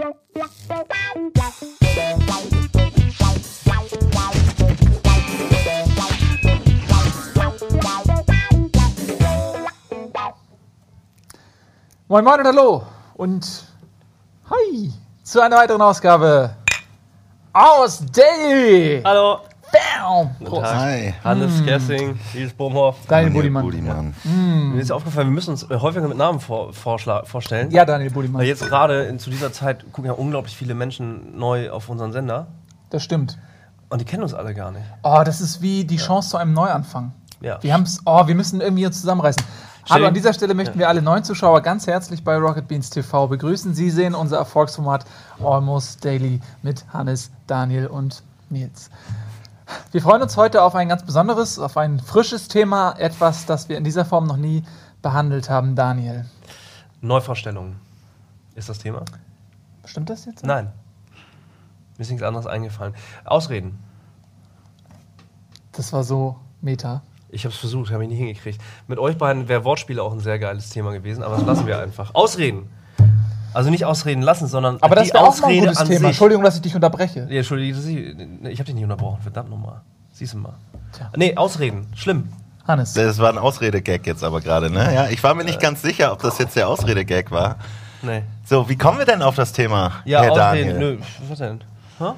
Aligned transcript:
Moin 0.00 0.14
Moin 12.24 12.40
und 12.40 12.46
Hallo 12.46 12.82
und 13.14 13.64
Hi 14.48 14.90
zu 15.22 15.40
einer 15.40 15.56
weiteren 15.56 15.82
Ausgabe 15.82 16.56
aus 17.52 18.02
Daily. 18.10 19.02
Hallo. 19.04 19.49
Bam. 19.72 20.30
Hi. 20.62 21.14
Hannes 21.22 21.64
Gessing, 21.64 22.18
Nils 22.34 22.52
Bohmhoff. 22.52 22.96
Daniel 23.06 23.32
Daniel 23.32 23.62
Budimann. 23.62 24.14
Budimann. 24.24 24.74
Mir 24.74 24.80
ist 24.80 24.90
aufgefallen, 24.90 25.28
wir 25.28 25.34
müssen 25.34 25.50
uns 25.50 25.62
äh, 25.70 25.76
häufiger 25.76 26.08
mit 26.08 26.16
Namen 26.16 26.40
vor, 26.40 26.72
vorstellen. 26.72 27.70
Ja, 27.70 27.84
Daniel 27.84 28.10
Budimann. 28.10 28.40
Weil 28.40 28.48
jetzt 28.48 28.66
gerade 28.66 29.16
zu 29.18 29.30
dieser 29.30 29.52
Zeit 29.52 29.84
gucken 29.92 30.06
ja 30.06 30.12
unglaublich 30.12 30.56
viele 30.56 30.74
Menschen 30.74 31.38
neu 31.38 31.70
auf 31.70 31.88
unseren 31.88 32.12
Sender. 32.12 32.48
Das 32.90 33.02
stimmt. 33.02 33.38
Und 33.88 34.00
die 34.00 34.04
kennen 34.04 34.22
uns 34.22 34.34
alle 34.34 34.54
gar 34.54 34.70
nicht. 34.70 34.84
Oh, 35.02 35.22
das 35.24 35.40
ist 35.40 35.62
wie 35.62 35.84
die 35.84 35.96
Chance 35.96 36.30
zu 36.30 36.36
einem 36.36 36.52
Neuanfang. 36.52 37.12
Ja. 37.40 37.62
Wir 37.62 37.74
haben's, 37.74 38.00
oh, 38.04 38.26
wir 38.26 38.34
müssen 38.34 38.60
irgendwie 38.60 38.86
uns 38.86 39.00
zusammenreißen. 39.00 39.42
Hallo, 39.88 40.06
an 40.06 40.14
dieser 40.14 40.32
Stelle 40.32 40.54
möchten 40.54 40.78
wir 40.78 40.88
alle 40.88 41.02
neuen 41.02 41.24
Zuschauer 41.24 41.62
ganz 41.62 41.86
herzlich 41.86 42.22
bei 42.22 42.36
Rocket 42.36 42.68
Beans 42.68 42.90
TV 42.90 43.26
begrüßen. 43.26 43.74
Sie 43.74 43.90
sehen 43.90 44.14
unser 44.14 44.36
Erfolgsformat 44.36 45.04
Almost 45.42 46.04
Daily 46.04 46.40
mit 46.62 46.84
Hannes, 46.92 47.32
Daniel 47.48 47.88
und 47.88 48.22
Nils. 48.50 48.90
Wir 49.92 50.02
freuen 50.02 50.22
uns 50.22 50.36
heute 50.36 50.62
auf 50.62 50.74
ein 50.74 50.88
ganz 50.88 51.04
besonderes, 51.04 51.58
auf 51.58 51.76
ein 51.76 52.00
frisches 52.00 52.48
Thema, 52.48 52.94
etwas, 52.98 53.46
das 53.46 53.68
wir 53.68 53.76
in 53.76 53.84
dieser 53.84 54.04
Form 54.04 54.26
noch 54.26 54.36
nie 54.36 54.62
behandelt 55.02 55.50
haben. 55.50 55.76
Daniel, 55.76 56.26
Neuvorstellungen. 57.00 57.76
Ist 58.54 58.68
das 58.68 58.78
Thema? 58.78 59.04
stimmt 59.84 60.10
das 60.10 60.24
jetzt? 60.24 60.44
Nein. 60.44 60.72
Mir 61.96 62.02
ist 62.02 62.10
nichts 62.10 62.22
anderes 62.22 62.46
eingefallen. 62.46 62.94
Ausreden. 63.24 63.78
Das 65.72 65.92
war 65.92 66.04
so 66.04 66.36
meta. 66.60 67.02
Ich 67.28 67.44
habe 67.44 67.52
es 67.54 67.58
versucht, 67.58 67.92
habe 67.92 68.02
ich 68.04 68.08
nicht 68.08 68.18
hingekriegt. 68.18 68.60
Mit 68.88 68.98
euch 68.98 69.16
beiden 69.16 69.48
wäre 69.48 69.64
Wortspiele 69.64 70.02
auch 70.02 70.12
ein 70.12 70.20
sehr 70.20 70.38
geiles 70.38 70.70
Thema 70.70 70.92
gewesen, 70.92 71.22
aber 71.22 71.36
das 71.36 71.44
lassen 71.44 71.66
wir 71.66 71.78
einfach. 71.78 72.14
Ausreden. 72.14 72.68
Also 73.52 73.70
nicht 73.70 73.84
ausreden 73.84 74.22
lassen, 74.22 74.46
sondern 74.46 74.78
Aber 74.80 74.94
das 74.94 75.08
die 75.08 75.14
wäre 75.14 75.24
auch 75.24 75.28
mal 75.28 75.36
ein 75.36 75.42
Ausrede 75.44 75.60
gutes 75.66 75.78
an 75.78 75.86
Thema. 75.86 75.98
sich. 75.98 76.06
Entschuldigung, 76.08 76.44
dass 76.44 76.56
ich 76.56 76.62
dich 76.62 76.74
unterbreche. 76.74 77.26
Ja, 77.28 77.38
Entschuldige, 77.38 77.78
ich 78.48 78.58
habe 78.58 78.64
dich 78.64 78.74
nicht 78.74 78.84
unterbrochen. 78.84 79.20
Verdammt 79.22 79.50
nochmal. 79.50 79.80
Siehst 80.12 80.34
du 80.34 80.38
mal. 80.38 80.54
Tja. 80.92 81.10
Nee, 81.16 81.36
Ausreden. 81.36 81.86
Schlimm. 81.94 82.28
Hannes. 82.66 82.92
Das 82.92 83.18
war 83.18 83.30
ein 83.30 83.38
Ausredegag 83.38 84.06
jetzt 84.06 84.22
aber 84.22 84.40
gerade, 84.40 84.70
ne? 84.70 84.94
Ja, 84.94 85.08
ich 85.08 85.22
war 85.22 85.34
mir 85.34 85.44
nicht 85.44 85.60
ganz 85.60 85.82
sicher, 85.82 86.12
ob 86.12 86.22
das 86.22 86.38
jetzt 86.38 86.54
der 86.56 86.68
Ausredegag 86.68 87.30
war. 87.30 87.56
Nee. 88.02 88.22
So, 88.44 88.68
wie 88.68 88.76
kommen 88.78 88.98
wir 88.98 89.06
denn 89.06 89.22
auf 89.22 89.34
das 89.34 89.52
Thema, 89.52 89.92
Ja, 90.04 90.22
Herr 90.22 90.32
Ausreden. 90.32 90.74
Daniel? 90.74 90.96
Nö, 90.96 90.98
was 91.28 91.38
denn? 91.38 91.60
Hä? 91.98 92.12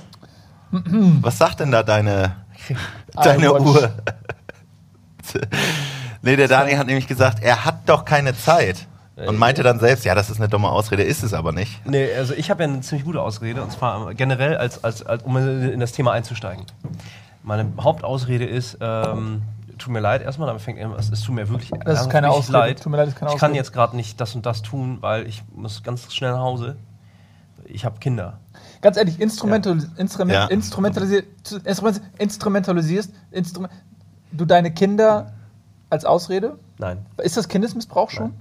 Was 1.20 1.38
sagt 1.38 1.60
denn 1.60 1.70
da 1.70 1.82
deine, 1.82 2.36
deine. 3.14 3.52
Uhr? 3.60 3.92
nee, 6.22 6.36
der 6.36 6.48
Daniel 6.48 6.78
hat 6.78 6.86
nämlich 6.86 7.06
gesagt, 7.06 7.42
er 7.42 7.64
hat 7.64 7.80
doch 7.86 8.04
keine 8.04 8.36
Zeit. 8.36 8.86
Und 9.16 9.38
meinte 9.38 9.62
dann 9.62 9.78
selbst, 9.78 10.04
ja, 10.04 10.14
das 10.14 10.30
ist 10.30 10.38
eine 10.38 10.48
dumme 10.48 10.68
Ausrede, 10.70 11.02
ist 11.02 11.22
es 11.22 11.34
aber 11.34 11.52
nicht. 11.52 11.84
Nee, 11.86 12.08
also 12.16 12.32
ich 12.34 12.50
habe 12.50 12.62
ja 12.62 12.68
eine 12.70 12.80
ziemlich 12.80 13.04
gute 13.04 13.20
Ausrede, 13.20 13.62
und 13.62 13.70
zwar 13.70 14.14
generell, 14.14 14.56
als, 14.56 14.82
als, 14.82 15.04
als, 15.04 15.22
um 15.24 15.36
in 15.36 15.80
das 15.80 15.92
Thema 15.92 16.12
einzusteigen. 16.12 16.64
Meine 17.42 17.70
Hauptausrede 17.78 18.46
ist, 18.46 18.78
ähm, 18.80 19.42
tut 19.76 19.92
mir 19.92 20.00
leid 20.00 20.22
erstmal, 20.22 20.48
aber 20.48 20.58
fängt 20.60 20.78
es, 20.98 21.10
es 21.10 21.20
tut 21.20 21.34
mir 21.34 21.48
wirklich, 21.48 21.70
Das 21.84 22.00
ist 22.02 22.10
keine 22.10 22.30
Ausrede. 22.30 22.58
leid. 22.58 22.82
Tut 22.82 22.90
mir 22.90 22.96
leid, 22.96 23.08
das 23.08 23.14
ist 23.14 23.20
keine 23.20 23.32
ich 23.32 23.38
kann 23.38 23.50
Ausrede. 23.50 23.58
jetzt 23.58 23.72
gerade 23.72 23.96
nicht 23.96 24.20
das 24.20 24.34
und 24.34 24.46
das 24.46 24.62
tun, 24.62 24.98
weil 25.00 25.26
ich 25.26 25.42
muss 25.54 25.82
ganz 25.82 26.12
schnell 26.14 26.32
nach 26.32 26.40
Hause. 26.40 26.76
Ich 27.64 27.84
habe 27.84 27.98
Kinder. 27.98 28.38
Ganz 28.80 28.96
ehrlich, 28.96 29.20
Instrumental, 29.20 29.78
Instrument, 29.96 30.32
Ja. 30.34 30.46
instrumentalisier, 30.46 31.22
Instrument, 31.64 32.00
instrumentalisierst 32.18 33.12
Instrum, 33.30 33.68
du 34.32 34.44
deine 34.44 34.72
Kinder 34.72 35.32
als 35.90 36.04
Ausrede? 36.04 36.58
Nein. 36.78 37.04
Ist 37.18 37.36
das 37.36 37.48
Kindesmissbrauch 37.48 38.10
schon? 38.10 38.30
Nein. 38.30 38.40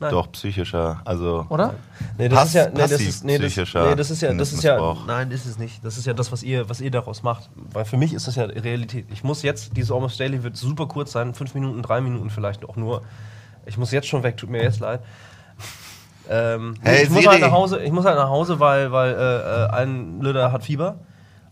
Doch, 0.00 0.30
psychischer, 0.32 1.00
also... 1.04 1.44
Oder? 1.48 1.74
Nee, 2.16 2.28
das 2.28 2.38
Pass- 2.38 2.48
ist 2.48 2.54
ja, 2.54 2.68
nee, 2.68 2.74
das 2.76 2.90
ist, 2.92 3.24
nee, 3.24 3.38
das, 3.38 3.56
nee, 3.56 3.94
das 3.96 4.10
ist 4.10 4.22
ja, 4.22 4.32
das 4.32 4.52
ist 4.52 4.62
ja, 4.62 4.96
nein, 5.06 5.30
ist 5.32 5.44
es 5.44 5.58
nicht. 5.58 5.84
Das 5.84 5.98
ist 5.98 6.06
ja 6.06 6.12
das, 6.14 6.30
was 6.30 6.44
ihr, 6.44 6.68
was 6.68 6.80
ihr 6.80 6.90
daraus 6.92 7.24
macht. 7.24 7.50
Weil 7.72 7.84
für 7.84 7.96
mich 7.96 8.14
ist 8.14 8.28
das 8.28 8.36
ja 8.36 8.44
Realität. 8.44 9.06
Ich 9.10 9.24
muss 9.24 9.42
jetzt, 9.42 9.76
dieses 9.76 9.90
Almost 9.90 10.20
Daily 10.20 10.42
wird 10.44 10.56
super 10.56 10.86
kurz 10.86 11.10
sein, 11.12 11.34
fünf 11.34 11.54
Minuten, 11.54 11.82
drei 11.82 12.00
Minuten 12.00 12.30
vielleicht 12.30 12.64
auch 12.68 12.76
nur. 12.76 13.02
Ich 13.66 13.76
muss 13.76 13.90
jetzt 13.90 14.06
schon 14.06 14.22
weg, 14.22 14.36
tut 14.36 14.50
mir 14.50 14.62
jetzt 14.62 14.78
leid. 14.80 15.00
Ähm, 16.30 16.74
Hey, 16.82 17.04
ich 17.04 17.10
muss 17.10 17.26
halt 17.26 17.40
nach 17.40 17.50
Hause, 17.50 17.82
ich 17.82 17.90
muss 17.90 18.04
halt 18.04 18.16
nach 18.16 18.28
Hause, 18.28 18.60
weil, 18.60 18.92
weil 18.92 19.12
äh, 19.14 19.64
äh, 19.64 19.70
ein 19.70 20.20
Lüder 20.20 20.52
hat 20.52 20.64
Fieber. 20.64 21.00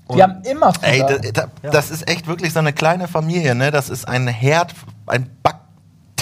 Und 0.06 0.18
Die 0.18 0.22
haben 0.22 0.42
immer 0.42 0.72
Ey, 0.82 0.98
Fieber. 0.98 1.18
da, 1.32 1.46
da, 1.62 1.70
das 1.70 1.90
ist 1.90 2.08
echt 2.08 2.26
wirklich 2.28 2.52
so 2.52 2.60
eine 2.60 2.72
kleine 2.72 3.08
Familie, 3.08 3.54
ne? 3.56 3.70
Das 3.72 3.90
ist 3.90 4.06
ein 4.06 4.28
Herd, 4.28 4.72
ein 5.06 5.30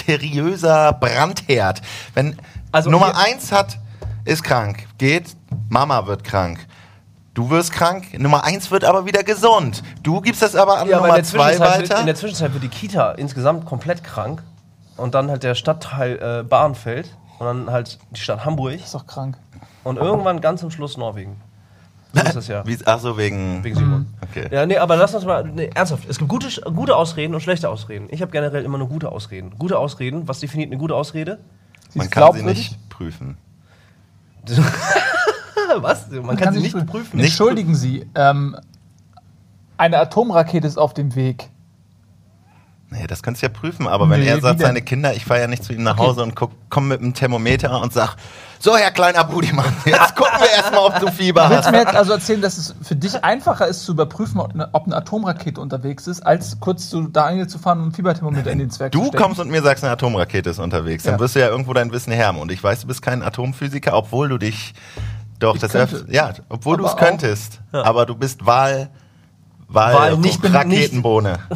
bakteriöser 0.05 0.93
Brandherd. 0.93 1.81
Wenn 2.13 2.37
Also 2.71 2.89
Nummer 2.89 3.17
eins 3.17 3.51
hat, 3.51 3.77
ist 4.23 4.43
krank, 4.43 4.87
geht, 4.97 5.35
Mama 5.69 6.07
wird 6.07 6.23
krank. 6.23 6.65
Du 7.33 7.49
wirst 7.49 7.73
krank, 7.73 8.17
Nummer 8.17 8.43
eins 8.43 8.71
wird 8.71 8.85
aber 8.85 9.05
wieder 9.05 9.23
gesund. 9.23 9.83
Du 10.03 10.21
gibst 10.21 10.41
das 10.41 10.55
aber 10.55 10.77
an 10.77 10.87
ja, 10.87 10.97
aber 10.97 11.07
in 11.07 11.11
Nummer 11.11 11.15
der, 11.15 11.23
zwei 11.23 11.59
wird, 11.59 11.61
weiter. 11.61 11.99
in 11.99 12.05
der 12.05 12.15
Zwischenzeit 12.15 12.53
wird 12.53 12.63
die 12.63 12.69
Kita 12.69 13.11
insgesamt 13.13 13.65
komplett 13.65 14.03
krank. 14.03 14.41
Und 14.95 15.13
dann 15.13 15.29
halt 15.29 15.43
der 15.43 15.55
Stadtteil 15.55 16.39
äh, 16.39 16.43
Bahrenfeld. 16.43 17.09
Und 17.39 17.45
dann 17.45 17.69
halt 17.69 17.99
die 18.11 18.21
Stadt 18.21 18.45
Hamburg. 18.45 18.75
ist 18.75 18.95
doch 18.95 19.05
krank. 19.05 19.37
Und 19.83 19.97
irgendwann 19.97 20.39
ganz 20.39 20.61
zum 20.61 20.71
Schluss 20.71 20.95
Norwegen. 20.95 21.41
So 22.15 22.21
ist 22.21 22.35
das 22.35 22.47
ja. 22.47 22.65
Wie, 22.65 22.77
ach 22.85 22.99
so, 22.99 23.17
wegen. 23.17 23.63
Wegen 23.63 23.75
Simon. 23.75 24.05
Okay. 24.21 24.47
Ja, 24.49 24.65
nee, 24.65 24.77
aber 24.77 24.95
lass 24.95 25.13
uns 25.13 25.25
mal. 25.25 25.43
Nee, 25.43 25.69
ernsthaft. 25.73 26.07
Es 26.07 26.17
gibt 26.17 26.29
gute, 26.29 26.47
gute 26.71 26.95
Ausreden 26.95 27.33
und 27.33 27.41
schlechte 27.41 27.69
Ausreden. 27.69 28.07
Ich 28.09 28.21
habe 28.21 28.31
generell 28.31 28.63
immer 28.63 28.77
nur 28.77 28.87
gute 28.87 29.11
Ausreden. 29.11 29.53
Gute 29.57 29.77
Ausreden, 29.77 30.27
was 30.27 30.39
definiert 30.39 30.71
eine 30.71 30.79
gute 30.79 30.95
Ausrede? 30.95 31.39
Sie 31.89 31.97
Man 31.97 32.07
ist 32.07 32.11
kann 32.11 32.23
sie 32.23 32.39
glaubwürdig. 32.39 32.71
nicht 32.71 32.89
prüfen. 32.89 33.37
was? 35.77 36.09
Man, 36.11 36.37
kann, 36.37 36.53
sie 36.53 36.61
nicht 36.61 36.85
prüfen. 36.85 37.17
Nicht 37.17 37.25
Entschuldigen 37.25 37.75
Sie, 37.75 38.05
ähm, 38.15 38.55
eine 39.77 39.97
Atomrakete 39.97 40.67
ist 40.67 40.77
auf 40.77 40.93
dem 40.93 41.15
Weg. 41.15 41.49
Nee, 42.91 43.07
das 43.07 43.23
kannst 43.23 43.41
du 43.41 43.47
ja 43.47 43.51
prüfen, 43.51 43.87
aber 43.87 44.09
wenn 44.09 44.21
Nee, 44.21 44.27
er 44.27 44.39
sagt, 44.39 44.59
seine 44.61 44.81
Kinder, 44.81 45.13
ich 45.15 45.25
fahre 45.25 45.41
ja 45.41 45.47
nicht 45.47 45.63
zu 45.63 45.73
ihm 45.73 45.81
nach 45.83 45.97
Okay. 45.97 46.07
Hause 46.07 46.21
und 46.23 46.35
guck, 46.35 46.51
komm 46.69 46.87
mit 46.87 47.01
dem 47.01 47.13
Thermometer 47.15 47.81
und 47.81 47.91
sag, 47.91 48.15
so 48.59 48.77
Herr 48.77 48.91
kleiner 48.91 49.23
Budimann, 49.23 49.65
jetzt 49.85 50.15
gucken 50.15 50.39
wir 50.39 50.49
erstmal, 50.51 50.79
ob 50.85 50.99
du 50.99 51.11
Fieber 51.11 51.49
Willst 51.49 51.57
hast. 51.63 51.67
du 51.67 51.71
mir 51.71 51.79
jetzt 51.79 51.95
also 51.95 52.13
erzählen, 52.13 52.41
dass 52.41 52.57
es 52.57 52.75
für 52.83 52.95
dich 52.95 53.21
einfacher 53.23 53.67
ist 53.67 53.83
zu 53.85 53.93
überprüfen, 53.93 54.39
ob 54.39 54.53
eine, 54.53 54.69
ob 54.71 54.85
eine 54.85 54.95
Atomrakete 54.97 55.59
unterwegs 55.59 56.05
ist, 56.07 56.21
als 56.25 56.59
kurz 56.59 56.89
zu 56.89 57.07
Daniel 57.07 57.47
zu 57.47 57.57
fahren 57.57 57.79
und 57.81 57.87
ein 57.87 57.91
Fieberthermometer 57.91 58.51
in 58.51 58.59
den 58.59 58.69
Zwerg 58.69 58.93
zu 58.93 58.99
Du 58.99 59.07
stecken? 59.07 59.21
kommst 59.23 59.39
und 59.41 59.49
mir 59.49 59.63
sagst, 59.63 59.83
eine 59.83 59.91
Atomrakete 59.91 60.51
ist 60.51 60.59
unterwegs, 60.59 61.03
dann 61.03 61.15
Ja. 61.15 61.19
wirst 61.19 61.35
du 61.35 61.39
ja 61.39 61.47
irgendwo 61.49 61.73
dein 61.73 61.91
Wissen 61.91 62.13
hermen. 62.13 62.39
Und 62.39 62.51
ich 62.51 62.63
weiß, 62.63 62.81
du 62.81 62.87
bist 62.87 63.01
kein 63.01 63.23
Atomphysiker, 63.23 63.93
obwohl 63.95 64.29
du 64.29 64.37
dich 64.37 64.73
doch 65.39 65.55
Ich 65.55 65.61
das 65.61 65.71
könnte. 65.71 65.97
öff- 65.97 66.11
ja, 66.13 66.31
obwohl 66.49 66.77
du 66.77 66.85
es 66.85 66.95
könntest, 66.95 67.59
aber 67.71 68.05
du 68.05 68.15
bist 68.15 68.45
Wahl 68.45 68.89
Wahl, 69.67 69.93
Wahl 69.95 70.17
nicht- 70.17 70.43
Raketenbohne. 70.43 71.39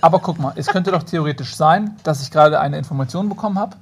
Aber 0.00 0.18
guck 0.20 0.38
mal, 0.38 0.52
es 0.56 0.66
könnte 0.66 0.90
doch 0.92 1.02
theoretisch 1.02 1.54
sein, 1.54 1.96
dass 2.04 2.22
ich 2.22 2.30
gerade 2.30 2.58
eine 2.60 2.78
Information 2.78 3.28
bekommen 3.28 3.58
habe, 3.58 3.76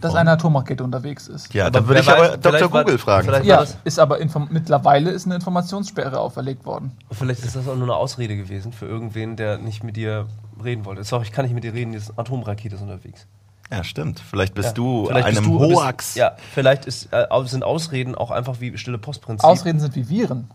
dass 0.00 0.14
eine 0.14 0.32
Atomrakete 0.32 0.84
unterwegs 0.84 1.28
ist. 1.28 1.54
Ja, 1.54 1.64
Aber 1.64 1.70
dann 1.72 1.88
würde 1.88 2.00
ich 2.02 2.08
aber 2.10 2.32
weiß, 2.32 2.40
Dr. 2.40 2.68
Google 2.68 2.98
fragen. 2.98 3.26
vielleicht- 3.26 3.46
Ja, 3.46 3.60
das- 3.60 3.78
ist 3.84 3.98
aber 3.98 4.18
mittlerweile 4.50 5.10
ist 5.10 5.24
eine 5.24 5.34
Informationssperre 5.36 6.20
auferlegt 6.20 6.66
worden. 6.66 6.92
Vielleicht 7.10 7.42
ist 7.44 7.56
das 7.56 7.66
auch 7.66 7.74
nur 7.74 7.84
eine 7.84 7.94
Ausrede 7.96 8.36
gewesen 8.36 8.72
für 8.72 8.86
irgendwen, 8.86 9.36
der 9.36 9.56
nicht 9.58 9.82
mit 9.82 9.96
dir 9.96 10.26
reden 10.62 10.84
wollte. 10.84 11.04
Sorry, 11.04 11.24
ich 11.24 11.32
kann 11.32 11.46
nicht 11.46 11.54
mit 11.54 11.64
dir 11.64 11.72
reden, 11.72 11.92
die 11.92 12.00
Atomrakete 12.16 12.74
ist 12.74 12.82
unterwegs. 12.82 13.26
Ja, 13.72 13.82
stimmt. 13.82 14.20
Vielleicht 14.20 14.52
bist 14.54 14.68
Ja. 14.68 14.74
du 14.74 15.06
Vielleicht 15.06 15.26
bist 15.26 15.38
einem 15.38 15.46
du- 15.58 15.58
bist- 15.68 15.80
Hoax. 15.80 16.14
Ja, 16.16 16.32
vielleicht 16.52 16.84
ist, 16.84 17.08
äh, 17.12 17.26
sind 17.46 17.64
Ausreden 17.64 18.14
auch 18.14 18.30
einfach 18.30 18.60
wie 18.60 18.76
stille 18.76 18.98
Postprinzip. 18.98 19.44
Ausreden 19.48 19.80
sind 19.80 19.96
wie 19.96 20.06
Viren. 20.08 20.50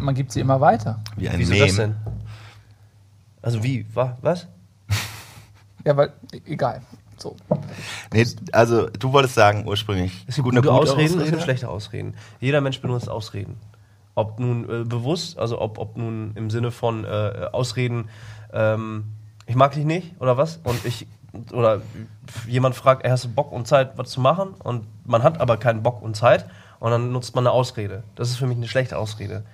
Man 0.00 0.14
gibt 0.14 0.30
sie 0.30 0.40
immer 0.40 0.60
weiter. 0.60 1.00
Wie 1.16 1.28
ein 1.28 1.38
Wieso 1.38 1.54
Mem. 1.54 1.66
das 1.66 1.76
denn? 1.76 1.96
Also 3.46 3.62
wie? 3.62 3.86
Wa, 3.94 4.18
was? 4.22 4.46
Ja, 5.84 5.96
weil, 5.96 6.12
e- 6.32 6.40
egal. 6.46 6.82
So. 7.16 7.36
Nee, 8.12 8.26
also 8.52 8.88
du 8.90 9.12
wolltest 9.12 9.34
sagen 9.36 9.64
ursprünglich, 9.66 10.24
Es 10.26 10.34
gibt 10.34 10.44
gut, 10.46 10.54
gute 10.56 10.68
eine 10.68 10.78
gute 10.80 10.90
Ausreden, 10.90 11.06
es 11.06 11.14
Ausrede? 11.14 11.30
gibt 11.30 11.42
schlechte 11.44 11.68
Ausreden. 11.68 12.14
Jeder 12.40 12.60
Mensch 12.60 12.80
benutzt 12.80 13.08
Ausreden. 13.08 13.56
Ob 14.16 14.40
nun 14.40 14.64
äh, 14.64 14.84
bewusst, 14.84 15.38
also 15.38 15.60
ob, 15.60 15.78
ob 15.78 15.96
nun 15.96 16.32
im 16.34 16.50
Sinne 16.50 16.72
von 16.72 17.04
äh, 17.04 17.48
Ausreden, 17.52 18.08
ähm, 18.52 19.04
ich 19.46 19.54
mag 19.54 19.72
dich 19.72 19.84
nicht 19.84 20.20
oder 20.20 20.36
was? 20.36 20.58
Und 20.64 20.84
ich 20.84 21.06
oder 21.52 21.82
jemand 22.48 22.74
fragt, 22.74 23.04
ey, 23.04 23.10
hast 23.10 23.24
du 23.24 23.28
Bock 23.28 23.52
und 23.52 23.68
Zeit, 23.68 23.96
was 23.96 24.10
zu 24.10 24.20
machen? 24.20 24.54
Und 24.58 24.86
man 25.06 25.22
hat 25.22 25.40
aber 25.40 25.56
keinen 25.58 25.82
Bock 25.84 26.02
und 26.02 26.16
Zeit 26.16 26.46
und 26.80 26.90
dann 26.90 27.12
nutzt 27.12 27.34
man 27.36 27.46
eine 27.46 27.52
Ausrede. 27.52 28.02
Das 28.16 28.28
ist 28.28 28.36
für 28.38 28.46
mich 28.48 28.56
eine 28.56 28.66
schlechte 28.68 28.98
Ausrede. 28.98 29.44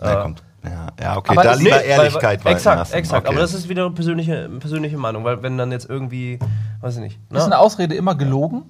Ja, 0.00 0.20
Äh, 0.20 0.22
kommt. 0.22 0.42
Ja, 0.64 0.88
ja 1.00 1.16
okay, 1.16 1.32
Aber 1.32 1.42
da 1.42 1.54
lieber 1.54 1.76
Nee, 1.78 1.86
Ehrlichkeit 1.86 2.44
weil, 2.44 2.52
Exakt, 2.54 2.78
lassen. 2.78 2.94
exakt. 2.94 3.26
Okay. 3.26 3.34
Aber 3.34 3.40
das 3.40 3.54
ist 3.54 3.68
wieder 3.68 3.86
eine 3.86 3.94
persönliche, 3.94 4.48
persönliche 4.60 4.96
Meinung, 4.96 5.24
weil 5.24 5.42
wenn 5.42 5.58
dann 5.58 5.72
jetzt 5.72 5.88
irgendwie, 5.90 6.38
weiß 6.80 6.96
ich 6.96 7.02
nicht. 7.02 7.18
Ist 7.30 7.40
eine 7.40 7.50
Ne? 7.50 7.58
Ausrede 7.58 7.94
immer 7.94 8.14
gelogen? 8.14 8.62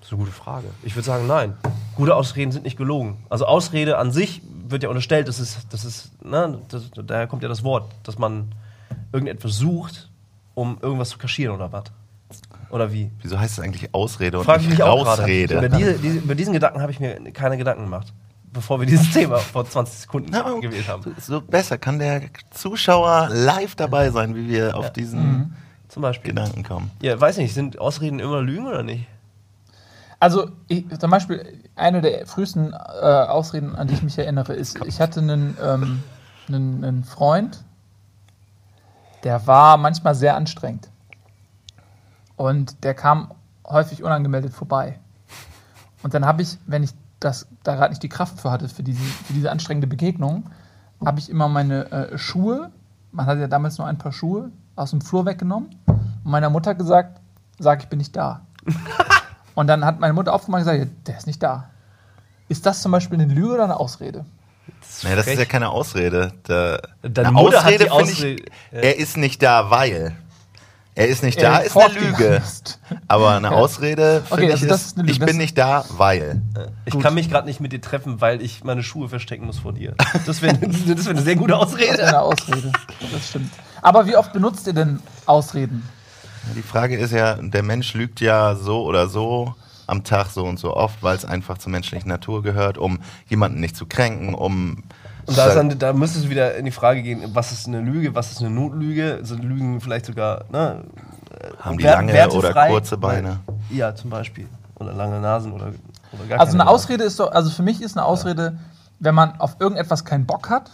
Das 0.00 0.08
ist 0.08 0.12
eine 0.12 0.20
gute 0.20 0.32
Frage. 0.32 0.68
Ich 0.84 0.94
würde 0.94 1.04
sagen, 1.06 1.26
nein. 1.26 1.54
Gute 1.96 2.14
Ausreden 2.14 2.52
sind 2.52 2.64
nicht 2.64 2.76
gelogen. 2.76 3.24
Also 3.28 3.46
Ausrede 3.46 3.98
an 3.98 4.12
sich 4.12 4.40
wird 4.68 4.82
ja 4.82 4.88
unterstellt, 4.88 5.26
das 5.28 5.40
ist, 5.40 5.66
das 5.70 5.84
ist, 5.84 6.10
ne, 6.24 6.58
das, 6.68 6.90
daher 6.94 7.26
kommt 7.26 7.42
ja 7.42 7.48
das 7.48 7.64
Wort, 7.64 7.90
dass 8.04 8.18
man 8.18 8.52
irgendetwas 9.12 9.56
sucht, 9.56 10.10
um 10.54 10.78
irgendwas 10.80 11.10
zu 11.10 11.18
kaschieren 11.18 11.54
oder 11.54 11.72
was. 11.72 11.84
Oder 12.70 12.92
wie? 12.92 13.10
Wieso 13.22 13.38
heißt 13.38 13.58
es 13.58 13.64
eigentlich 13.64 13.94
Ausrede 13.94 14.38
und 14.38 14.44
Frage 14.44 14.62
ich 14.62 14.68
nicht 14.68 14.78
mich 14.78 14.86
auch 14.86 15.04
gerade. 15.04 15.22
Rausrede? 15.22 15.58
Über, 15.58 15.68
diese, 15.68 15.94
diese, 15.98 16.18
über 16.18 16.34
diesen 16.34 16.52
Gedanken 16.52 16.80
habe 16.82 16.90
ich 16.90 16.98
mir 17.00 17.14
keine 17.32 17.56
Gedanken 17.56 17.84
gemacht, 17.84 18.12
bevor 18.56 18.80
wir 18.80 18.86
dieses 18.86 19.10
Thema 19.12 19.38
vor 19.38 19.64
20 19.64 20.00
Sekunden 20.00 20.34
aber 20.34 20.60
gewählt 20.60 20.88
haben. 20.88 21.14
So 21.20 21.40
besser 21.40 21.78
kann 21.78 22.00
der 22.00 22.22
Zuschauer 22.50 23.28
live 23.30 23.76
dabei 23.76 24.10
sein, 24.10 24.34
wie 24.34 24.48
wir 24.48 24.76
auf 24.76 24.92
diesen 24.92 25.54
Zum 25.88 26.02
Beispiel. 26.02 26.30
Gedanken 26.30 26.64
kommen. 26.64 26.90
Ja, 27.00 27.20
weiß 27.20 27.36
nicht, 27.36 27.54
sind 27.54 27.78
Ausreden 27.78 28.18
immer 28.18 28.42
Lügen 28.42 28.66
oder 28.66 28.82
nicht? 28.82 29.06
Also 30.18 30.50
ich, 30.66 30.84
zum 30.98 31.10
Beispiel 31.10 31.62
eine 31.76 32.00
der 32.00 32.26
frühesten 32.26 32.72
äh, 32.72 32.76
Ausreden, 32.76 33.76
an 33.76 33.86
die 33.86 33.94
ich 33.94 34.02
mich 34.02 34.18
erinnere, 34.18 34.54
ist, 34.54 34.84
ich 34.86 35.00
hatte 35.00 35.20
einen, 35.20 35.56
ähm, 35.62 36.02
einen, 36.48 36.84
einen 36.84 37.04
Freund, 37.04 37.62
der 39.24 39.46
war 39.46 39.76
manchmal 39.76 40.14
sehr 40.14 40.36
anstrengend. 40.36 40.88
Und 42.36 42.82
der 42.82 42.94
kam 42.94 43.32
häufig 43.66 44.02
unangemeldet 44.02 44.54
vorbei. 44.54 44.98
Und 46.02 46.14
dann 46.14 46.24
habe 46.24 46.42
ich, 46.42 46.58
wenn 46.66 46.82
ich 46.82 46.90
das 47.20 47.46
da 47.62 47.74
gerade 47.74 47.90
nicht 47.90 48.02
die 48.02 48.08
Kraft 48.08 48.40
für 48.40 48.50
hatte, 48.50 48.68
für 48.68 48.82
diese, 48.82 49.00
für 49.00 49.32
diese 49.32 49.50
anstrengende 49.50 49.86
Begegnung, 49.86 50.44
habe 51.04 51.18
ich 51.18 51.28
immer 51.30 51.48
meine 51.48 51.90
äh, 51.90 52.18
Schuhe, 52.18 52.70
man 53.12 53.26
hatte 53.26 53.40
ja 53.40 53.48
damals 53.48 53.78
nur 53.78 53.86
ein 53.86 53.98
paar 53.98 54.12
Schuhe, 54.12 54.50
aus 54.76 54.90
dem 54.90 55.00
Flur 55.00 55.24
weggenommen 55.26 55.70
und 55.86 56.30
meiner 56.30 56.50
Mutter 56.50 56.74
gesagt, 56.74 57.20
sag, 57.58 57.82
ich 57.82 57.88
bin 57.88 57.98
nicht 57.98 58.14
da. 58.16 58.42
Und 59.54 59.68
dann 59.68 59.86
hat 59.86 60.00
meine 60.00 60.12
Mutter 60.12 60.34
aufgemacht 60.34 60.66
und 60.66 60.70
gesagt, 60.70 60.90
der 61.08 61.16
ist 61.16 61.26
nicht 61.26 61.42
da. 61.42 61.70
Ist 62.48 62.66
das 62.66 62.82
zum 62.82 62.92
Beispiel 62.92 63.18
eine 63.18 63.32
Lüge 63.32 63.54
oder 63.54 63.64
eine 63.64 63.80
Ausrede? 63.80 64.26
Naja, 65.02 65.16
das 65.16 65.26
ist 65.28 65.38
ja 65.38 65.46
keine 65.46 65.70
Ausrede. 65.70 66.32
Da, 66.42 66.78
Deine 67.00 67.28
eine 67.28 67.32
Mutter 67.32 67.64
hat 67.64 67.72
die 67.72 67.78
finde 67.78 67.92
Ausrede- 67.92 68.42
Ich, 68.42 68.52
Ja. 68.72 68.78
Er 68.80 68.98
ist 68.98 69.16
nicht 69.16 69.42
da, 69.42 69.70
weil. 69.70 70.14
Er 70.96 71.08
ist 71.08 71.22
nicht 71.22 71.40
da, 71.42 71.60
Äh, 71.60 71.66
ist 71.66 71.76
eine 71.76 71.92
Lüge. 71.94 72.42
Aber 73.06 73.36
eine. 73.36 73.50
Ausrede, 73.52 74.22
Okay, 74.30 74.36
finde 74.40 74.52
also 74.54 74.64
ich, 74.64 74.70
das 74.70 74.80
ist, 74.80 74.86
ist 74.86 74.94
eine 74.96 75.02
Lüge. 75.02 75.12
ich 75.12 75.18
Das 75.18 75.26
bin 75.26 75.36
nicht 75.36 75.58
da, 75.58 75.84
weil. 75.90 76.40
Ich 76.86 76.94
Gut. 76.94 77.02
kann 77.02 77.12
mich 77.14 77.28
gerade 77.28 77.46
nicht 77.46 77.60
mit 77.60 77.72
dir 77.72 77.80
treffen, 77.82 78.20
weil 78.22 78.40
ich 78.40 78.64
meine 78.64 78.82
Schuhe 78.82 79.08
verstecken 79.10 79.44
muss 79.46 79.58
vor 79.58 79.74
dir. 79.74 79.94
Das 80.24 80.40
wäre 80.42 80.56
das 80.58 81.04
wär 81.04 81.10
eine 81.10 81.20
sehr 81.22 81.36
gute 81.36 81.52
Das 81.52 81.60
Ausrede. 81.60 82.06
eine 82.08 82.20
Ausrede. 82.22 82.72
Das 83.12 83.28
stimmt. 83.28 83.52
Aber 83.82 84.06
wie 84.06 84.16
oft 84.16 84.32
benutzt 84.32 84.66
ihr 84.66 84.72
denn 84.72 85.00
Ausreden? 85.26 85.86
Die 86.56 86.62
Frage 86.62 86.96
ist 86.96 87.12
ja, 87.12 87.34
der 87.34 87.62
Mensch 87.62 87.92
lügt 87.94 88.20
ja 88.22 88.54
so 88.54 88.82
oder 88.84 89.08
so 89.08 89.54
am 89.86 90.02
Tag 90.02 90.28
so 90.30 90.44
und 90.44 90.58
so 90.58 90.74
oft, 90.74 91.02
weil 91.02 91.14
es 91.16 91.24
einfach 91.26 91.58
zur 91.58 91.70
menschlichen 91.72 92.08
Natur 92.08 92.42
gehört, 92.42 92.78
um 92.78 93.00
jemanden 93.28 93.60
nicht 93.60 93.76
zu 93.76 93.84
kränken, 93.86 94.34
um. 94.34 94.82
Und 95.26 95.36
da, 95.36 95.46
ist 95.48 95.54
dann, 95.54 95.78
da 95.78 95.92
müsste 95.92 96.18
es 96.20 96.28
wieder 96.28 96.54
in 96.56 96.64
die 96.64 96.70
Frage 96.70 97.02
gehen, 97.02 97.22
was 97.34 97.52
ist 97.52 97.66
eine 97.66 97.80
Lüge, 97.80 98.14
was 98.14 98.30
ist 98.32 98.40
eine 98.40 98.50
Notlüge? 98.50 99.20
Sind 99.22 99.42
Lügen 99.42 99.80
vielleicht 99.80 100.06
sogar, 100.06 100.44
ne? 100.50 100.84
haben 101.60 101.78
die 101.78 101.84
lange 101.84 102.12
wertefrei? 102.12 102.68
oder 102.68 102.68
kurze 102.68 102.96
Beine? 102.96 103.40
Ja, 103.70 103.94
zum 103.94 104.10
Beispiel. 104.10 104.48
Oder 104.76 104.92
lange 104.92 105.20
Nasen 105.20 105.52
oder, 105.52 105.66
oder 106.12 106.24
gar 106.28 106.40
Also 106.40 106.52
keine 106.52 106.62
eine 106.62 106.64
Nasen. 106.64 106.68
Ausrede 106.68 107.04
ist 107.04 107.18
doch, 107.20 107.32
also 107.32 107.50
für 107.50 107.62
mich 107.62 107.82
ist 107.82 107.96
eine 107.96 108.06
Ausrede, 108.06 108.58
wenn 109.00 109.14
man 109.14 109.38
auf 109.40 109.56
irgendetwas 109.58 110.04
keinen 110.04 110.26
Bock 110.26 110.48
hat, 110.48 110.70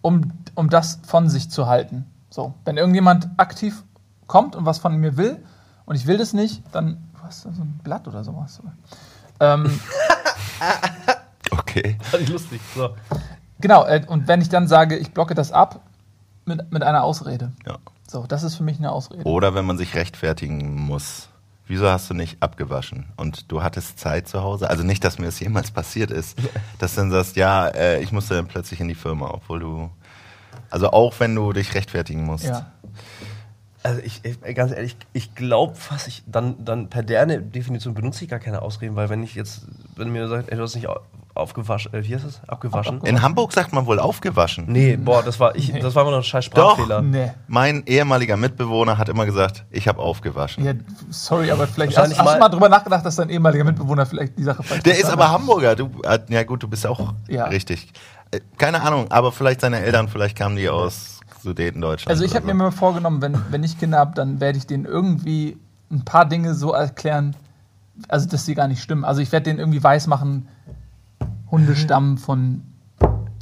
um, 0.00 0.32
um 0.54 0.68
das 0.68 0.98
von 1.06 1.28
sich 1.28 1.50
zu 1.50 1.66
halten. 1.66 2.06
So, 2.30 2.54
wenn 2.64 2.76
irgendjemand 2.76 3.28
aktiv 3.36 3.82
kommt 4.26 4.56
und 4.56 4.66
was 4.66 4.78
von 4.78 4.96
mir 4.96 5.16
will 5.16 5.36
und 5.84 5.96
ich 5.96 6.06
will 6.06 6.18
das 6.18 6.32
nicht, 6.32 6.62
dann 6.72 6.98
du 7.14 7.22
hast 7.26 7.44
da 7.46 7.52
so 7.52 7.62
ein 7.62 7.78
Blatt 7.84 8.08
oder 8.08 8.24
sowas. 8.24 8.60
Ähm, 9.40 9.80
Okay. 11.50 11.96
Fand 12.02 12.22
ich 12.22 12.28
lustig. 12.28 12.60
So. 12.74 12.94
Genau, 13.62 13.86
äh, 13.86 14.04
und 14.06 14.28
wenn 14.28 14.42
ich 14.42 14.50
dann 14.50 14.68
sage, 14.68 14.96
ich 14.96 15.12
blocke 15.12 15.34
das 15.34 15.52
ab 15.52 15.80
mit, 16.44 16.70
mit 16.70 16.82
einer 16.82 17.02
Ausrede. 17.02 17.52
Ja. 17.66 17.78
So, 18.06 18.26
das 18.26 18.42
ist 18.42 18.56
für 18.56 18.62
mich 18.62 18.78
eine 18.78 18.92
Ausrede. 18.92 19.24
Oder 19.24 19.54
wenn 19.54 19.64
man 19.64 19.78
sich 19.78 19.94
rechtfertigen 19.94 20.74
muss. 20.76 21.28
Wieso 21.66 21.88
hast 21.88 22.10
du 22.10 22.14
nicht 22.14 22.42
abgewaschen? 22.42 23.06
Und 23.16 23.50
du 23.50 23.62
hattest 23.62 23.98
Zeit 23.98 24.28
zu 24.28 24.42
Hause? 24.42 24.68
Also 24.68 24.82
nicht, 24.82 25.02
dass 25.04 25.18
mir 25.18 25.26
das 25.26 25.40
jemals 25.40 25.70
passiert 25.70 26.10
ist, 26.10 26.36
dass 26.78 26.94
du 26.94 27.00
dann 27.00 27.10
sagst, 27.10 27.36
ja, 27.36 27.68
äh, 27.68 28.02
ich 28.02 28.12
musste 28.12 28.34
dann 28.34 28.46
plötzlich 28.46 28.80
in 28.80 28.88
die 28.88 28.94
Firma, 28.94 29.30
obwohl 29.32 29.60
du. 29.60 29.90
Also 30.68 30.90
auch 30.90 31.18
wenn 31.20 31.34
du 31.34 31.52
dich 31.52 31.74
rechtfertigen 31.74 32.24
musst. 32.24 32.44
Ja. 32.44 32.72
Also 33.82 34.00
ich, 34.02 34.22
ich 34.24 34.54
ganz 34.54 34.72
ehrlich, 34.72 34.96
ich 35.12 35.34
glaube 35.34 35.74
fast, 35.74 36.08
ich, 36.08 36.22
dann, 36.26 36.62
dann 36.64 36.88
per 36.88 37.02
derne 37.02 37.40
Definition 37.40 37.94
benutze 37.94 38.24
ich 38.24 38.30
gar 38.30 38.38
keine 38.38 38.62
Ausreden, 38.62 38.94
weil 38.94 39.08
wenn 39.08 39.22
ich 39.22 39.34
jetzt, 39.34 39.62
wenn 39.96 40.12
mir 40.12 40.28
sagt, 40.28 40.50
ey, 40.50 40.56
du 40.56 40.62
hast 40.62 40.74
nicht 40.74 40.88
aufgewaschen, 41.34 41.92
äh, 41.94 42.04
wie 42.06 42.14
heißt 42.14 42.24
das? 42.24 42.40
Abgewaschen? 42.48 43.00
Ab- 43.00 43.08
In 43.08 43.22
Hamburg 43.22 43.52
sagt 43.52 43.72
man 43.72 43.86
wohl 43.86 43.98
aufgewaschen. 43.98 44.66
Nee, 44.68 44.96
boah, 44.96 45.22
das 45.22 45.40
war 45.40 45.54
ich, 45.56 45.72
das 45.80 45.94
war 45.94 46.02
immer 46.02 46.10
noch 46.12 46.18
ein 46.18 46.24
scheiß 46.24 46.50
Doch. 46.50 46.72
Sprachfehler. 46.74 47.00
Nee. 47.02 47.30
Mein 47.48 47.82
ehemaliger 47.86 48.36
Mitbewohner 48.36 48.98
hat 48.98 49.08
immer 49.08 49.24
gesagt, 49.24 49.64
ich 49.70 49.88
habe 49.88 49.98
aufgewaschen. 50.00 50.64
Ja, 50.64 50.72
sorry, 51.10 51.50
aber 51.50 51.66
vielleicht 51.66 51.96
hast, 51.96 52.18
hast 52.18 52.34
du 52.34 52.38
mal- 52.38 52.48
drüber 52.48 52.68
nachgedacht, 52.68 53.04
dass 53.06 53.16
dein 53.16 53.30
ehemaliger 53.30 53.64
Mitbewohner 53.64 54.04
vielleicht 54.06 54.36
die 54.38 54.42
Sache 54.44 54.62
falsch 54.62 54.82
Der 54.82 54.98
ist 54.98 55.06
aber 55.10 55.24
hat? 55.28 55.32
Hamburger. 55.40 55.74
Du, 55.76 55.90
äh, 56.02 56.18
ja 56.28 56.42
gut, 56.44 56.62
du 56.62 56.68
bist 56.68 56.86
auch 56.86 57.14
Ja. 57.28 57.44
richtig. 57.46 57.92
Äh, 58.30 58.40
Keine 58.58 58.82
Ahnung, 58.82 59.10
aber 59.10 59.32
vielleicht 59.32 59.60
seine 59.62 59.80
Eltern, 59.80 60.08
vielleicht 60.08 60.36
kamen 60.36 60.56
die 60.56 60.68
aus 60.68 61.20
Sudetendeutschland. 61.42 62.10
Also 62.10 62.24
ich 62.24 62.34
habe 62.34 62.46
mir 62.46 62.52
so. 62.52 62.58
mal 62.58 62.70
vorgenommen, 62.70 63.20
wenn, 63.22 63.36
wenn 63.50 63.62
ich 63.64 63.78
Kinder 63.78 63.98
habe, 63.98 64.14
dann 64.14 64.40
werde 64.40 64.58
ich 64.58 64.66
denen 64.66 64.84
irgendwie 64.84 65.56
ein 65.90 66.04
paar 66.04 66.24
Dinge 66.26 66.54
so 66.54 66.72
erklären, 66.72 67.36
also 68.08 68.28
dass 68.28 68.46
sie 68.46 68.54
gar 68.54 68.68
nicht 68.68 68.82
stimmen. 68.82 69.04
Also 69.04 69.20
ich 69.20 69.32
werde 69.32 69.44
denen 69.44 69.58
irgendwie 69.58 69.82
weismachen, 69.82 70.48
Hunde 71.52 71.76
stammen 71.76 72.18
von 72.18 72.62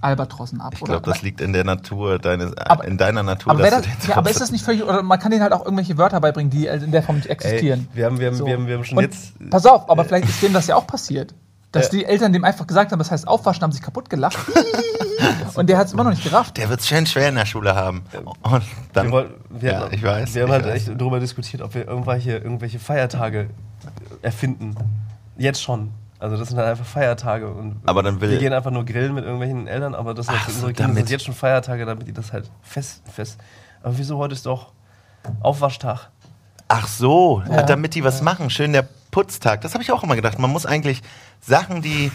Albatrossen 0.02 0.60
ab. 0.60 0.72
Ich 0.74 0.80
glaube, 0.84 1.02
das 1.08 1.22
liegt 1.22 1.40
in 1.40 1.52
der 1.52 1.64
Natur, 1.64 2.18
deines, 2.18 2.52
äh, 2.52 2.56
Aber- 2.66 2.84
in 2.84 2.96
deiner 2.98 3.22
Natur. 3.22 3.52
aber, 3.52 3.62
das, 3.70 3.84
ja, 4.08 4.16
aber 4.16 4.30
ist 4.30 4.40
das 4.40 4.50
nicht 4.50 4.64
völlig, 4.64 4.82
oder 4.82 5.02
man 5.02 5.18
kann 5.18 5.30
denen 5.30 5.42
halt 5.42 5.52
auch 5.52 5.64
irgendwelche 5.64 5.96
Wörter 5.98 6.20
beibringen, 6.20 6.50
die 6.50 6.66
in 6.66 6.90
der 6.90 7.02
Form 7.02 7.16
nicht 7.16 7.26
Ey, 7.26 7.32
existieren. 7.32 7.86
wir, 7.94 8.06
haben, 8.06 8.18
wir, 8.18 8.28
haben, 8.28 8.34
So. 8.36 8.46
wir, 8.46 8.54
haben, 8.54 8.66
wir 8.66 8.76
haben 8.76 8.84
schon 8.84 8.98
Und 8.98 9.04
jetzt. 9.04 9.34
Pass 9.50 9.64
auf, 9.66 9.88
aber 9.90 10.04
vielleicht 10.04 10.28
ist 10.28 10.42
denen 10.42 10.54
das 10.54 10.66
ja 10.66 10.76
auch 10.76 10.86
passiert. 10.86 11.34
Dass 11.72 11.86
Äh. 11.88 11.98
die 11.98 12.04
Eltern 12.06 12.32
dem 12.32 12.44
einfach 12.44 12.66
gesagt 12.66 12.90
haben, 12.92 12.98
das 12.98 13.10
heißt 13.12 13.28
aufwaschen, 13.28 13.62
haben 13.62 13.72
sich 13.72 13.82
kaputt 13.82 14.10
gelacht. 14.10 14.38
und 15.54 15.68
der 15.68 15.78
hat 15.78 15.86
es 15.86 15.92
immer 15.92 16.02
noch 16.04 16.10
nicht 16.10 16.24
gerafft. 16.24 16.56
Der 16.56 16.68
wird 16.68 16.80
es 16.80 16.88
schön 16.88 17.06
schwer 17.06 17.28
in 17.28 17.34
der 17.36 17.46
Schule 17.46 17.74
haben. 17.76 18.02
Und 18.42 18.62
dann, 18.94 19.06
Wir, 19.06 19.12
wollten- 19.12 19.34
wir, 19.60 19.72
ja, 19.72 19.88
ich 19.90 20.02
weiß. 20.02 20.34
wir 20.34 20.42
haben 20.44 20.50
halt 20.52 20.64
weiß. 20.64 20.88
echt 20.88 21.00
darüber 21.00 21.20
diskutiert, 21.20 21.62
ob 21.62 21.74
wir 21.74 21.86
irgendwelche, 21.86 22.38
irgendwelche 22.38 22.78
Feiertage 22.80 23.50
erfinden. 24.22 24.74
Jetzt 25.36 25.62
schon. 25.62 25.90
Also 26.20 26.36
das 26.36 26.48
sind 26.48 26.58
halt 26.58 26.68
einfach 26.68 26.84
Feiertage 26.84 27.48
und 27.48 27.80
Aber 27.86 28.02
dann 28.02 28.20
will- 28.20 28.30
wir 28.30 28.38
gehen 28.38 28.52
einfach 28.52 28.70
nur 28.70 28.84
grillen 28.84 29.14
mit 29.14 29.24
irgendwelchen 29.24 29.66
Eltern, 29.66 29.94
aber 29.94 30.12
das 30.14 30.26
sind 30.26 30.36
Ach 30.38 30.48
unsere 30.48 30.66
Kinder 30.74 30.82
damit. 30.88 30.96
sind 31.08 31.10
jetzt 31.10 31.24
schon 31.24 31.34
Feiertage, 31.34 31.86
damit 31.86 32.06
die 32.06 32.12
das 32.12 32.32
halt 32.32 32.50
fest 32.62 33.02
fest. 33.10 33.38
Aber 33.82 33.96
wieso 33.96 34.18
heute 34.18 34.34
ist 34.34 34.44
doch 34.46 34.72
Aufwaschtag? 35.40 36.10
Ach 36.68 36.86
so, 36.86 37.42
Ja. 37.50 37.62
damit 37.62 37.94
die 37.94 38.04
was 38.04 38.22
machen. 38.22 38.48
Schön 38.50 38.72
der 38.72 38.86
Putztag. 39.10 39.62
Das 39.62 39.72
habe 39.74 39.82
ich 39.82 39.90
auch 39.90 40.02
immer 40.04 40.14
gedacht. 40.14 40.38
Man 40.38 40.50
muss 40.50 40.66
eigentlich 40.66 41.02
Sachen, 41.40 41.82
die, 41.82 42.12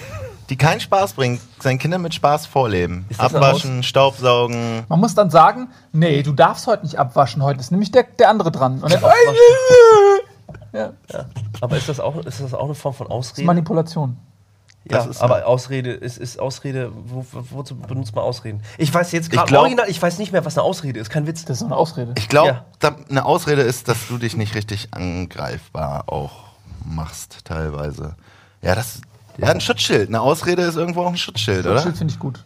die 0.50 0.55
keinen 0.55 0.79
Spaß 0.79 1.13
bringen, 1.13 1.41
seinen 1.59 1.77
Kindern 1.79 2.01
mit 2.01 2.13
Spaß 2.13 2.45
vorleben. 2.45 3.05
Abwaschen, 3.17 3.83
Staubsaugen. 3.83 4.83
Man 4.88 5.00
muss 5.00 5.13
dann 5.15 5.29
sagen, 5.29 5.67
nee, 5.91 6.21
du 6.24 6.31
darfst 6.31 6.67
heute 6.67 6.83
nicht 6.85 6.97
abwaschen, 7.00 7.43
heute 7.43 7.59
ist 7.59 7.71
nämlich 7.71 7.91
der, 7.91 8.03
der 8.03 8.29
andere 8.29 8.51
dran. 8.51 8.81
Und 8.81 8.93
dann, 8.93 9.01
ja, 10.73 10.93
das 11.07 11.17
Ja. 11.17 11.25
Aber 11.61 11.77
ist 11.77 11.89
das 11.89 11.99
auch 11.99 12.17
ist 12.25 12.41
das 12.41 12.53
auch 12.53 12.65
eine 12.65 12.75
Form 12.75 12.93
von 12.93 13.07
ist 13.07 13.11
Ausrede? 13.11 13.45
Manipulation. 13.45 14.17
Ja, 14.87 14.97
Das 14.99 15.07
ist 15.07 15.21
aber 15.21 15.47
Ausrede 15.47 15.91
ist, 15.93 16.17
ist 16.19 16.39
Ausrede. 16.39 16.91
Wo, 16.93 17.25
wo, 17.31 17.43
wozu 17.49 17.75
benutzt 17.75 18.13
man 18.13 18.23
Ausreden? 18.23 18.61
Ich 18.77 18.93
weiß 18.93 19.11
jetzt 19.13 19.31
gerade 19.31 19.57
original, 19.59 19.89
ich 19.89 19.99
weiß 19.99 20.19
nicht 20.19 20.31
mehr, 20.31 20.45
was 20.45 20.57
eine 20.57 20.63
Ausrede 20.63 20.99
ist. 20.99 21.09
Kein 21.09 21.25
Witz. 21.25 21.43
Das 21.43 21.55
ist 21.55 21.59
so 21.61 21.65
eine 21.65 21.75
Ausrede. 21.75 22.13
Ich 22.19 22.29
glaube, 22.29 22.61
Ja. 22.83 22.95
eine 23.09 23.25
Ausrede 23.25 23.63
ist, 23.63 23.87
dass 23.87 24.07
du 24.07 24.19
dich 24.19 24.37
nicht 24.37 24.53
richtig 24.53 24.89
angreifbar 24.93 26.03
auch 26.07 26.33
machst, 26.85 27.45
teilweise. 27.45 28.15
Ja, 28.61 28.75
das. 28.75 29.01
Ja, 29.37 29.47
ein 29.47 29.59
Schutzschild. 29.59 30.07
Eine 30.09 30.21
Ausrede 30.21 30.61
ist 30.61 30.75
irgendwo 30.75 31.01
auch 31.01 31.07
ein 31.09 31.17
Schutzschild, 31.17 31.65
oder? 31.65 31.75
Schutzschild 31.77 31.97
finde 31.97 32.13
ich 32.13 32.19
gut. 32.19 32.45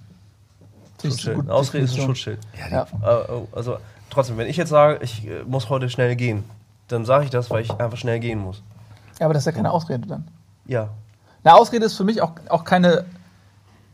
Schutzschild. 1.01 1.39
Eine 1.41 1.53
Ausrede 1.53 1.83
ist 1.85 1.95
ein. 1.99 2.05
Schutzschild. 2.05 2.39
Ja. 2.71 2.83
Äh, 3.03 3.41
Also 3.51 3.77
trotzdem, 4.09 4.37
wenn 4.37 4.47
ich 4.47 4.55
jetzt 4.57 4.69
sage, 4.69 4.99
ich 5.03 5.27
äh, 5.27 5.43
muss 5.45 5.69
heute 5.69 5.89
schnell 5.89 6.15
gehen, 6.15 6.45
dann 6.89 7.05
sage 7.05 7.23
ich 7.25 7.29
das, 7.29 7.49
weil 7.49 7.61
ich 7.63 7.71
einfach 7.71 7.97
schnell 7.97 8.19
gehen 8.19 8.39
muss. 8.39 8.61
ja, 9.19 9.25
aber 9.25 9.33
das 9.33 9.43
ist 9.43 9.47
ja 9.47 9.51
keine 9.53 9.71
Ausrede 9.71 10.07
dann. 10.07 10.27
Ja. 10.65 10.89
Eine 11.43 11.55
Ausrede 11.55 11.85
ist 11.85 11.95
für 11.95 12.03
mich 12.03 12.21
auch, 12.21 12.31
auch 12.49 12.63
keine. 12.63 13.05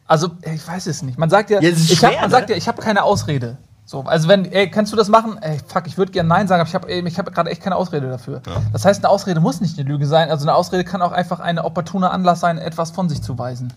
Also, 0.08 0.30
ich 0.44 0.68
weiß 0.68 0.88
es 0.88 1.02
nicht. 1.04 1.18
Man 1.18 1.30
sagt 1.30 1.50
ja, 1.50 1.60
Ja, 1.62 1.70
ich 1.70 2.02
hab, 2.04 2.10
schwer, 2.12 2.22
man 2.22 2.30
ne? 2.30 2.36
sagt 2.36 2.50
ja, 2.50 2.56
ich 2.56 2.68
habe 2.68 2.82
keine 2.82 3.04
Ausrede. 3.04 3.58
So, 3.88 4.02
also 4.02 4.28
wenn, 4.28 4.46
ey, 4.52 4.70
kannst 4.72 4.92
du 4.92 4.98
das 4.98 5.10
machen? 5.10 5.38
Ey, 5.42 5.60
fuck, 5.68 5.86
ich 5.86 5.96
würde 5.98 6.12
gerne 6.12 6.28
Nein 6.28 6.48
sagen, 6.48 6.60
aber 6.62 6.68
ich 6.70 6.74
habe 6.76 6.92
ich 6.92 7.20
hab 7.20 7.32
gerade 7.34 7.52
echt 7.52 7.62
keine 7.62 7.76
Ausrede 7.76 8.10
dafür. 8.10 8.42
Das 8.74 8.84
heißt, 8.84 9.04
eine 9.04 9.10
Ausrede 9.12 9.40
muss 9.40 9.62
nicht 9.62 9.78
eine 9.78 9.88
Lüge 9.88 10.08
sein. 10.08 10.32
Also 10.32 10.44
eine 10.46 10.56
Ausrede 10.56 10.84
kann 10.84 11.04
auch 11.04 11.12
einfach 11.12 11.40
ein 11.40 11.60
opportuner 11.60 12.12
Anlass 12.12 12.40
sein, 12.40 12.58
etwas 12.58 12.90
von 12.92 13.10
sich 13.10 13.22
zu 13.22 13.38
weisen. 13.38 13.72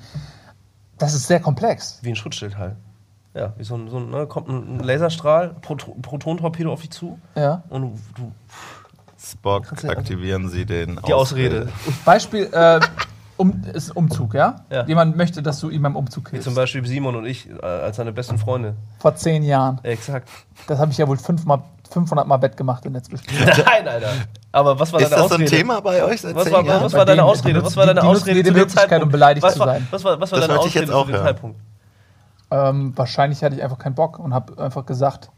Das 0.97 1.13
ist 1.15 1.27
sehr 1.27 1.41
komplex. 1.41 1.99
Wie 2.03 2.09
ein 2.09 2.17
Schutzschild 2.17 2.57
halt. 2.57 2.77
Ja, 3.35 3.53
wie 3.59 3.65
so 3.65 3.75
ein, 3.77 3.89
so 3.91 3.99
ein 3.99 4.09
ne, 4.11 4.27
kommt 4.27 4.49
ein 4.49 4.81
Laserstrahl, 4.81 5.55
Proto 5.61 5.95
Protontorpedo 6.01 6.73
auf 6.73 6.81
dich 6.81 6.91
zu 6.91 7.19
Ja. 7.37 7.63
und 7.69 7.83
du, 7.83 7.99
du 8.17 8.33
Spock, 9.33 9.67
aktivieren 9.87 10.49
Sie 10.49 10.65
den 10.67 10.99
Die 11.07 11.15
Ausrede. 11.15 11.69
Beispiel, 12.05 12.49
äh, 12.53 12.81
um, 13.37 13.63
ist 13.73 13.95
Umzug, 13.95 14.35
ja? 14.35 14.57
Ja. 14.71 14.85
Jemand 14.87 15.17
möchte, 15.17 15.43
dass 15.43 15.61
du 15.61 15.71
ihm 15.71 15.83
beim 15.83 15.95
Umzug 15.97 16.27
Wie 16.27 16.31
hilfst. 16.33 16.45
zum 16.47 16.55
Beispiel 16.55 16.85
Simon 16.87 17.15
und 17.15 17.25
ich 17.27 17.49
äh, 17.49 17.65
als 17.65 17.97
seine 17.97 18.13
besten 18.13 18.37
Freunde. 18.39 18.75
Vor 18.99 19.15
zehn 19.15 19.43
Jahren. 19.45 19.79
Exakt. 19.85 20.29
Das 20.67 20.79
habe 20.81 20.91
ich 20.91 20.99
ja 20.99 21.07
wohl 21.07 21.19
fünfmal, 21.19 21.63
500 21.91 22.27
Mal 22.27 22.37
Bett 22.39 22.57
gemacht 22.57 22.85
im 22.87 22.93
Netzbespiel. 22.95 23.39
Nein, 23.47 23.87
Alter. 23.87 24.09
Aber 24.51 24.79
was 24.81 24.93
war 24.93 25.01
Ist 25.01 25.13
deine 25.13 25.23
das 25.23 25.29
so 25.31 25.37
ein 25.37 25.43
Ausrede? 25.45 25.57
Thema 25.57 25.81
bei 25.81 26.03
euch 26.03 26.21
seit 26.21 26.35
Was 26.35 26.45
zehn 26.45 26.53
war, 26.53 26.65
Jahren? 26.65 26.83
was 26.85 26.93
war 26.95 27.05
deine 27.05 27.17
denen, 27.19 27.29
Ausrede? 27.29 27.63
Was 27.65 27.77
war 27.77 27.87
deine 27.87 28.01
nutzen- 28.01 28.07
die 28.07 28.17
Ausrede 28.17 28.37
jede 28.39 28.49
zu 28.49 28.55
dem 28.55 28.59
Möglichkeit, 28.61 28.83
Zeitpunkt? 28.91 29.05
um 29.05 29.13
beleidigt 29.13 29.47
was 29.47 29.53
zu 29.55 29.61
war, 29.61 29.67
sein. 29.67 29.87
Was 29.91 30.05
war, 30.05 30.21
was 30.21 30.33
war 30.33 30.39
Das 30.41 30.49
deine 30.49 30.59
wollte 30.59 30.69
ich 30.69 30.75
jetzt 30.75 30.91
Ausrede 30.91 30.97
auch 30.99 31.05
zu 31.07 31.13
dem 31.13 31.15
hören. 31.17 31.27
Zeitpunkt? 31.27 31.61
ähm, 32.51 32.93
wahrscheinlich 32.97 33.45
hatte 33.45 33.55
ich 33.57 33.63
einfach 33.63 33.79
keinen 33.79 33.95
Bock 33.95 34.19
und 34.19 34.35
habe 34.35 34.61
einfach 34.63 34.85
gesagt, 34.87 35.31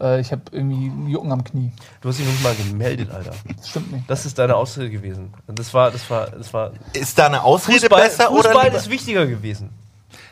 äh, 0.00 0.20
ich 0.20 0.32
habe 0.32 0.42
irgendwie 0.50 0.90
einen 0.90 1.08
Jucken 1.08 1.32
am 1.32 1.44
Knie. 1.44 1.72
Du 2.00 2.08
hast 2.08 2.18
dich 2.18 2.26
noch 2.26 2.32
nicht 2.32 2.42
mal 2.42 2.54
gemeldet, 2.54 3.10
Alter. 3.10 3.32
Das 3.56 3.68
stimmt 3.68 3.92
nicht. 3.92 4.08
Das 4.08 4.26
ist 4.26 4.38
deine 4.38 4.56
Ausrede 4.56 4.90
gewesen. 4.90 5.32
Das 5.46 5.72
war, 5.74 5.90
das 5.90 6.08
war, 6.10 6.30
das 6.30 6.52
war. 6.52 6.72
Ist 6.92 7.18
da 7.18 7.26
eine 7.26 7.42
Ausrede 7.42 7.80
Fußball, 7.80 8.02
besser 8.02 8.32
oder 8.32 8.50
Fußball 8.50 8.74
ist 8.74 8.90
wichtiger 8.90 9.26
gewesen. 9.26 9.70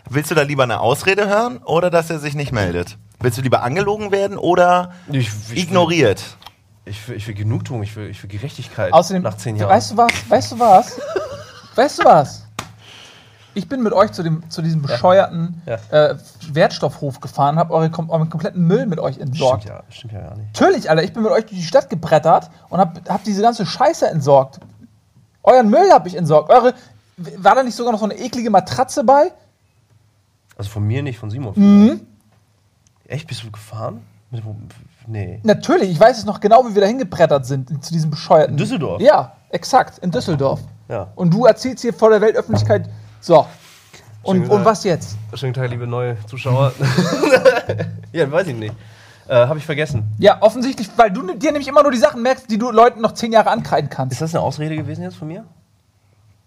willst 0.09 0.31
du 0.31 0.35
da 0.35 0.43
lieber 0.43 0.63
eine 0.63 0.81
Ausrede 0.81 1.29
hören 1.29 1.59
oder 1.59 1.91
dass 1.91 2.11
er 2.11 2.19
sich 2.19 2.35
nicht 2.35 2.53
meldet? 2.53 2.97
Willst 3.21 3.39
du 3.39 3.43
lieber 3.43 3.63
angelogen 3.63 4.13
werden 4.13 4.39
oder 4.39 4.93
Ich, 5.11 5.31
ich 5.53 5.65
ignoriert? 5.65 6.23
Will, 6.85 6.93
ich, 6.93 7.09
will, 7.09 7.17
ich 7.17 7.27
will 7.27 7.35
Genugtuung, 7.35 7.83
ich 7.83 7.95
will, 7.97 8.09
ich 8.09 8.23
will 8.23 8.31
Gerechtigkeit. 8.31 8.93
Außerdem, 8.93 9.23
nach 9.23 9.37
zehn 9.37 9.57
Jahren. 9.57 9.71
weißt 9.71 9.93
du 9.93 9.97
was? 9.97 10.13
Weißt 10.29 10.53
du 10.53 10.59
was? 10.59 11.01
weißt 11.75 11.99
du 11.99 12.05
was? 12.05 12.48
Ich 13.59 13.69
bin 13.69 13.83
mit 13.83 13.93
euch 13.93 14.13
zu, 14.13 14.23
dem, 14.23 14.49
zu 14.51 14.63
diesem 14.63 14.83
bescheuerten 14.83 15.61
Ja. 15.67 15.79
Äh, 15.91 16.17
Wertstoffhof 16.53 17.19
gefahren, 17.19 17.59
habe 17.59 17.75
eure, 17.75 17.87
kom- 17.89 18.09
euren 18.09 18.31
kompletten 18.31 18.65
Müll 18.67 18.87
mit 18.87 19.01
euch 19.01 19.19
entsorgt. 19.19 19.65
stimmt 19.65 19.75
ja, 19.77 19.83
stimmt 19.93 20.13
ja 20.13 20.21
gar 20.21 20.37
nicht. 20.37 20.49
Natürlich, 20.61 20.89
Alter, 20.89 21.03
ich 21.03 21.13
bin 21.13 21.25
mit 21.25 21.33
euch 21.33 21.45
durch 21.47 21.59
die 21.61 21.67
Stadt 21.67 21.91
gebrettert 21.91 22.51
und 22.69 22.79
hab, 22.79 23.09
hab 23.09 23.25
diese 23.25 23.43
ganze 23.43 23.67
Scheiße 23.67 24.07
entsorgt. 24.09 24.61
Euren 25.43 25.69
Müll 25.71 25.91
hab 25.91 26.07
ich 26.07 26.15
entsorgt. 26.15 26.51
Eure, 26.51 26.73
war 27.39 27.57
da 27.57 27.65
nicht 27.65 27.75
sogar 27.75 27.93
noch 27.93 27.99
so 27.99 28.05
eine 28.05 28.15
eklige 28.17 28.49
Matratze 28.51 29.03
bei? 29.03 29.33
Also 30.57 30.71
von 30.71 30.85
mir 30.87 31.03
nicht, 31.03 31.19
von 31.19 31.31
Simon. 31.31 31.53
Mhm. 31.57 32.01
Echt, 33.09 33.27
bist 33.27 33.43
du 33.43 33.51
gefahren? 33.51 34.03
Mit, 34.31 34.45
nee. 35.09 35.41
Natürlich, 35.43 35.91
ich 35.91 35.99
weiß 35.99 36.19
es 36.19 36.25
noch 36.27 36.39
genau, 36.39 36.65
wie 36.69 36.75
wir 36.77 36.83
da 36.83 36.87
hingebrettert 36.87 37.45
sind, 37.45 37.85
zu 37.85 37.93
diesem 37.93 38.11
bescheuerten. 38.11 38.53
In 38.53 38.59
Düsseldorf? 38.59 39.01
Ja, 39.03 39.33
exakt, 39.51 39.99
in 39.99 40.11
Düsseldorf. 40.13 40.61
Ja. 40.89 41.09
Und 41.17 41.33
du 41.35 41.45
erzählst 41.45 41.83
hier 41.83 41.93
vor 41.93 42.11
der 42.11 42.21
Weltöffentlichkeit, 42.21 42.89
so. 43.21 43.47
Und, 44.23 44.49
und 44.49 44.65
was 44.65 44.85
jetzt? 44.85 45.17
Schönen 45.35 45.55
Tag, 45.55 45.71
liebe 45.71 45.87
neue 45.87 46.17
Zuschauer. 46.27 46.73
ja, 48.13 48.31
weiß 48.31 48.49
ich 48.49 48.57
nicht. 48.57 48.75
Äh, 49.29 49.47
Habe 49.47 49.59
ich 49.59 49.67
vergessen. 49.67 50.05
Ja, 50.19 50.43
offensichtlich, 50.43 50.89
weil 50.97 51.11
du 51.11 51.35
dir 51.35 51.53
nämlich 51.53 51.69
immer 51.69 51.83
nur 51.83 51.93
die 51.93 51.99
Sachen 51.99 52.23
merkst, 52.23 52.51
die 52.51 52.59
du 52.59 52.71
Leuten 52.71 53.01
noch 53.01 53.13
zehn 53.13 53.33
Jahre 53.33 53.51
ankreiden 53.51 53.91
Ist 53.91 53.97
kannst. 53.97 54.21
das 54.21 54.35
eine 54.35 54.43
Ausrede 54.43 54.77
gewesen 54.77 55.03
jetzt 55.03 55.17
von 55.17 55.29
mir? 55.29 55.45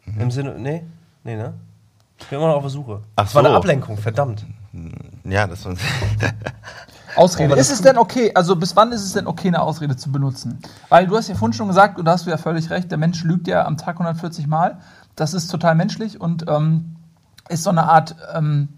Mhm. 0.06 0.22
Im 0.22 0.32
Sinne, 0.32 0.56
nee? 0.58 0.84
Nee, 1.24 1.36
ne? 1.36 1.54
Ich 2.20 2.28
bin 2.28 2.40
immer 2.40 2.50
noch 2.50 2.56
auf 2.56 2.64
der 2.64 2.72
Suche. 2.72 3.02
Ach 3.16 3.24
das 3.24 3.36
war 3.36 3.46
eine. 3.46 3.56
Ablenkung, 3.56 3.98
verdammt. 3.98 4.46
Ja, 5.24 5.48
das 5.48 5.66
war 5.66 5.76
Ausrede. 7.16 7.56
Ist 7.56 7.72
es 7.72 7.82
denn 7.82 7.98
okay, 7.98 8.32
also 8.34 8.56
bis 8.56 8.76
wann 8.76 8.92
ist 8.92 9.04
es 9.04 9.14
denn 9.14 9.28
okay, 9.28 9.50
eine 9.50 9.62
Ausrede 9.62 9.98
zu 9.98 10.12
benutzen? 10.12 10.60
Weil 10.90 11.08
du 11.08 11.18
hast 11.18 11.28
ja 11.28 11.36
vorhin 11.36 11.54
schon 11.54 11.68
gesagt, 11.68 12.00
und 12.00 12.06
da 12.06 12.14
hast 12.14 12.26
du 12.26 12.30
ja 12.30 12.38
völlig 12.38 12.70
recht, 12.70 12.90
der 12.90 12.98
Mensch 12.98 13.24
lügt 13.24 13.48
ja 13.48 13.66
am 13.66 13.78
Tag 13.78 13.96
140 13.96 14.48
Mal. 14.48 14.78
Das 15.16 15.34
ist 15.34 15.48
total 15.50 15.76
menschlich 15.76 16.20
und 16.20 16.46
ähm, 16.48 16.96
ist 17.50 17.64
so 17.64 17.70
eine 17.70 17.84
Art 17.84 18.16
ähm, 18.34 18.70